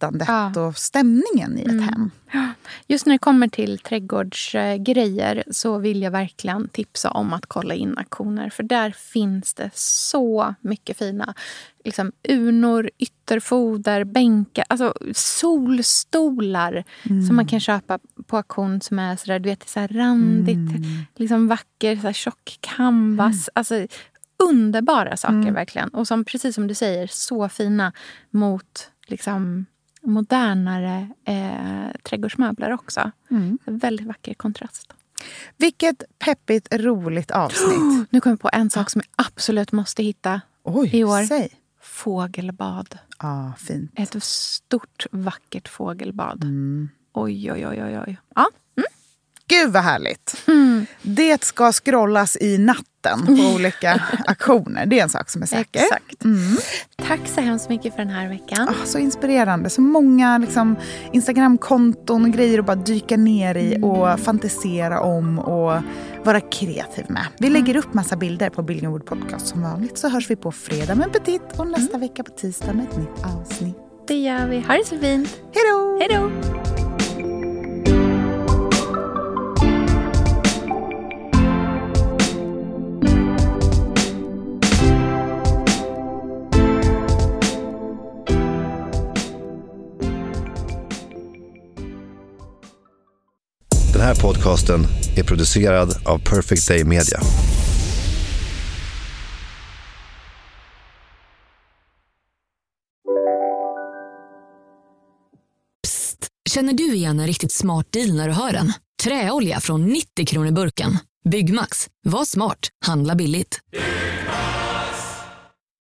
berättandet 0.01 0.29
Ja. 0.29 0.47
Mm. 0.47 0.69
och 0.69 0.79
stämningen 0.79 1.59
i 1.59 1.63
ett 1.63 1.91
hem. 1.91 2.11
Just 2.87 3.07
när 3.07 3.15
det 3.15 3.19
kommer 3.19 3.49
till 3.49 3.79
trädgårdsgrejer 3.79 5.45
så 5.51 5.79
vill 5.79 6.03
jag 6.03 6.11
verkligen 6.11 6.69
tipsa 6.69 7.11
om 7.11 7.33
att 7.33 7.47
kolla 7.47 7.75
in 7.75 7.99
auktioner. 7.99 8.51
För 8.51 8.63
där 8.63 8.91
finns 8.91 9.55
det 9.55 9.71
så 9.75 10.55
mycket 10.61 10.99
fina 10.99 11.35
liksom, 11.85 12.13
urnor, 12.29 12.91
ytterfoder, 12.99 14.05
bänkar, 14.05 14.65
alltså 14.69 14.95
solstolar 15.15 16.85
som 17.27 17.37
man 17.37 17.47
kan 17.47 17.61
köpa 17.61 17.99
på 18.27 18.37
auktion 18.37 18.81
som 18.81 18.99
är 18.99 19.17
sådär, 19.17 19.39
du 19.39 19.49
vet, 19.49 19.69
så 19.69 19.81
randigt, 19.81 20.87
liksom 21.17 21.49
vacker, 21.49 21.97
så 21.97 22.03
här 22.03 22.13
tjock 22.13 22.59
canvas. 22.61 23.49
Alltså, 23.55 23.87
underbara 24.39 25.17
saker 25.17 25.53
verkligen. 25.53 25.89
Och 25.89 26.07
som, 26.09 26.25
precis 26.25 26.55
som 26.55 26.67
du 26.67 26.75
säger, 26.75 27.07
så 27.07 27.49
fina 27.49 27.93
mot 28.31 28.91
liksom, 29.07 29.67
modernare 30.03 31.09
eh, 31.25 32.01
trädgårdsmöbler 32.03 32.73
också. 32.73 33.11
Väldigt 33.65 34.07
vacker 34.07 34.35
kontrast. 34.35 34.93
Vilket 35.57 36.03
peppigt, 36.19 36.75
roligt 36.75 37.31
avsnitt. 37.31 38.09
Nu 38.11 38.21
kom 38.21 38.31
jag 38.31 38.41
på 38.41 38.51
en 38.53 38.71
sak 38.71 38.91
som 38.91 39.03
jag 39.05 39.27
absolut 39.27 39.73
måste 39.73 40.03
hitta 40.03 40.41
Oj, 40.63 40.91
i 40.97 41.05
år. 41.05 41.23
säg. 41.27 41.49
Fågelbad. 41.83 42.99
Ja, 43.19 43.53
fint. 43.59 43.93
Ett 43.95 44.23
stort, 44.23 45.07
vackert 45.13 45.69
fågelbad. 45.69 46.45
Mm. 46.45 46.89
Oj, 47.13 47.53
oj, 47.53 47.67
oj, 47.67 47.83
oj. 47.85 47.99
oj. 48.07 48.19
Ja. 48.35 48.49
Gud 49.51 49.73
vad 49.73 49.83
härligt. 49.83 50.37
Mm. 50.49 50.87
Det 51.03 51.45
ska 51.45 51.73
scrollas 51.73 52.37
i 52.41 52.59
natten 52.59 53.27
på 53.27 53.33
olika 53.55 54.03
auktioner. 54.27 54.87
Det 54.87 54.99
är 54.99 55.03
en 55.03 55.09
sak 55.11 55.31
som 55.31 55.43
är 55.43 55.47
säker. 55.47 55.81
Exakt. 55.81 56.25
Mm. 56.25 56.57
Tack 57.09 57.21
så 57.35 57.41
hemskt 57.41 57.69
mycket 57.69 57.95
för 57.95 58.03
den 58.05 58.13
här 58.15 58.29
veckan. 58.29 58.69
Ah, 58.69 58.85
så 58.87 58.99
inspirerande. 58.99 59.71
Så 59.71 59.81
många 59.81 60.39
liksom, 60.39 60.77
Instagramkonton 61.13 62.25
och 62.25 62.31
grejer 62.31 62.59
att 62.59 62.67
bara 62.67 62.77
dyka 62.77 63.17
ner 63.17 63.55
i 63.55 63.75
Mm. 63.75 63.85
och 63.91 64.21
fantisera 64.21 65.01
om 65.01 65.39
och 65.39 65.83
vara 66.25 66.41
kreativ 66.41 67.05
med. 67.09 67.27
Vi 67.39 67.47
Mm. 67.47 67.63
lägger 67.63 67.77
upp 67.79 67.95
massa 67.95 68.17
bilder 68.17 68.51
på 68.51 68.63
Billingwood 68.63 69.07
Podcast 69.07 69.47
som 69.47 69.63
vanligt. 69.63 69.99
Så 69.99 70.09
hörs 70.09 70.31
vi 70.31 70.37
på 70.37 70.53
fredag 70.53 70.95
med 70.95 71.13
Petit 71.13 71.43
och 71.57 71.67
nästa 71.67 71.97
Mm. 71.97 72.01
vecka 72.09 72.23
på 72.25 72.31
tisdag 72.31 72.73
med 72.73 72.85
ett 72.91 72.97
nytt 72.97 73.25
avsnitt. 73.25 73.77
Det 74.09 74.15
gör 74.15 74.47
vi. 74.49 74.61
Ha 74.61 74.75
det 74.75 74.87
så 74.87 74.99
fint. 74.99 75.29
Hej 76.01 76.09
då! 76.11 76.60
Här 94.11 94.23
podcasten 94.23 94.87
är 95.17 95.23
producerad 95.23 95.97
av 96.05 96.19
Perfect 96.19 96.69
Day 96.69 96.85
Media. 96.85 97.21
Psst! 105.83 106.29
Känner 106.51 106.73
du 106.73 106.95
igen 106.95 107.21
en 107.21 107.27
riktigt 107.27 107.53
smart 107.53 107.87
deal 107.93 108.15
när 108.17 108.29
du 108.29 108.35
hör 108.35 108.53
den? 108.53 108.73
Träolja 109.03 109.61
från 109.61 109.87
90 109.87 110.27
kronor 110.27 110.51
burken. 110.51 110.99
Byggmax. 111.31 111.89
Var 112.05 112.25
smart. 112.25 112.69
Handla 112.87 113.15
billigt. 113.15 113.61